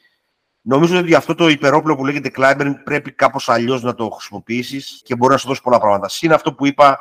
Νομίζω 0.70 0.98
ότι 0.98 1.14
αυτό 1.14 1.36
το 1.36 1.48
υπερόπλο 1.48 1.96
που 1.96 2.06
λέγεται 2.06 2.32
Climber 2.36 2.74
πρέπει 2.84 3.12
κάπως 3.12 3.50
αλλιώς 3.50 3.84
να 3.84 3.96
το 3.96 4.10
χρησιμοποιήσεις 4.10 5.02
και 5.04 5.16
μπορεί 5.16 5.32
να 5.32 5.38
σου 5.38 5.48
δώσει 5.48 5.62
πολλά 5.62 5.80
πράγματα. 5.80 6.10
Συν 6.10 6.34
αυτό 6.34 6.54
που 6.54 6.66
είπα, 6.66 7.00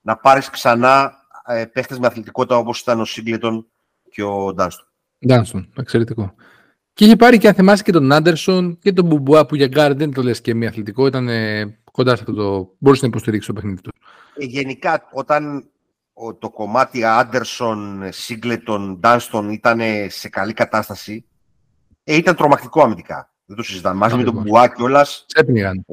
να 0.00 0.16
πάρεις 0.16 0.50
ξανά 0.50 1.12
ε, 1.46 1.64
παίχτες 1.64 1.98
με 1.98 2.06
αθλητικότητα 2.06 2.56
όπως 2.56 2.80
ήταν 2.80 3.00
ο 3.00 3.04
Σίγκλετον 3.04 3.66
και 4.10 4.22
ο 4.22 4.54
Ντάνστον. 4.54 4.86
Ντάνστον, 5.26 5.72
εξαιρετικό. 5.76 6.34
Και 6.92 7.04
είχε 7.04 7.16
πάρει 7.16 7.38
και 7.38 7.48
αν 7.48 7.54
θυμάσαι 7.54 7.82
και 7.82 7.92
τον 7.92 8.12
Άντερσον 8.12 8.78
και 8.78 8.92
τον 8.92 9.04
Μπομπουά 9.04 9.46
που 9.46 9.54
για 9.54 9.66
γκαρντ 9.66 9.94
δεν 9.94 10.12
το 10.12 10.22
λες 10.22 10.40
και 10.40 10.54
μη 10.54 10.66
αθλητικό, 10.66 11.06
ήταν 11.06 11.28
κοντά 11.92 12.16
σε 12.16 12.22
αυτό 12.22 12.34
το. 12.34 12.74
μπορούσε 12.78 13.02
να 13.02 13.08
υποστηρίξεις 13.08 13.46
το 13.46 13.52
παιχνίδι 13.52 13.80
τους. 13.80 13.92
Ε, 14.34 14.44
γενικά, 14.44 15.08
όταν 15.12 15.70
το 16.38 16.50
κομμάτι 16.50 17.04
Άντερσον, 17.04 18.02
Σίγκλετον, 18.10 18.98
Ντάνστον 19.00 19.50
ήταν 19.50 19.80
σε 20.08 20.28
καλή 20.28 20.52
κατάσταση, 20.52 21.27
ε, 22.10 22.16
ήταν 22.16 22.36
τρομακτικό 22.36 22.82
αμυντικά. 22.82 23.32
Δεν 23.44 23.56
το 23.56 23.62
συζητάμε. 23.62 23.98
Μαζί 23.98 24.16
με 24.16 24.22
τον 24.22 24.34
Μπομπουά 24.34 24.68
κιόλας. 24.68 25.24
Ξέπνιγαν. 25.32 25.84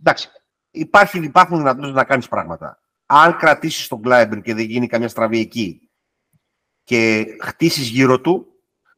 Εντάξει. 0.00 0.28
Υπάρχει, 0.70 1.18
υπάρχουν 1.18 1.56
δυνατότητες 1.56 1.94
να 1.94 2.04
κάνεις 2.04 2.28
πράγματα. 2.28 2.80
Αν 3.06 3.36
κρατήσεις 3.36 3.88
τον 3.88 4.02
Κλάιμπερν 4.02 4.40
και 4.40 4.54
δεν 4.54 4.64
γίνει 4.64 4.86
καμιά 4.86 5.08
στραβή 5.08 5.40
εκεί 5.40 5.90
και 6.84 7.26
χτίσεις 7.40 7.88
γύρω 7.88 8.20
του, 8.20 8.46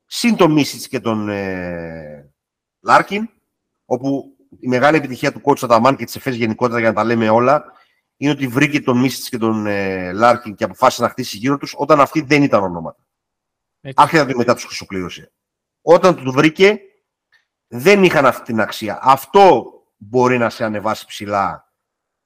συν 0.07 0.37
τον 0.37 0.53
Μίσιτς 0.53 0.89
και 0.89 1.01
τον 1.01 1.29
ε, 1.29 2.33
Λάρκιν, 2.81 3.29
όπου 3.85 4.37
η 4.61 4.69
μεγάλη 4.69 4.97
επιτυχία 4.97 5.33
του 5.33 5.41
coach 5.41 5.67
Αταμάν 5.67 5.97
και 5.97 6.05
της 6.05 6.17
ΕΦΕΣ 6.17 6.35
γενικότερα 6.35 6.79
για 6.79 6.89
να 6.89 6.95
τα 6.95 7.05
λέμε 7.05 7.29
όλα 7.29 7.65
είναι 8.17 8.33
ότι 8.33 8.47
βρήκε 8.47 8.81
τον 8.81 8.99
Μίσιτς 8.99 9.29
και 9.29 9.39
τον 9.39 9.67
ε, 9.67 10.13
Λάρκιν 10.13 10.55
και 10.55 10.65
αποφάσισε 10.65 11.03
να 11.03 11.09
χτίσει 11.09 11.37
γύρω 11.37 11.57
τους 11.59 11.75
όταν 11.77 12.01
αυτοί 12.01 12.21
δεν 12.21 12.43
ήταν 12.43 12.63
ονόματα. 12.63 13.05
Άρχισε 13.95 14.35
μετά 14.35 14.55
τους 14.55 14.65
χρυσοπλήρωσε. 14.65 15.33
Όταν 15.83 16.17
του 16.17 16.33
βρήκε, 16.33 16.81
δεν 17.69 18.05
είχαν 18.05 18.27
αυτή 18.27 18.43
την 18.43 18.61
αξία. 18.61 18.99
Αυτό 19.03 19.73
μπορεί 19.97 20.39
να 20.39 20.51
σε 20.51 20.65
ανεβάσει 20.65 21.07
ψηλά 21.07 21.73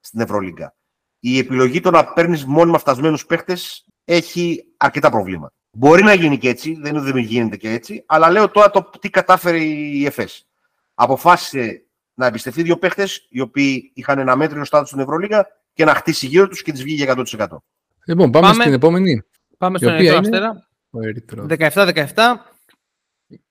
στην 0.00 0.20
Ευρωλίγκα. 0.20 0.74
Η 1.20 1.38
επιλογή 1.38 1.80
το 1.80 1.90
να 1.90 2.04
παίρνεις 2.04 2.44
μόνιμα 2.44 2.78
φτασμένους 2.78 3.26
παίχτες 3.26 3.86
έχει 4.04 4.64
αρκετά 4.76 5.10
προβλήματα. 5.10 5.54
Μπορεί 5.76 6.02
να 6.02 6.14
γίνει 6.14 6.38
και 6.38 6.48
έτσι, 6.48 6.74
δεν 6.80 6.90
είναι 6.90 7.00
ότι 7.00 7.12
δεν 7.12 7.22
γίνεται 7.22 7.56
και 7.56 7.70
έτσι, 7.70 8.04
αλλά 8.06 8.30
λέω 8.30 8.50
τώρα 8.50 8.70
το 8.70 8.90
τι 9.00 9.10
κατάφερε 9.10 9.58
η 9.64 10.04
ΕΦΕΣ. 10.06 10.46
Αποφάσισε 10.94 11.86
να 12.14 12.26
εμπιστευτεί 12.26 12.62
δύο 12.62 12.76
παίχτες 12.76 13.26
οι 13.30 13.40
οποίοι 13.40 13.90
είχαν 13.94 14.18
ένα 14.18 14.36
μέτριο 14.36 14.64
στάδιο 14.64 14.86
στην 14.86 14.98
Ευρωλίγα 14.98 15.46
και 15.72 15.84
να 15.84 15.94
χτίσει 15.94 16.26
γύρω 16.26 16.48
τους 16.48 16.62
και 16.62 16.72
τι 16.72 16.82
βγήκε 16.82 17.12
100%. 17.16 17.46
Λοιπόν, 18.04 18.30
πάμε, 18.30 18.46
πάμε 18.46 18.62
στην 18.62 18.72
επόμενη. 18.72 19.22
Πάμε 19.58 19.78
στον 19.78 19.92
Ερυθρό 19.92 20.18
Αστέρα. 20.18 20.68
17-17. 21.58 22.04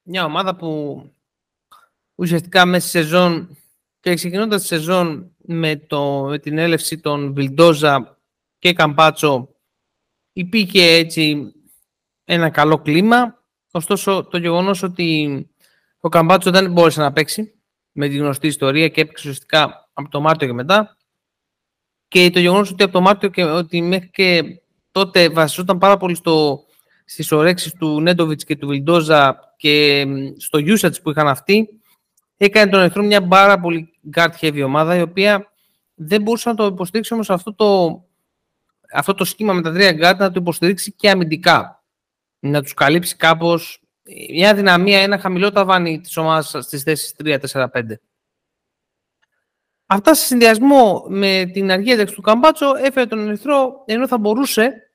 Μια 0.02 0.26
ομάδα 0.26 0.56
που 0.56 1.04
ουσιαστικά 2.16 2.66
μέσα 2.66 2.88
στη 2.88 2.98
σεζόν 2.98 3.58
και 4.00 4.14
ξεκινώντας 4.14 4.62
τη 4.62 4.68
σεζόν 4.68 5.36
με, 5.38 5.76
το, 5.76 6.24
με 6.30 6.40
την 6.40 6.58
έλευση 6.58 7.00
των 7.00 7.34
Βιλντόζα 7.34 8.20
και 8.60 8.74
Καμπάτσο 8.74 9.56
υπήρχε 10.34 10.84
έτσι 10.84 11.54
ένα 12.24 12.50
καλό 12.50 12.78
κλίμα. 12.78 13.44
Ωστόσο, 13.72 14.24
το 14.24 14.38
γεγονός 14.38 14.84
ότι 14.84 15.50
ο 16.00 16.10
Καμπάτσο 16.10 16.52
δεν 16.52 16.72
μπόρεσε 16.72 17.02
να 17.02 17.12
παίξει 17.12 17.62
με 17.92 18.08
τη 18.08 18.18
γνωστή 18.18 18.48
ιστορία 18.48 18.88
και 18.88 19.02
έπαιξε 19.02 19.30
ουσιαστικά 19.30 19.90
από 19.94 20.10
το 20.10 20.22
Μάρτιο 20.22 20.48
και 20.48 20.54
μετά. 20.54 20.98
Και 22.08 22.30
το 22.30 22.40
γεγονός 22.40 22.72
ότι 22.72 22.84
από 22.84 22.94
το 22.94 23.02
Μάρτιο 23.02 23.30
και 23.30 23.44
ότι 23.44 23.82
μέχρι 23.82 24.10
και 24.10 24.44
τότε 24.92 25.30
βασιζόταν 25.30 25.78
πάρα 25.78 25.98
πολύ 25.98 26.16
στο, 26.16 26.66
στις 27.12 27.32
ορέξεις 27.32 27.74
του 27.74 28.02
Νέντοβιτς 28.02 28.44
και 28.44 28.56
του 28.56 28.68
Βιλντόζα 28.68 29.54
και 29.58 30.06
στο 30.38 30.60
usage 30.60 31.02
που 31.04 31.10
είχαν 31.10 31.28
αυτοί, 31.28 31.70
έκανε 32.38 32.72
τον 32.72 32.82
εχθρό 32.82 33.04
μια 33.04 33.28
πάρα 33.28 33.60
πολύ 33.60 34.00
guard 34.16 34.32
heavy 34.42 34.64
ομάδα, 34.66 34.96
η 34.96 35.02
οποία 35.02 35.52
δεν 35.94 36.22
μπορούσε 36.22 36.50
να 36.50 36.56
το 36.56 36.66
υποστηρίξει 36.66 37.14
όμως 37.14 37.30
αυτό 37.30 37.54
το, 37.54 38.02
αυτό 38.94 39.14
το 39.14 39.26
σχήμα 39.26 39.54
με 39.54 39.62
τα 39.62 39.72
τρία 39.72 39.92
guard 39.92 40.18
να 40.18 40.32
το 40.32 40.40
υποστηρίξει 40.40 40.92
και 40.92 41.10
αμυντικά. 41.10 41.84
Να 42.40 42.62
τους 42.62 42.74
καλύψει 42.74 43.16
κάπως 43.16 43.82
μια 44.34 44.54
δυναμία, 44.54 45.00
ένα 45.00 45.18
χαμηλό 45.18 45.52
ταβάνι 45.52 46.00
της 46.00 46.18
ομάδας 46.18 46.66
στις 46.66 46.84
θέσεις 46.84 47.16
3, 47.24 47.38
4, 47.52 47.70
5. 47.72 47.82
Αυτά 49.86 50.14
σε 50.14 50.26
συνδυασμό 50.26 51.06
με 51.08 51.50
την 51.54 51.72
αργή 51.72 51.92
ένταξη 51.92 52.16
του 52.16 52.22
Καμπάτσο 52.22 52.76
έφερε 52.76 53.06
τον 53.06 53.28
Ερυθρό, 53.28 53.84
ενώ 53.86 54.08
θα 54.08 54.18
μπορούσε 54.18 54.64
ε, 54.64 54.91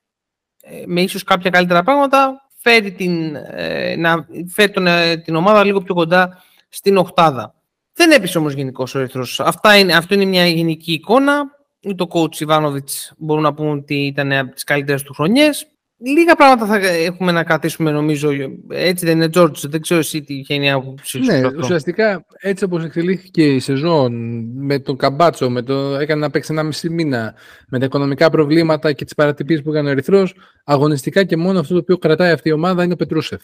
με 0.85 1.01
ίσως 1.01 1.23
κάποια 1.23 1.49
καλύτερα 1.49 1.83
πράγματα 1.83 2.47
φέρει 2.57 2.91
την, 2.91 3.35
ε, 3.35 3.95
να 3.95 4.27
φέρει 4.47 4.71
τον, 4.71 4.87
ε, 4.87 5.17
την 5.17 5.35
ομάδα 5.35 5.63
λίγο 5.63 5.81
πιο 5.81 5.93
κοντά 5.93 6.43
στην 6.69 6.97
οχτάδα. 6.97 7.55
Δεν 7.93 8.11
έπεισε 8.11 8.37
όμως 8.37 8.53
γενικός 8.53 8.95
ο 8.95 8.99
Ερυθρός. 8.99 9.39
Αυτά 9.39 9.77
είναι, 9.77 9.95
αυτό 9.95 10.13
είναι 10.13 10.25
μια 10.25 10.47
γενική 10.47 10.93
εικόνα. 10.93 11.55
Το 11.95 12.07
coach 12.09 12.39
Ιβάνοβιτς 12.39 13.13
μπορούν 13.17 13.43
να 13.43 13.53
πούμε 13.53 13.69
ότι 13.69 13.95
ήταν 14.05 14.31
από 14.31 14.53
τις 14.53 14.63
καλύτερες 14.63 15.03
του 15.03 15.13
χρονιές. 15.13 15.67
Λίγα 15.97 16.35
πράγματα 16.35 16.65
θα 16.65 16.77
έχουμε 16.87 17.31
να 17.31 17.43
κρατήσουμε 17.43 17.91
νομίζω. 17.91 18.29
Έτσι 18.69 19.05
δεν 19.05 19.15
είναι, 19.15 19.29
George. 19.33 19.55
Δεν 19.67 19.81
ξέρω 19.81 19.99
εσύ 19.99 20.21
τι 20.21 20.33
είχε 20.33 20.53
η 20.53 20.69
άποψή 20.69 21.19
Ναι, 21.19 21.41
ουσιαστικά 21.57 22.25
έτσι 22.39 22.63
όπως 22.63 22.83
εξελίχθηκε 22.83 23.53
η 23.53 23.59
σεζόν 23.59 24.13
με 24.55 24.79
τον 24.79 24.97
Καμπάτσο, 24.97 25.49
με 25.49 25.61
το, 25.61 25.95
έκανε 25.95 26.21
να 26.21 26.29
παίξει 26.29 26.53
ένα 26.53 26.63
μισή 26.63 26.89
μήνα, 26.89 27.33
με 27.67 27.79
τα 27.79 27.85
οικονομικά 27.85 28.29
προβλήματα 28.29 28.93
και 28.93 29.03
τις 29.03 29.13
παρατυπίες 29.13 29.61
που 29.61 29.69
έκανε 29.69 29.89
ο 29.89 29.91
Ερυθρός, 29.91 30.35
αγωνιστικά 30.63 31.23
και 31.23 31.37
μόνο 31.37 31.59
αυτό 31.59 31.73
το 31.73 31.79
οποίο 31.79 31.97
κρατάει 31.97 32.31
αυτή 32.31 32.49
η 32.49 32.51
ομάδα 32.51 32.83
είναι 32.83 32.93
ο 32.93 32.95
Πετρούσεφ. 32.95 33.41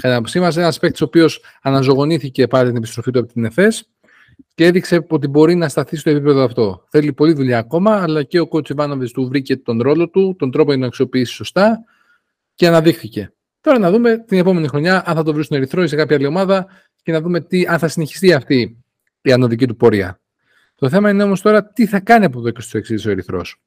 Κατά 0.00 0.20
μας 0.20 0.56
ένας 0.56 0.78
παίκτης 0.78 1.00
ο 1.00 1.04
οποίος 1.04 1.42
αναζωογονήθηκε 1.62 2.46
πάρει 2.46 2.68
την 2.68 2.76
επιστροφή 2.76 3.10
του 3.10 3.18
από 3.18 3.32
την 3.32 3.44
ΕΦΕΣ 3.44 3.88
και 4.54 4.64
έδειξε 4.64 5.06
ότι 5.08 5.28
μπορεί 5.28 5.54
να 5.54 5.68
σταθεί 5.68 5.96
στο 5.96 6.10
επίπεδο 6.10 6.44
αυτό. 6.44 6.84
Θέλει 6.90 7.12
πολλή 7.12 7.32
δουλειά 7.32 7.58
ακόμα, 7.58 8.02
αλλά 8.02 8.22
και 8.22 8.40
ο 8.40 8.46
κότσο 8.46 8.72
Ιβάνοβιτς 8.72 9.12
του 9.12 9.28
βρήκε 9.28 9.56
τον 9.56 9.82
ρόλο 9.82 10.08
του, 10.08 10.36
τον 10.38 10.50
τρόπο 10.50 10.70
για 10.70 10.80
να 10.80 10.86
αξιοποιήσει 10.86 11.32
σωστά 11.32 11.84
και 12.54 12.66
αναδείχθηκε. 12.66 13.32
Τώρα 13.60 13.78
να 13.78 13.90
δούμε 13.90 14.18
την 14.18 14.38
επόμενη 14.38 14.68
χρονιά 14.68 15.02
αν 15.06 15.14
θα 15.16 15.22
το 15.22 15.32
βρει 15.32 15.42
στον 15.42 15.56
Ερυθρό 15.56 15.82
ή 15.82 15.86
σε 15.86 15.96
κάποια 15.96 16.16
άλλη 16.16 16.26
ομάδα 16.26 16.66
και 17.02 17.12
να 17.12 17.20
δούμε 17.20 17.40
τι, 17.40 17.66
αν 17.66 17.78
θα 17.78 17.88
συνεχιστεί 17.88 18.32
αυτή 18.32 18.84
η 19.22 19.32
ανωδική 19.32 19.66
του 19.66 19.76
πορεία. 19.76 20.20
Το 20.74 20.88
θέμα 20.88 21.10
είναι 21.10 21.22
όμως 21.22 21.40
τώρα 21.40 21.64
τι 21.64 21.86
θα 21.86 22.00
κάνει 22.00 22.24
από 22.24 22.38
εδώ 22.38 22.50
και 22.50 22.60
στο 22.60 22.78
εξής 22.78 23.06
ο 23.06 23.10
Ερυθρός. 23.10 23.60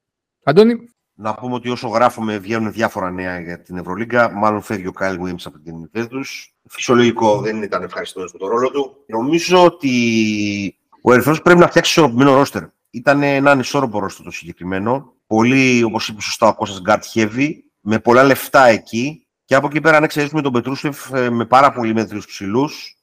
Αντώνη; 0.43 0.89
Να 1.13 1.34
πούμε 1.34 1.53
ότι 1.53 1.69
όσο 1.69 1.88
γράφουμε 1.88 2.38
βγαίνουν 2.38 2.72
διάφορα 2.72 3.11
νέα 3.11 3.39
για 3.39 3.61
την 3.61 3.78
Ευρωλίγκα. 3.78 4.32
Μάλλον 4.32 4.61
φεύγει 4.61 4.88
ο 4.88 4.91
Κάιλ 4.91 5.19
Williams 5.22 5.43
από 5.43 5.59
την 5.59 6.07
τους. 6.09 6.50
Φυσιολογικό, 6.74 7.41
δεν 7.41 7.63
ήταν 7.63 7.84
ευχαριστώ 7.84 8.22
με 8.22 8.39
τον 8.39 8.49
ρόλο 8.49 8.72
του. 8.72 9.03
Νομίζω 9.07 9.63
ότι 9.63 10.78
ο 11.01 11.13
Ερυθρός 11.13 11.41
πρέπει 11.41 11.59
να 11.59 11.67
φτιάξει 11.67 11.91
ισορροπημένο 11.91 12.34
ρόστερ. 12.34 12.63
Ήταν 12.89 13.24
ένα 13.24 13.51
ανισόρροπο 13.51 13.99
ρόστερ 13.99 14.26
το 14.26 14.32
συγκεκριμένο. 14.32 15.13
Πολύ, 15.28 15.84
όπως 15.84 16.07
είπε 16.07 16.22
σωστά 16.22 16.47
ο 16.47 16.55
Κώστας, 16.55 16.82
guard 16.88 17.19
heavy, 17.19 17.49
με 17.82 17.99
πολλά 17.99 18.24
λεφτά 18.24 18.65
εκεί. 18.65 19.28
Και 19.45 19.55
από 19.55 19.67
εκεί 19.67 19.82
πέρα, 19.82 19.97
αν 19.97 20.03
εξαιρέσουμε 20.03 20.41
τον 20.41 20.51
Πετρούσεφ 20.51 21.13
ε, 21.13 21.30
με 21.30 21.45
πάρα 21.45 21.72
πολύ 21.72 21.93
μέτριους 21.93 22.26
ψηλούς, 22.26 22.97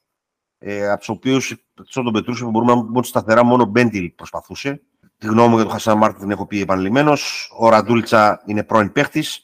ε, 0.58 0.88
από 0.88 0.98
τους 0.98 1.08
οποίους 1.08 1.54
τον 1.92 2.12
Πετρούσεφ 2.12 2.48
μπορούμε 2.48 2.74
να 2.74 2.84
πούμε 2.84 2.98
ότι 2.98 3.06
σταθερά 3.06 3.44
μόνο 3.44 3.64
Μπέντιλ 3.64 4.10
προσπαθούσε. 4.10 4.82
Τη 5.18 5.26
γνώμη 5.26 5.48
μου 5.48 5.54
για 5.54 5.64
τον 5.64 5.72
Χασάν 5.72 5.98
Μάρτιν 5.98 6.20
την 6.20 6.30
έχω 6.30 6.46
πει 6.46 6.60
επανειλημμένος. 6.60 7.52
Ο 7.58 7.68
Ραντούλτσα 7.68 8.42
είναι 8.46 8.62
πρώην 8.62 8.92
παίχτης. 8.92 9.42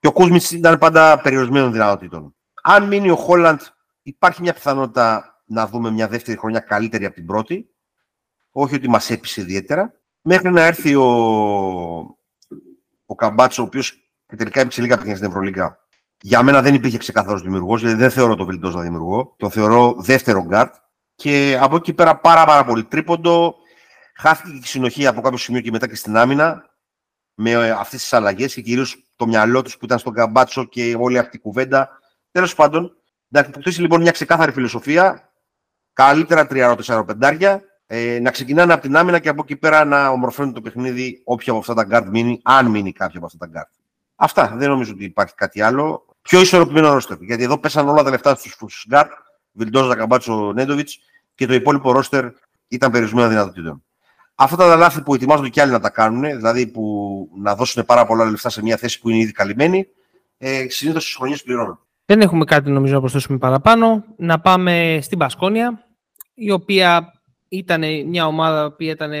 Και 0.00 0.06
ο 0.06 0.12
Κούσμιτς 0.12 0.50
ήταν 0.50 0.78
πάντα 0.78 1.20
περιορισμένων 1.20 1.72
δυνατοτήτων. 1.72 2.32
Αν 2.70 2.86
μείνει 2.86 3.10
ο 3.10 3.16
Χόλαντ, 3.16 3.60
υπάρχει 4.02 4.42
μια 4.42 4.52
πιθανότητα 4.52 5.36
να 5.46 5.66
δούμε 5.66 5.90
μια 5.90 6.08
δεύτερη 6.08 6.38
χρονιά 6.38 6.60
καλύτερη 6.60 7.04
από 7.04 7.14
την 7.14 7.26
πρώτη. 7.26 7.70
Όχι 8.50 8.74
ότι 8.74 8.88
μας 8.88 9.10
έπεισε 9.10 9.40
ιδιαίτερα. 9.40 9.92
Μέχρι 10.22 10.50
να 10.50 10.62
έρθει 10.62 10.94
ο, 10.94 11.06
ο 13.06 13.14
Καμπάτσο, 13.16 13.62
ο 13.62 13.64
οποίος 13.64 13.92
τελικά 14.36 14.60
έπαιξε 14.60 14.80
λίγα 14.80 14.94
παιχνίδια 14.94 15.16
στην 15.16 15.28
Ευρωλίγα. 15.28 15.78
Για 16.20 16.42
μένα 16.42 16.62
δεν 16.62 16.74
υπήρχε 16.74 16.98
ξεκάθαρο 16.98 17.38
δημιουργός, 17.38 17.80
γιατί 17.80 17.96
δεν 17.96 18.10
θεωρώ 18.10 18.34
τον 18.34 18.46
Βιλντόζα 18.46 18.80
δημιουργό. 18.80 19.34
Τον 19.38 19.50
θεωρώ 19.50 19.94
δεύτερο 19.98 20.44
γκαρντ. 20.44 20.74
Και 21.14 21.58
από 21.60 21.76
εκεί 21.76 21.92
πέρα 21.92 22.16
πάρα, 22.16 22.44
πάρα 22.44 22.64
πολύ 22.64 22.84
τρίποντο. 22.84 23.54
Χάθηκε 24.16 24.56
η 24.56 24.62
συνοχή 24.64 25.06
από 25.06 25.20
κάποιο 25.20 25.38
σημείο 25.38 25.60
και 25.60 25.70
μετά 25.70 25.88
και 25.88 25.94
στην 25.94 26.16
άμυνα. 26.16 26.70
Με 27.34 27.70
αυτές 27.70 28.00
τις 28.00 28.12
αλλαγές 28.12 28.54
και 28.54 28.60
κυρίως 28.60 29.08
το 29.16 29.26
μυαλό 29.26 29.62
τους 29.62 29.76
που 29.76 29.84
ήταν 29.84 29.98
στον 29.98 30.12
Καμπάτσο 30.12 30.64
και 30.64 30.96
όλη 30.98 31.18
αυτή 31.18 31.36
η 31.36 31.40
κουβέντα. 31.40 31.97
Τέλος 32.38 32.54
πάντων, 32.54 32.96
να 33.28 33.40
αποκτήσει 33.40 33.80
λοιπόν 33.80 34.00
μια 34.00 34.10
ξεκάθαρη 34.10 34.52
φιλοσοφία 34.52 35.32
καλύτερα 35.92 36.46
τριάρο 36.46 37.04
πεντάρια, 37.04 37.62
ε, 37.86 38.18
να 38.20 38.30
ξεκινάνε 38.30 38.72
από 38.72 38.82
την 38.82 38.96
άμυνα 38.96 39.18
και 39.18 39.28
από 39.28 39.42
εκεί 39.44 39.56
πέρα 39.56 39.84
να 39.84 40.08
ομορφαίνουν 40.08 40.52
το 40.52 40.60
παιχνίδι 40.60 41.22
όποια 41.24 41.52
από 41.52 41.60
αυτά 41.60 41.74
τα 41.74 41.84
γκαρντ 41.84 42.08
μείνει, 42.08 42.40
αν 42.44 42.66
μείνει 42.66 42.92
κάποια 42.92 43.16
από 43.16 43.26
αυτά 43.26 43.38
τα 43.38 43.46
γκαρντ. 43.46 43.68
Αυτά. 44.16 44.54
Δεν 44.56 44.68
νομίζω 44.68 44.92
ότι 44.92 45.04
υπάρχει 45.04 45.34
κάτι 45.34 45.60
άλλο. 45.60 46.06
Πιο 46.22 46.40
ισορροπημένο 46.40 46.92
ρόστερ. 46.92 47.16
Γιατί 47.20 47.42
εδώ 47.42 47.58
πέσαν 47.58 47.88
όλα 47.88 48.02
τα 48.02 48.10
λεφτά 48.10 48.34
στους 48.34 48.86
γκαρντ, 48.88 49.10
Βιλντόζα, 49.52 49.94
Καμπάτσο, 49.94 50.52
Νέντοβιτς 50.52 50.88
και 51.34 51.46
το 51.46 51.54
υπόλοιπο 51.54 51.92
ρόστερ 51.92 52.24
ήταν 52.68 52.90
περιορισμένο 52.90 53.28
δυνατοτήτων. 53.28 53.84
Αυτά 54.34 54.56
τα 54.56 54.76
λάθη 54.76 55.02
που 55.02 55.14
ετοιμάζονται 55.14 55.48
κι 55.48 55.60
άλλοι 55.60 55.72
να 55.72 55.80
τα 55.80 55.90
κάνουν, 55.90 56.22
δηλαδή 56.22 56.66
που 56.66 57.28
να 57.36 57.54
δώσουν 57.54 57.84
πάρα 57.84 58.06
πολλά 58.06 58.24
λεφτά 58.24 58.50
σε 58.50 58.62
μια 58.62 58.76
θέση 58.76 59.00
που 59.00 59.08
είναι 59.08 59.18
ήδη 59.18 59.32
καλυμμένη, 59.32 59.86
ε, 60.38 60.66
συνήθως 60.68 61.02
στις 61.02 61.16
χρονιές 61.16 61.42
πληρώνουν. 61.42 61.78
Δεν 62.10 62.20
έχουμε 62.20 62.44
κάτι 62.44 62.70
νομίζω 62.70 62.94
να 62.94 63.00
προσθέσουμε 63.00 63.38
παραπάνω. 63.38 64.04
Να 64.16 64.40
πάμε 64.40 64.98
στην 65.02 65.18
Μπασκόνια 65.18 65.84
η 66.34 66.50
οποία 66.50 67.12
ήταν 67.48 67.82
μια 68.06 68.26
ομάδα 68.26 68.72
που 68.72 68.82
ήταν 68.82 69.12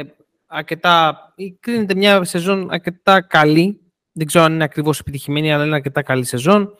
αρκετά, 0.46 1.18
κρίνεται 1.60 1.94
μια 1.94 2.24
σεζόν 2.24 2.70
αρκετά 2.70 3.20
καλή. 3.20 3.80
Δεν 4.12 4.26
ξέρω 4.26 4.44
αν 4.44 4.52
είναι 4.52 4.64
ακριβώς 4.64 5.00
επιτυχημένη, 5.00 5.52
αλλά 5.52 5.64
είναι 5.64 5.74
αρκετά 5.74 6.02
καλή 6.02 6.24
σεζόν. 6.24 6.74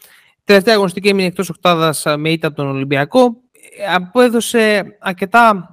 Τελευταία 0.45 0.75
αγωνιστική 0.75 1.09
έμεινε 1.09 1.27
εκτός 1.27 1.49
οκτάδας 1.49 2.05
με 2.17 2.31
ήττα 2.31 2.47
από 2.47 2.57
τον 2.57 2.67
Ολυμπιακό. 2.67 3.37
Απέδωσε 3.95 4.97
αρκετά 4.99 5.73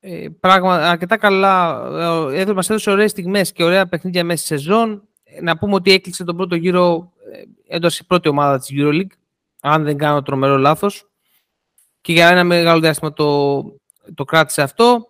ε, 0.00 0.26
πράγμα, 0.40 0.74
αρκετά 0.74 1.16
καλά. 1.16 1.86
Ε, 2.32 2.52
μας 2.52 2.70
έδωσε 2.70 2.90
ωραίες 2.90 3.10
στιγμές 3.10 3.52
και 3.52 3.64
ωραία 3.64 3.86
παιχνίδια 3.86 4.24
μέσα 4.24 4.44
στη 4.44 4.46
σεζόν. 4.46 5.08
Να 5.42 5.58
πούμε 5.58 5.74
ότι 5.74 5.92
έκλεισε 5.92 6.24
τον 6.24 6.36
πρώτο 6.36 6.54
γύρο 6.54 7.12
έντο 7.68 7.88
η 7.88 8.04
πρώτη 8.06 8.28
ομάδα 8.28 8.58
της 8.58 8.70
EuroLeague, 8.72 9.16
αν 9.64 9.84
δεν 9.84 9.98
κάνω 9.98 10.22
τρομερό 10.22 10.56
λάθος. 10.56 11.10
Και 12.00 12.12
για 12.12 12.28
ένα 12.28 12.44
μεγάλο 12.44 12.80
διάστημα 12.80 13.12
το, 13.12 13.62
το 14.14 14.24
κράτησε 14.24 14.62
αυτό. 14.62 15.06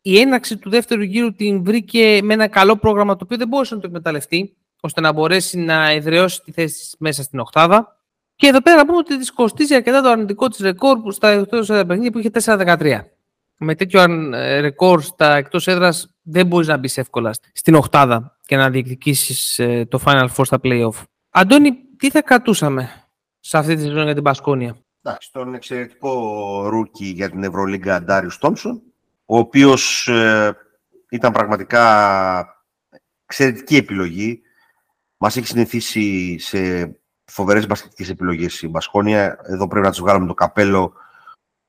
Η 0.00 0.18
έναρξη 0.18 0.56
του 0.56 0.70
δεύτερου 0.70 1.02
γύρου 1.02 1.34
την 1.34 1.64
βρήκε 1.64 2.20
με 2.22 2.34
ένα 2.34 2.48
καλό 2.48 2.76
πρόγραμμα 2.76 3.16
το 3.16 3.20
οποίο 3.24 3.36
δεν 3.36 3.48
μπορούσε 3.48 3.74
να 3.74 3.80
το 3.80 3.86
εκμεταλλευτεί 3.86 4.56
ώστε 4.80 5.00
να 5.00 5.12
μπορέσει 5.12 5.58
να 5.58 5.90
εδραιώσει 5.90 6.40
τη 6.42 6.52
θέση 6.52 6.96
μέσα 6.98 7.22
στην 7.22 7.38
οκτάδα. 7.38 7.96
Και 8.36 8.46
εδώ 8.46 8.62
πέρα 8.62 8.76
να 8.76 8.86
πούμε 8.86 8.98
ότι 8.98 9.18
της 9.18 9.32
κοστίζει 9.32 9.74
αρκετά 9.74 10.00
το 10.00 10.08
αρνητικό 10.08 10.48
της 10.48 10.58
ρεκόρ 10.58 10.98
που 10.98 11.10
στα 11.10 11.28
εκτός 11.28 11.70
έδρα 11.70 11.86
παιχνίδια 11.86 12.10
που 12.10 12.18
είχε 12.18 12.30
4-13. 12.32 13.00
Με 13.56 13.74
τέτοιο 13.74 14.02
ε, 14.34 14.60
ρεκόρ 14.60 15.02
στα 15.02 15.34
εκτός 15.34 15.66
έδρας 15.66 16.14
δεν 16.22 16.46
μπορείς 16.46 16.68
να 16.68 16.76
μπεις 16.76 16.98
εύκολα 16.98 17.34
στην 17.52 17.74
οκτάδα 17.74 18.36
και 18.46 18.56
να 18.56 18.70
διεκδικήσεις 18.70 19.58
ε, 19.58 19.86
το 19.90 20.00
Final 20.04 20.28
Four 20.36 20.44
στα 20.44 20.58
playoff. 20.62 21.02
Αντώνη, 21.30 21.72
τι 21.96 22.10
θα 22.10 22.22
κρατούσαμε; 22.22 23.07
Σε 23.40 23.58
αυτή 23.58 23.74
τη 23.74 23.82
σεζόν 23.82 24.04
για 24.04 24.14
την 24.14 24.22
Πασκόνια. 24.22 24.76
Εντάξει, 25.02 25.32
τον 25.32 25.54
εξαιρετικό 25.54 26.68
rookie 26.68 27.04
για 27.04 27.30
την 27.30 27.44
Ευρωλίγκα 27.44 28.02
Ντάριους 28.02 28.38
Τόμψον, 28.38 28.82
ο 29.24 29.38
οποίος 29.38 30.08
ε, 30.08 30.56
ήταν 31.10 31.32
πραγματικά 31.32 31.84
εξαιρετική 33.24 33.76
επιλογή. 33.76 34.42
Μας 35.16 35.36
έχει 35.36 35.46
συνηθίσει 35.46 36.38
σε 36.38 36.92
φοβερές 37.24 37.66
μπασκετικές 37.66 38.08
επιλογές 38.08 38.62
η 38.62 38.68
Μπασκόνια. 38.68 39.38
Εδώ 39.42 39.68
πρέπει 39.68 39.84
να 39.84 39.90
τους 39.90 40.00
βγάλουμε 40.00 40.26
το 40.26 40.34
καπέλο 40.34 40.92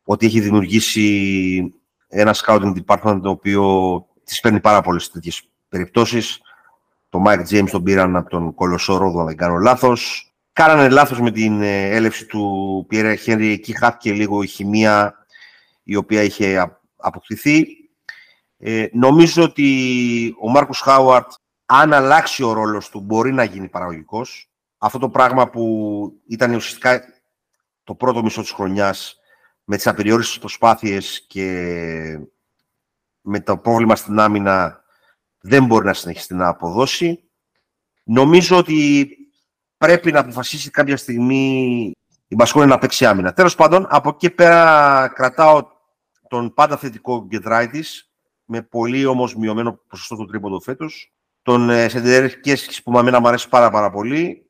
ότι 0.03 0.25
έχει 0.25 0.39
δημιουργήσει 0.39 1.73
ένα 2.07 2.35
scouting 2.35 2.73
department 2.85 3.19
το 3.21 3.29
οποίο 3.29 4.05
τις 4.23 4.39
παίρνει 4.39 4.59
πάρα 4.59 4.81
πολλές 4.81 5.11
τέτοιες 5.11 5.49
περιπτώσεις. 5.69 6.41
Το 7.09 7.23
Mike 7.25 7.47
James 7.49 7.69
τον 7.71 7.83
πήραν 7.83 8.15
από 8.15 8.29
τον 8.29 8.53
Κολοσσό 8.53 8.89
Ρόδου, 8.89 9.19
αν 9.19 9.25
δεν 9.25 9.37
κάνω 9.37 9.57
λάθος. 9.57 10.28
Κάνανε 10.59 10.89
λάθος 10.89 11.19
με 11.19 11.31
την 11.31 11.61
ε, 11.61 11.95
έλευση 11.95 12.25
του 12.25 12.85
Πιέρα 12.87 13.15
Χένρι. 13.15 13.51
Εκεί 13.51 13.77
χάθηκε 13.77 14.11
λίγο 14.13 14.43
η 14.43 14.47
χημεία 14.47 15.25
η 15.83 15.95
οποία 15.95 16.23
είχε 16.23 16.77
αποκτηθεί. 16.95 17.65
Ε, 18.57 18.87
νομίζω 18.91 19.43
ότι 19.43 20.35
ο 20.41 20.49
Μάρκος 20.49 20.79
Χάουαρτ, 20.79 21.31
αν 21.65 21.93
αλλάξει 21.93 22.43
ο 22.43 22.53
ρόλος 22.53 22.89
του, 22.89 22.99
μπορεί 22.99 23.33
να 23.33 23.43
γίνει 23.43 23.67
παραγωγικός. 23.67 24.51
Αυτό 24.77 24.99
το 24.99 25.09
πράγμα 25.09 25.49
που 25.49 25.63
ήταν 26.27 26.53
ουσιαστικά 26.53 27.01
το 27.83 27.95
πρώτο 27.95 28.23
μισό 28.23 28.41
της 28.41 28.51
χρονιάς, 28.51 29.19
με 29.63 29.75
τις 29.75 29.87
απεριόριστες 29.87 30.39
προσπάθειες 30.39 31.25
και 31.27 31.49
με 33.21 33.39
το 33.39 33.57
πρόβλημα 33.57 33.95
στην 33.95 34.19
άμυνα, 34.19 34.83
δεν 35.39 35.65
μπορεί 35.65 35.85
να 35.85 35.93
συνεχίσει 35.93 36.35
να 36.35 36.47
αποδώσει. 36.47 37.23
Νομίζω 38.03 38.57
ότι 38.57 39.07
πρέπει 39.79 40.11
να 40.11 40.19
αποφασίσει 40.19 40.69
κάποια 40.69 40.97
στιγμή 40.97 41.91
η 42.27 42.35
Μπασκόνια 42.35 42.65
να 42.65 42.77
παίξει 42.77 43.05
άμυνα. 43.05 43.33
Τέλος 43.33 43.55
πάντων, 43.55 43.87
από 43.89 44.09
εκεί 44.09 44.29
πέρα 44.29 45.11
κρατάω 45.15 45.67
τον 46.27 46.53
πάντα 46.53 46.77
θετικό 46.77 47.25
Γκιεντράιτις, 47.27 47.83
με 48.45 48.61
πολύ 48.61 49.05
όμως 49.05 49.35
μειωμένο 49.35 49.79
ποσοστό 49.87 50.15
του 50.15 50.25
τρίποντο 50.25 50.59
φέτος. 50.59 51.13
Τον 51.41 51.69
ε, 51.69 51.89
Σεντεκέρσκι 51.89 52.83
που 52.83 52.91
με 52.91 53.19
μου 53.19 53.27
αρέσει 53.27 53.49
πάρα, 53.49 53.69
πάρα 53.69 53.89
πολύ. 53.89 54.45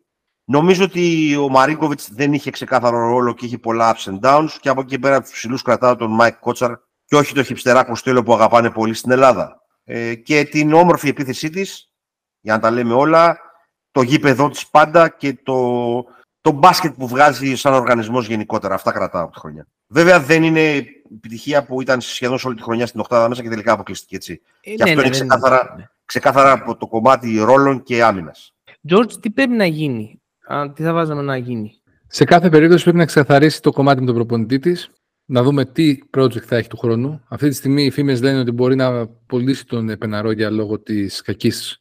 Νομίζω 0.46 0.84
ότι 0.84 1.36
ο 1.36 1.50
Μαρίνκοβιτς 1.50 2.14
δεν 2.14 2.34
είχε 2.34 2.52
ξεκάθαρο 2.52 2.98
ρόλο 2.98 3.34
και 3.34 3.46
είχε 3.46 3.58
πολλά 3.58 3.96
ups 3.96 4.12
and 4.12 4.20
downs. 4.20 4.50
Και 4.60 4.70
από 4.70 4.82
εκεί 4.82 5.00
πέρα 5.00 5.16
από 5.16 5.26
τους 5.26 5.34
ψηλούς 5.34 5.62
κρατάω 5.62 5.96
τον 5.96 6.12
Μάικ 6.12 6.40
Κότσαρ 6.40 6.72
και 7.06 7.16
όχι 7.16 7.34
το 7.34 7.44
χιπστερά 7.44 7.96
Κοστέλο 7.96 8.24
που 8.24 8.34
αγαπάνε 8.34 8.72
πολύ 8.72 8.94
στην 8.94 9.12
Ελλάδα. 9.12 9.62
Ε, 9.84 10.16
και 10.16 10.44
την 10.44 10.74
όμορφη 10.74 11.08
επίθεσή 11.08 11.50
της, 11.50 11.94
για 12.40 12.54
να 12.54 12.60
τα 12.60 12.72
λέμε 12.72 12.94
όλα, 12.94 13.40
το 13.92 14.02
γήπεδο 14.02 14.50
της 14.50 14.68
πάντα 14.68 15.10
και 15.10 15.38
το, 15.44 16.06
το 16.42 16.52
μπάσκετ 16.52 16.94
που 16.98 17.08
βγάζει 17.08 17.56
σαν 17.56 17.74
οργανισμός 17.74 18.28
γενικότερα. 18.28 18.74
Αυτά 18.74 18.92
κρατάω 18.92 19.24
από 19.24 19.34
τη 19.34 19.40
χρονιά. 19.40 19.68
Βέβαια 19.88 20.20
δεν 20.20 20.44
είναι 20.44 20.86
επιτυχία 21.16 21.66
που 21.66 21.82
ήταν 21.82 22.02
σχεδόν 22.02 22.40
σε 22.40 22.48
όλη 22.48 22.56
τη 22.56 22.62
χρονιά 22.62 22.86
στην 22.86 23.00
Οχτάδα 23.00 23.30
μέσα 23.30 23.42
και 23.42 23.50
τελικά 23.50 23.72
αποκλειστική 23.72 24.16
έτσι. 24.16 24.42
Ε, 24.62 24.74
και 24.76 24.84
ναι, 24.84 24.90
αυτό 24.90 24.96
ναι, 24.96 25.08
είναι 25.08 25.10
ξεκάθαρα, 25.10 25.74
ναι. 25.78 25.90
ξεκάθαρα 26.06 26.52
από 26.52 26.78
το 26.78 26.88
κομμάτι 26.88 27.40
ρόλων 27.40 27.84
και 27.84 28.04
άμυνας. 28.04 28.54
George, 28.90 29.12
τι 29.22 29.30
πρέπει 29.30 29.54
να 29.54 29.66
γίνει; 29.66 30.22
Τι 30.74 30.84
θα 30.84 30.94
βάζαμε 30.94 31.22
να 31.22 31.38
γίνει; 31.38 31.82
Σε 32.08 32.24
κάθε 32.24 32.50
περίπτωση 32.50 32.84
πρέπει 32.84 32.98
να 32.98 33.06
ξεκαθαρίσει 33.06 33.62
το 33.62 33.72
κομμάτι 33.72 34.00
με 34.00 34.06
τον 34.06 34.16
προπονητή 34.16 34.60
της, 34.60 34.90
να 35.32 35.44
δούμε 35.44 35.66
τι 35.66 35.98
project 36.18 36.42
θα 36.42 36.56
έχει 36.56 36.68
του 36.70 36.78
χρόνου. 36.78 37.22
Αυτή 37.28 37.50
τη 37.50 37.56
στιγμή 37.56 37.84
οι 37.84 37.90
φήμες 37.90 38.22
λένε 38.22 38.40
ότι 38.40 38.52
μπορεί 38.52 38.76
να 38.76 39.08
πωλήσει 39.08 39.66
τον 39.66 39.98
Πεναρόγια 39.98 40.50
λόγω 40.50 40.80
της 40.80 41.22
κακής 41.22 41.80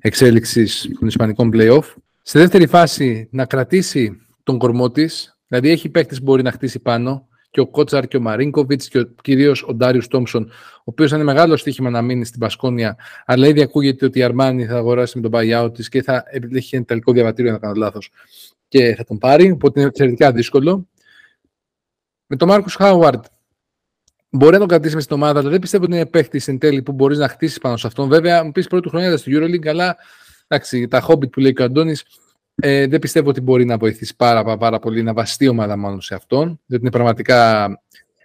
εξέλιξης 0.00 0.90
των 0.98 1.08
Ισπανικών 1.08 1.50
playoff. 1.54 1.82
Στη 2.22 2.38
δεύτερη 2.38 2.66
φάση 2.66 3.28
να 3.30 3.44
κρατήσει 3.44 4.20
τον 4.42 4.58
κορμό 4.58 4.90
της, 4.90 5.38
δηλαδή 5.48 5.70
έχει 5.70 5.88
παίκτη 5.88 6.16
που 6.16 6.22
μπορεί 6.22 6.42
να 6.42 6.52
χτίσει 6.52 6.78
πάνω, 6.78 7.28
και 7.50 7.60
ο 7.60 7.66
Κότσαρ 7.66 8.08
και 8.08 8.16
ο 8.16 8.20
Μαρίνκοβιτς 8.20 8.88
και 8.88 9.06
κυρίως 9.22 9.64
ο 9.68 9.74
Ντάριο 9.74 10.02
Τόμψον, 10.08 10.42
ο 10.78 10.82
οποίος 10.84 11.10
είναι 11.10 11.22
μεγάλο 11.22 11.56
στοίχημα 11.56 11.90
να 11.90 12.02
μείνει 12.02 12.24
στην 12.24 12.40
Πασκόνια, 12.40 12.96
αλλά 13.24 13.46
ήδη 13.46 13.62
ακούγεται 13.62 14.04
ότι 14.04 14.18
η 14.18 14.22
Αρμάνι 14.22 14.66
θα 14.66 14.76
αγοράσει 14.76 15.20
με 15.20 15.28
τον 15.28 15.40
buyout 15.40 15.74
της 15.74 15.88
και 15.88 16.02
θα 16.02 16.24
έχει 16.52 16.76
ένα 16.76 16.84
τελικό 16.84 17.12
διαβατήριο, 17.12 17.52
να 17.52 17.58
κάνω 17.58 17.74
λάθος, 17.74 18.10
και 18.68 18.94
θα 18.94 19.04
τον 19.04 19.18
πάρει. 19.18 19.50
Οπότε 19.50 19.80
είναι 19.80 19.88
εξαιρετικά 19.88 20.32
δύσκολο. 20.32 20.88
Με 22.30 22.36
τον 22.36 22.48
Μάρκο 22.48 22.68
Χάουαρντ, 22.70 23.24
μπορεί 24.30 24.52
να 24.52 24.58
τον 24.58 24.68
κρατήσει 24.68 25.00
στην 25.00 25.16
ομάδα, 25.16 25.40
αλλά 25.40 25.50
δεν 25.50 25.58
πιστεύω 25.58 25.84
ότι 25.84 25.94
είναι 25.94 26.06
παίχτης 26.06 26.48
εν 26.48 26.58
τέλει 26.58 26.82
που 26.82 26.92
μπορείς 26.92 27.18
να 27.18 27.28
χτίσεις 27.28 27.58
πάνω 27.58 27.76
σε 27.76 27.86
αυτόν. 27.86 28.08
Βέβαια, 28.08 28.44
μου 28.44 28.52
πεις 28.52 28.66
πρώτη 28.66 28.88
χρονιά 28.88 29.16
στο 29.16 29.30
Euroleague, 29.34 29.66
αλλά 29.66 29.96
εντάξει, 30.46 30.88
τα 30.88 31.06
Hobbit 31.08 31.30
που 31.30 31.40
λέει 31.40 31.52
και 31.52 31.62
ο 31.62 31.64
Αντώνης 31.64 32.04
ε, 32.54 32.86
δεν 32.86 32.98
πιστεύω 32.98 33.28
ότι 33.28 33.40
μπορεί 33.40 33.64
να 33.64 33.76
βοηθήσει 33.76 34.16
πάρα, 34.16 34.56
πάρα, 34.56 34.78
πολύ 34.78 35.02
να 35.02 35.12
βασιστεί 35.12 35.44
η 35.44 35.48
ομάδα 35.48 35.76
μόνος 35.76 36.04
σε 36.04 36.14
αυτόν. 36.14 36.60
Διότι 36.66 36.82
είναι 36.82 36.92
πραγματικά 36.92 37.68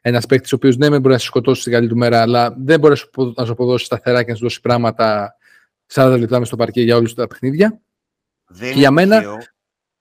ένας 0.01 0.26
παίκτη 0.26 0.49
ο 0.54 0.56
οποίος 0.56 0.78
ναι, 0.78 0.89
δεν 0.89 1.01
μπορεί 1.01 1.14
να 1.14 1.20
σε 1.20 1.26
σκοτώσει 1.26 1.62
στην 1.62 1.74
καλή 1.74 1.88
του 1.88 1.97
μέρα, 1.97 2.22
αλλά 2.22 2.56
δεν 2.58 2.80
μπορεί 2.80 2.95
να 3.36 3.45
σου 3.45 3.51
αποδώσει 3.51 3.86
σταθερά 3.86 4.24
και 4.24 4.32
να 4.32 4.38
σου 4.38 4.43
δώσει 4.43 4.62
πράγματα 4.62 5.36
40 5.93 6.16
λεπτά 6.20 6.39
μες 6.39 6.47
στο 6.47 6.56
παρκέ 6.56 6.82
για 6.82 6.95
όλους 6.95 7.14
τα 7.14 7.28
παιχνίδια. 7.28 7.82
Δεν 8.47 8.74
και 8.74 8.80
για 8.80 8.91
μένα. 8.91 9.18
Τυχαίο, 9.18 9.38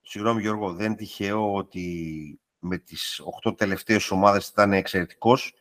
συγγνώμη 0.01 0.41
Γιώργο, 0.41 0.73
δεν 0.73 0.87
είναι 0.87 0.95
τυχαίο 0.95 1.55
ότι 1.55 2.41
με 2.63 2.79
τις 2.79 3.21
8 3.45 3.57
τελευταίες 3.57 4.11
ομάδες 4.11 4.49
ήταν 4.49 4.73
εξαιρετικός 4.73 5.55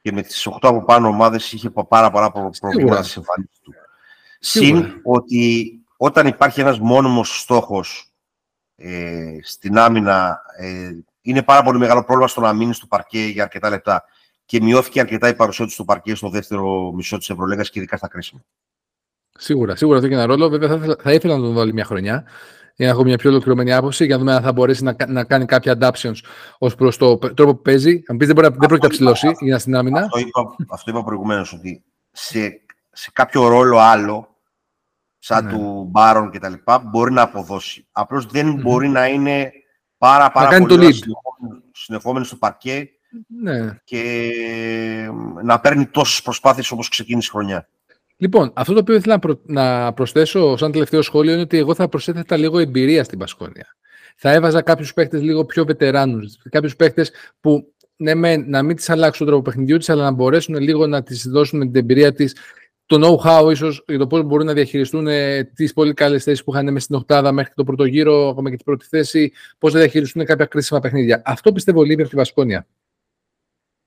και 0.00 0.12
με 0.12 0.22
τις 0.22 0.46
8 0.46 0.56
από 0.60 0.84
πάνω 0.84 1.08
ομάδες 1.08 1.52
είχε 1.52 1.70
πάρα 1.88 2.10
πολλά 2.10 2.30
προβλήματα 2.30 3.02
στη 3.02 3.14
εμφάνιση 3.16 3.60
του. 3.62 3.72
Συν 4.38 5.00
ότι 5.02 5.72
όταν 5.96 6.26
υπάρχει 6.26 6.60
ένας 6.60 6.78
μόνιμος 6.78 7.40
στόχος 7.40 8.12
ε, 8.76 9.38
στην 9.42 9.78
άμυνα, 9.78 10.42
ε, 10.58 10.90
είναι 11.20 11.42
πάρα 11.42 11.62
πολύ 11.62 11.78
μεγάλο 11.78 12.04
πρόβλημα 12.04 12.28
στο 12.28 12.40
να 12.40 12.52
μείνεις 12.52 12.76
στο 12.76 12.86
παρκέ 12.86 13.24
για 13.24 13.42
αρκετά 13.42 13.68
λεπτά. 13.70 14.04
Και 14.44 14.60
μειώθηκε 14.60 15.00
αρκετά 15.00 15.28
η 15.28 15.34
παρουσία 15.34 15.64
του 15.64 15.70
στο 15.70 15.84
παρκέ 15.84 16.14
στο 16.14 16.28
δεύτερο 16.28 16.92
μισό 16.92 17.18
της 17.18 17.30
Ευρωλέγα 17.30 17.62
και 17.62 17.70
ειδικά 17.72 17.96
στα 17.96 18.08
κρίσιμα. 18.08 18.44
Σίγουρα, 19.38 19.76
σίγουρα 19.76 19.96
αυτό 19.96 20.08
έχει 20.08 20.16
ένα 20.16 20.26
ρόλο. 20.26 20.48
Βέβαια, 20.48 20.78
θα, 20.78 20.96
θα 21.00 21.12
ήθελα 21.12 21.36
να 21.36 21.42
τον 21.42 21.52
δω 21.52 21.60
άλλη 21.60 21.72
μια 21.72 21.84
χρονιά 21.84 22.24
για 22.76 22.86
να 22.86 22.92
έχω 22.92 23.04
μια 23.04 23.16
πιο 23.16 23.30
ολοκληρωμένη 23.30 23.72
άποψη 23.72 24.04
για 24.04 24.14
να 24.14 24.20
δούμε 24.20 24.34
αν 24.34 24.42
θα 24.42 24.52
μπορέσει 24.52 24.82
να, 24.82 24.96
να 25.06 25.24
κάνει 25.24 25.44
κάποια 25.44 25.78
adaptations 25.80 26.18
ως 26.58 26.74
προς 26.74 26.96
το 26.96 27.18
τρόπο 27.18 27.54
που 27.54 27.62
παίζει. 27.62 28.02
Αν 28.06 28.16
πεις 28.16 28.26
δεν, 28.26 28.36
μπορεί, 28.36 28.48
δεν 28.48 28.68
πρόκειται 28.68 28.86
να 28.86 28.92
ψηλώσει 28.92 29.36
για 29.40 29.52
να 29.52 29.58
στην 29.58 29.76
άμυνα. 29.76 30.00
Αυτό 30.00 30.18
είπα, 30.18 30.56
αυτό 30.68 30.90
είπα 30.90 31.04
προηγουμένως 31.04 31.52
ότι 31.52 31.84
σε, 32.10 32.60
σε 32.92 33.10
κάποιο 33.12 33.48
ρόλο 33.48 33.78
άλλο 33.78 34.28
σαν 35.18 35.44
ναι. 35.44 35.50
του 35.52 35.88
Μπάρον 35.90 36.30
και 36.30 36.38
τα 36.38 36.48
λοιπά, 36.48 36.78
μπορεί 36.78 37.12
να 37.12 37.22
αποδώσει. 37.22 37.86
Απλώς 37.92 38.26
δεν 38.26 38.54
μπορεί 38.54 38.88
να 38.88 39.06
είναι 39.06 39.52
πάρα, 39.98 40.30
πάρα 40.30 40.58
να 40.58 40.66
πολύ 40.66 40.94
συνεχόμενος 41.72 42.26
στο 42.26 42.36
παρκέ 42.36 42.88
ναι. 43.42 43.78
και 43.84 44.30
να 45.42 45.60
παίρνει 45.60 45.86
τόσες 45.86 46.22
προσπάθειες 46.22 46.70
όπως 46.70 46.88
ξεκίνησε 46.88 47.28
η 47.28 47.30
χρονιά. 47.30 47.68
Λοιπόν, 48.16 48.52
αυτό 48.54 48.72
το 48.72 48.78
οποίο 48.78 48.94
ήθελα 48.94 49.20
να, 49.42 49.92
προσθέσω 49.92 50.56
σαν 50.56 50.72
τελευταίο 50.72 51.02
σχόλιο 51.02 51.32
είναι 51.32 51.40
ότι 51.40 51.58
εγώ 51.58 51.74
θα 51.74 51.88
προσέθετα 51.88 52.36
λίγο 52.36 52.58
εμπειρία 52.58 53.04
στην 53.04 53.18
Πασκόνια. 53.18 53.76
Θα 54.16 54.32
έβαζα 54.32 54.62
κάποιους 54.62 54.92
παίχτε 54.92 55.18
λίγο 55.18 55.44
πιο 55.44 55.64
βετεράνους. 55.64 56.36
Κάποιους 56.50 56.76
παίχτε 56.76 57.06
που 57.40 57.74
ναι, 57.96 58.14
με, 58.14 58.36
να 58.36 58.62
μην 58.62 58.76
τις 58.76 58.90
αλλάξουν 58.90 59.26
τον 59.26 59.34
τρόπο 59.34 59.50
παιχνιδιού 59.50 59.78
της, 59.78 59.88
αλλά 59.88 60.02
να 60.02 60.10
μπορέσουν 60.10 60.58
λίγο 60.58 60.86
να 60.86 61.02
τη 61.02 61.28
δώσουν 61.28 61.60
την 61.60 61.76
εμπειρία 61.76 62.12
της 62.12 62.36
το 62.86 63.20
know-how 63.24 63.50
ίσως 63.50 63.84
για 63.86 63.98
το 63.98 64.06
πώς 64.06 64.22
μπορούν 64.22 64.46
να 64.46 64.52
διαχειριστούν 64.52 65.06
ε, 65.06 65.44
τις 65.44 65.72
πολύ 65.72 65.94
καλές 65.94 66.22
θέσεις 66.22 66.44
που 66.44 66.52
είχαν 66.52 66.64
μέσα 66.64 66.84
στην 66.84 66.96
Οχτάδα 66.96 67.32
μέχρι 67.32 67.52
το 67.54 67.64
πρώτο 67.64 67.84
γύρο, 67.84 68.28
ακόμα 68.28 68.50
και 68.50 68.56
την 68.56 68.64
πρώτη 68.64 68.86
θέση, 68.86 69.32
πώς 69.58 69.72
θα 69.72 69.78
διαχειριστούν 69.78 70.24
κάποια 70.24 70.44
κρίσιμα 70.44 70.80
παιχνίδια. 70.80 71.22
Αυτό 71.24 71.52
πιστεύω 71.52 71.82
λείπει 71.82 72.00
από 72.00 72.10
τη 72.10 72.16
Βασκόνια. 72.16 72.66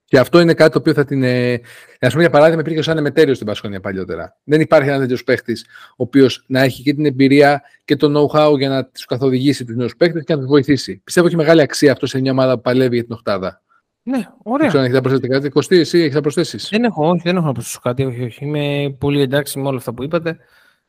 Και 0.10 0.20
αυτό 0.20 0.40
είναι 0.40 0.54
κάτι 0.54 0.72
το 0.72 0.78
οποίο 0.78 0.94
θα 0.94 1.06
την. 1.06 1.24
Ε, 1.24 1.54
ας 2.00 2.10
πούμε, 2.10 2.22
για 2.22 2.30
παράδειγμα, 2.30 2.62
υπήρχε 2.62 2.82
σαν 2.82 2.98
εμετέριο 2.98 3.34
στην 3.34 3.48
Πασχόνια 3.48 3.80
παλιότερα. 3.80 4.38
Δεν 4.44 4.62
υπάρχει 4.62 4.88
ένας 4.90 5.00
τέτοιος 5.00 5.24
παίχτης, 5.24 5.66
ο 5.90 5.96
οποίος 5.96 6.44
να 6.48 6.62
έχει 6.62 6.84
και 6.84 6.94
την 6.94 7.06
εμπειρία 7.06 7.62
και 7.86 7.96
το 7.96 8.30
know-how 8.32 8.58
για 8.58 8.70
να 8.70 8.86
τους 8.86 9.06
καθοδηγήσει 9.06 9.66
τους 9.66 9.76
νέους 9.76 9.96
παίχτες 9.96 10.24
και 10.24 10.34
να 10.34 10.40
τους 10.40 10.48
βοηθήσει. 10.48 11.02
Πιστεύω 11.04 11.28
έχει 11.28 11.36
μεγάλη 11.36 11.62
αξία 11.62 11.92
αυτό 11.92 12.06
σε 12.06 12.20
μια 12.20 12.32
ομάδα 12.32 12.56
που 12.56 12.62
παλεύει 12.62 12.96
για 12.96 13.04
την 13.04 13.14
Οχτάδα. 13.14 13.62
Ναι, 14.04 14.28
ωραία. 14.44 14.58
Δεν 14.58 14.68
ξέρω 14.68 14.80
αν 14.80 14.86
έχετε 14.86 15.02
προσθέσεις 15.02 15.30
κάτι. 15.30 15.50
Κωστή, 15.50 15.78
εσύ 15.78 16.00
έχεις 16.00 16.16
να 16.16 16.22
προσθέσεις. 16.22 16.68
Δεν 16.72 16.84
έχω, 16.84 17.10
όχι, 17.10 17.22
δεν 17.24 17.36
έχω 17.36 17.46
να 17.46 17.52
προσθέσω 17.52 17.80
κάτι. 17.84 18.04
Όχι, 18.04 18.24
όχι. 18.24 18.46
Είμαι 18.46 18.96
πολύ 19.00 19.22
εντάξει 19.22 19.60
με 19.60 19.68
όλα 19.68 19.78
αυτά 19.78 19.94
που 19.94 20.04
είπατε. 20.04 20.38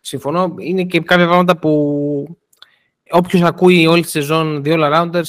Συμφωνώ. 0.00 0.54
Είναι 0.58 0.84
και 0.84 1.00
κάποια 1.00 1.24
πράγματα 1.24 1.56
που 1.56 2.38
όποιος 3.10 3.42
ακούει 3.42 3.86
όλη 3.86 4.02
τη 4.02 4.08
σεζόν 4.08 4.62
δύο 4.62 4.76
all-rounders 4.78 5.14
ε, 5.14 5.22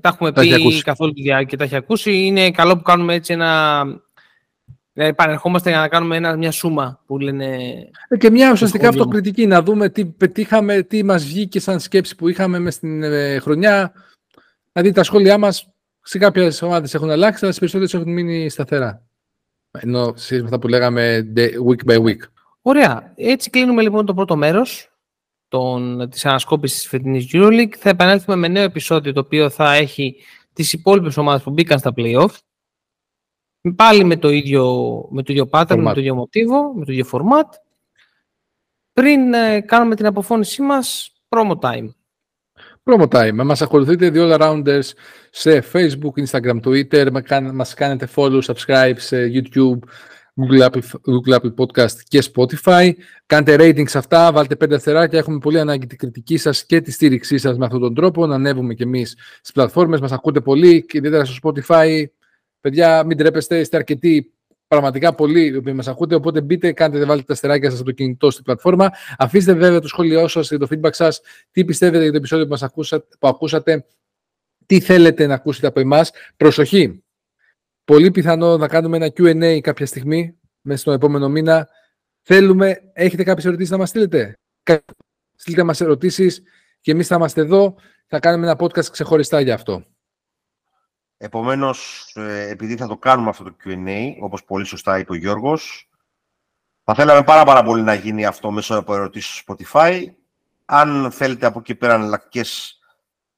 τα 0.00 0.08
έχουμε 0.08 0.32
πει 0.32 0.82
καθ' 0.82 1.00
όλη 1.00 1.12
τη 1.12 1.22
διάρκεια, 1.22 1.58
τα 1.58 1.64
έχει 1.64 1.76
ακούσει. 1.76 2.12
Είναι 2.12 2.50
καλό 2.50 2.76
που 2.76 2.82
κάνουμε 2.82 3.14
έτσι 3.14 3.32
ένα. 3.32 3.82
Δηλαδή, 4.92 5.12
επανερχόμαστε 5.12 5.70
για 5.70 5.78
να 5.78 5.88
κάνουμε 5.88 6.16
ένα, 6.16 6.36
μια 6.36 6.50
σούμα 6.50 7.00
που 7.06 7.18
λένε. 7.18 7.56
Ε, 8.08 8.16
και 8.16 8.30
μια 8.30 8.52
ουσιαστικά 8.52 8.88
αυτοκριτική, 8.88 9.46
να 9.46 9.62
δούμε 9.62 9.88
τι 9.88 10.06
πετύχαμε, 10.06 10.82
τι 10.82 11.02
μας 11.02 11.24
βγήκε 11.24 11.60
σαν 11.60 11.80
σκέψη 11.80 12.14
που 12.14 12.28
είχαμε 12.28 12.58
μες 12.58 12.74
στην 12.74 13.02
ε, 13.02 13.38
χρονιά. 13.38 13.92
Δηλαδή, 14.72 14.92
τα 14.92 15.02
σχόλιά 15.02 15.38
μας 15.38 15.68
σε 16.02 16.18
κάποιες 16.18 16.62
ομάδες 16.62 16.94
έχουν 16.94 17.10
αλλάξει, 17.10 17.44
αλλά 17.44 17.52
σε 17.52 17.58
περισσότερες 17.58 17.94
έχουν 17.94 18.12
μείνει 18.12 18.48
σταθερά. 18.48 19.02
Ενώ 19.70 20.12
σε 20.16 20.36
αυτά 20.36 20.58
που 20.58 20.68
λέγαμε 20.68 21.32
week 21.36 21.92
by 21.92 22.02
week. 22.04 22.20
Ωραία. 22.62 23.12
Έτσι 23.16 23.50
κλείνουμε 23.50 23.82
λοιπόν 23.82 24.06
το 24.06 24.14
πρώτο 24.14 24.36
μέρο 25.58 26.08
της 26.08 26.26
ανασκόπησης 26.26 26.78
της 26.78 26.88
φετινής 26.88 27.30
EuroLeague. 27.32 27.74
Θα 27.78 27.88
επανέλθουμε 27.88 28.36
με 28.36 28.48
νέο 28.48 28.62
επεισόδιο 28.62 29.12
το 29.12 29.20
οποίο 29.20 29.50
θα 29.50 29.72
έχει 29.72 30.16
τις 30.52 30.72
υπόλοιπες 30.72 31.16
ομάδες 31.16 31.42
που 31.42 31.50
μπήκαν 31.50 31.78
στα 31.78 31.92
playoff. 31.96 32.30
Πάλι 33.76 34.04
με 34.04 34.16
το 34.16 34.30
ίδιο, 34.30 34.74
με 35.10 35.22
το 35.22 35.32
ίδιο 35.32 35.48
pattern, 35.52 35.76
με 35.76 35.94
το 35.94 36.00
ίδιο 36.00 36.14
μοτίβο, 36.14 36.74
με 36.74 36.84
το 36.84 36.92
ίδιο 36.92 37.06
format. 37.12 37.48
Πριν 38.92 39.34
ε, 39.34 39.60
κάνουμε 39.60 39.94
την 39.94 40.06
αποφώνησή 40.06 40.62
μας, 40.62 41.12
promo 41.28 41.58
time. 41.60 41.88
Promo 42.84 43.08
time. 43.08 43.44
Μας 43.44 43.62
ακολουθείτε 43.62 44.10
δύο 44.10 44.28
all-rounders 44.30 44.90
σε 45.30 45.64
Facebook, 45.72 46.26
Instagram, 46.26 46.60
Twitter. 46.60 47.22
Μας 47.52 47.74
κάνετε 47.74 48.08
follow, 48.14 48.40
subscribe 48.42 48.94
σε 48.96 49.30
YouTube, 49.34 49.78
Google 50.40 50.70
Apple, 50.70 50.80
Google 50.80 51.34
Apple 51.38 51.54
Podcast 51.54 52.00
και 52.08 52.22
Spotify. 52.34 52.92
Κάντε 53.26 53.56
rating 53.58 53.88
σε 53.88 53.98
αυτά, 53.98 54.32
βάλτε 54.32 54.56
πέντε 54.56 54.74
αστεράκια. 54.74 55.18
Έχουμε 55.18 55.38
πολύ 55.38 55.58
ανάγκη 55.58 55.86
την 55.86 55.98
κριτική 55.98 56.36
σας 56.36 56.66
και 56.66 56.80
τη 56.80 56.90
στήριξή 56.90 57.38
σας 57.38 57.56
με 57.56 57.64
αυτόν 57.64 57.80
τον 57.80 57.94
τρόπο. 57.94 58.26
Να 58.26 58.34
ανέβουμε 58.34 58.74
κι 58.74 58.82
εμείς 58.82 59.16
στις 59.38 59.52
πλατφόρμες. 59.52 60.00
Μας 60.00 60.12
ακούτε 60.12 60.40
πολύ 60.40 60.84
και 60.84 60.98
ιδιαίτερα 60.98 61.24
στο 61.24 61.34
Spotify. 61.42 62.04
Παιδιά, 62.60 63.04
μην 63.04 63.16
τρέπεστε, 63.16 63.58
είστε 63.58 63.76
αρκετοί 63.76 64.32
πραγματικά 64.66 65.14
πολλοί 65.14 65.46
οι 65.46 65.56
οποίοι 65.56 65.72
μας 65.76 65.88
ακούτε. 65.88 66.14
Οπότε 66.14 66.40
μπείτε, 66.40 66.72
κάντε, 66.72 67.04
βάλτε 67.04 67.24
τα 67.26 67.34
στεράκια 67.34 67.70
σας 67.70 67.78
από 67.78 67.88
το 67.88 67.94
κινητό 67.94 68.30
στην 68.30 68.44
πλατφόρμα. 68.44 68.90
Αφήστε 69.18 69.52
βέβαια 69.52 69.80
το 69.80 69.88
σχόλιο 69.88 70.28
σας 70.28 70.48
και 70.48 70.56
το 70.56 70.68
feedback 70.70 70.92
σας. 70.92 71.20
Τι 71.50 71.64
πιστεύετε 71.64 72.02
για 72.02 72.10
το 72.10 72.16
επεισόδιο 72.16 72.44
που, 72.44 72.50
μας 72.50 72.62
ακούσατε, 72.62 73.06
που 73.18 73.28
ακούσατε. 73.28 73.86
Τι 74.66 74.80
θέλετε 74.80 75.26
να 75.26 75.34
ακούσετε 75.34 75.66
από 75.66 75.80
εμάς. 75.80 76.10
Προσοχή. 76.36 77.02
Πολύ 77.84 78.10
πιθανό 78.10 78.56
να 78.56 78.68
κάνουμε 78.68 78.96
ένα 78.96 79.06
QA 79.06 79.60
κάποια 79.60 79.86
στιγμή 79.86 80.38
μέσα 80.60 80.80
στον 80.80 80.94
επόμενο 80.94 81.28
μήνα. 81.28 81.68
Θέλουμε, 82.22 82.90
έχετε 82.92 83.22
κάποιες 83.22 83.44
ερωτήσεις 83.44 83.70
να 83.70 83.78
μας 83.78 83.88
στείλετε; 83.88 84.38
Στείλτε 85.36 85.62
μας 85.62 85.80
ερωτήσεις 85.80 86.42
και 86.80 86.90
εμείς 86.90 87.06
θα 87.06 87.14
είμαστε 87.14 87.40
εδώ. 87.40 87.74
Θα 88.06 88.18
κάνουμε 88.18 88.46
ένα 88.46 88.56
podcast 88.58 88.84
ξεχωριστά 88.84 89.40
για 89.40 89.54
αυτό. 89.54 89.84
Επομένως, 91.16 92.10
ε, 92.16 92.48
επειδή 92.48 92.76
θα 92.76 92.86
το 92.86 92.96
κάνουμε 92.96 93.28
αυτό 93.28 93.44
το 93.44 93.54
Q&A, 93.64 94.12
όπως 94.20 94.44
πολύ 94.44 94.64
σωστά 94.64 94.98
είπε 94.98 95.12
ο 95.12 95.14
Γιώργος, 95.14 95.88
θα 96.84 96.94
θέλαμε 96.94 97.22
πάρα, 97.22 97.44
πάρα 97.44 97.62
πολύ 97.62 97.82
να 97.82 97.94
γίνει 97.94 98.26
αυτό 98.26 98.50
μέσω 98.50 98.76
από 98.76 98.94
ερωτήσεις 98.94 99.34
στο 99.34 99.54
Spotify. 99.54 100.04
Αν 100.64 101.10
θέλετε 101.10 101.46
από 101.46 101.58
εκεί 101.58 101.74
πέρα 101.74 101.94
εναλλακτικέ 101.94 102.42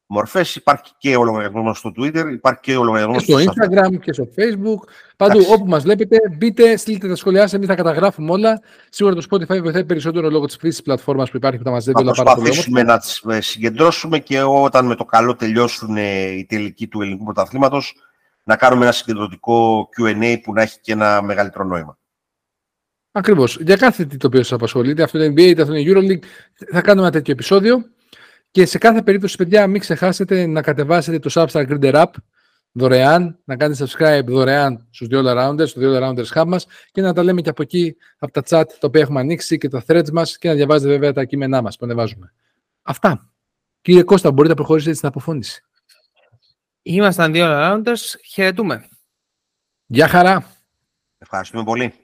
μορφές. 0.07 0.57
Υπάρχει 0.57 0.93
και 0.99 1.17
ο 1.17 1.25
λογαριασμό 1.25 1.63
μα 1.63 1.75
στο 1.75 1.93
Twitter, 1.97 2.25
υπάρχει 2.33 2.61
και 2.61 2.77
ο 2.77 2.85
λογαριασμό 2.85 3.19
στο 3.19 3.37
Instagram 3.39 3.99
και 4.01 4.13
στο 4.13 4.29
Facebook. 4.37 4.89
Παντού 5.17 5.45
όπου 5.49 5.67
μας 5.67 5.83
βλέπετε, 5.83 6.17
μπείτε, 6.39 6.77
στείλτε 6.77 7.09
τα 7.09 7.17
σχόλιά 7.17 7.41
σας. 7.41 7.53
Εμείς 7.53 7.67
θα 7.67 7.75
καταγράφουμε 7.75 8.31
όλα. 8.31 8.61
Σίγουρα 8.89 9.15
το 9.15 9.27
Spotify 9.31 9.63
βοηθάει 9.63 9.85
περισσότερο 9.85 10.31
λόγω 10.31 10.47
της 10.47 10.57
χρήσης 10.57 10.77
της 10.77 10.85
πλατφόρμας 10.85 11.31
που 11.31 11.37
υπάρχει 11.37 11.59
που 11.59 11.65
τα 11.65 11.71
μαζεύει 11.71 12.01
όλα 12.01 12.13
πάρα 12.13 12.35
πολύ. 12.35 12.37
Θα 12.37 12.45
προσπαθήσουμε 12.45 12.83
να 12.83 12.99
τις 12.99 13.23
ε, 13.29 13.41
συγκεντρώσουμε 13.41 14.19
και 14.19 14.43
όταν 14.43 14.87
με 14.87 14.95
το 14.95 15.05
καλό 15.05 15.35
τελειώσουν 15.35 15.97
ε, 15.97 16.25
οι 16.25 16.45
τελικοί 16.45 16.87
του 16.87 17.03
ελληνικού 17.03 17.25
πρωταθλήματος 17.25 17.95
να 18.43 18.57
κάνουμε 18.57 18.85
ένα 18.85 18.93
συγκεντρωτικό 18.93 19.89
QA 19.99 20.37
που 20.43 20.53
να 20.53 20.63
έχει 20.63 20.81
και 20.81 20.93
ένα 20.93 21.23
μεγαλύτερο 21.23 21.65
νόημα. 21.65 21.99
Ακριβώς. 23.17 23.59
Για 23.61 23.77
κάθε 23.77 24.05
τι 24.05 24.17
το 24.17 24.27
οποίο 24.27 24.43
σας 24.43 24.53
απασχολεί, 24.53 24.91
είτε 24.91 25.03
αυτό 25.03 25.23
είναι 25.23 25.33
NBA, 25.33 25.47
είτε 25.47 25.63
αυτό 25.63 25.75
είναι 25.75 25.93
Euroleague, 25.93 26.25
θα 26.73 26.81
κάνουμε 26.81 27.07
ένα 27.07 27.17
τέτοιο 27.17 27.33
επεισόδιο. 27.33 27.85
Και 28.55 28.67
σε 28.67 28.79
κάθε 28.79 29.03
περίπτωση, 29.03 29.37
παιδιά, 29.37 29.67
μην 29.67 29.81
ξεχάσετε 29.81 30.47
να 30.47 30.63
κατεβάσετε 30.63 31.19
το 31.19 31.31
Substack 31.33 31.69
Grinder 31.69 31.95
App 31.95 32.11
δωρεάν, 32.73 33.39
να 33.45 33.57
κάνετε 33.57 33.87
subscribe 33.87 34.25
δωρεάν 34.27 34.87
στους 34.91 35.07
δύο 35.07 35.23
Rounders, 35.27 35.69
στο 35.69 35.81
δύο 35.81 35.99
Rounders 36.03 36.27
Hub 36.35 36.45
μας 36.47 36.67
και 36.93 37.01
να 37.01 37.13
τα 37.13 37.23
λέμε 37.23 37.41
και 37.41 37.49
από 37.49 37.63
εκεί, 37.63 37.97
από 38.19 38.33
τα 38.33 38.41
chat 38.41 38.67
τα 38.67 38.87
οποία 38.87 39.01
έχουμε 39.01 39.21
ανοίξει 39.21 39.59
και 39.59 39.69
τα 39.69 39.85
threads 39.87 40.11
μας 40.11 40.39
και 40.39 40.49
να 40.49 40.55
διαβάζετε 40.55 40.91
βέβαια 40.91 41.13
τα 41.13 41.25
κείμενά 41.25 41.63
μας 41.63 41.77
που 41.77 41.85
ανεβάζουμε. 41.85 42.33
Αυτά. 42.83 43.33
Κύριε 43.81 44.03
Κώστα, 44.03 44.31
μπορείτε 44.31 44.49
να 44.49 44.55
προχωρήσετε 44.55 44.95
στην 44.95 45.09
αποφώνηση. 45.09 45.63
Ήμασταν 46.83 47.33
δύο 47.33 47.47
Rounders. 47.49 48.15
Χαιρετούμε. 48.33 48.89
Γεια 49.87 50.09
χαρά. 50.09 50.47
Ευχαριστούμε 51.19 51.65
πολύ. 51.65 52.04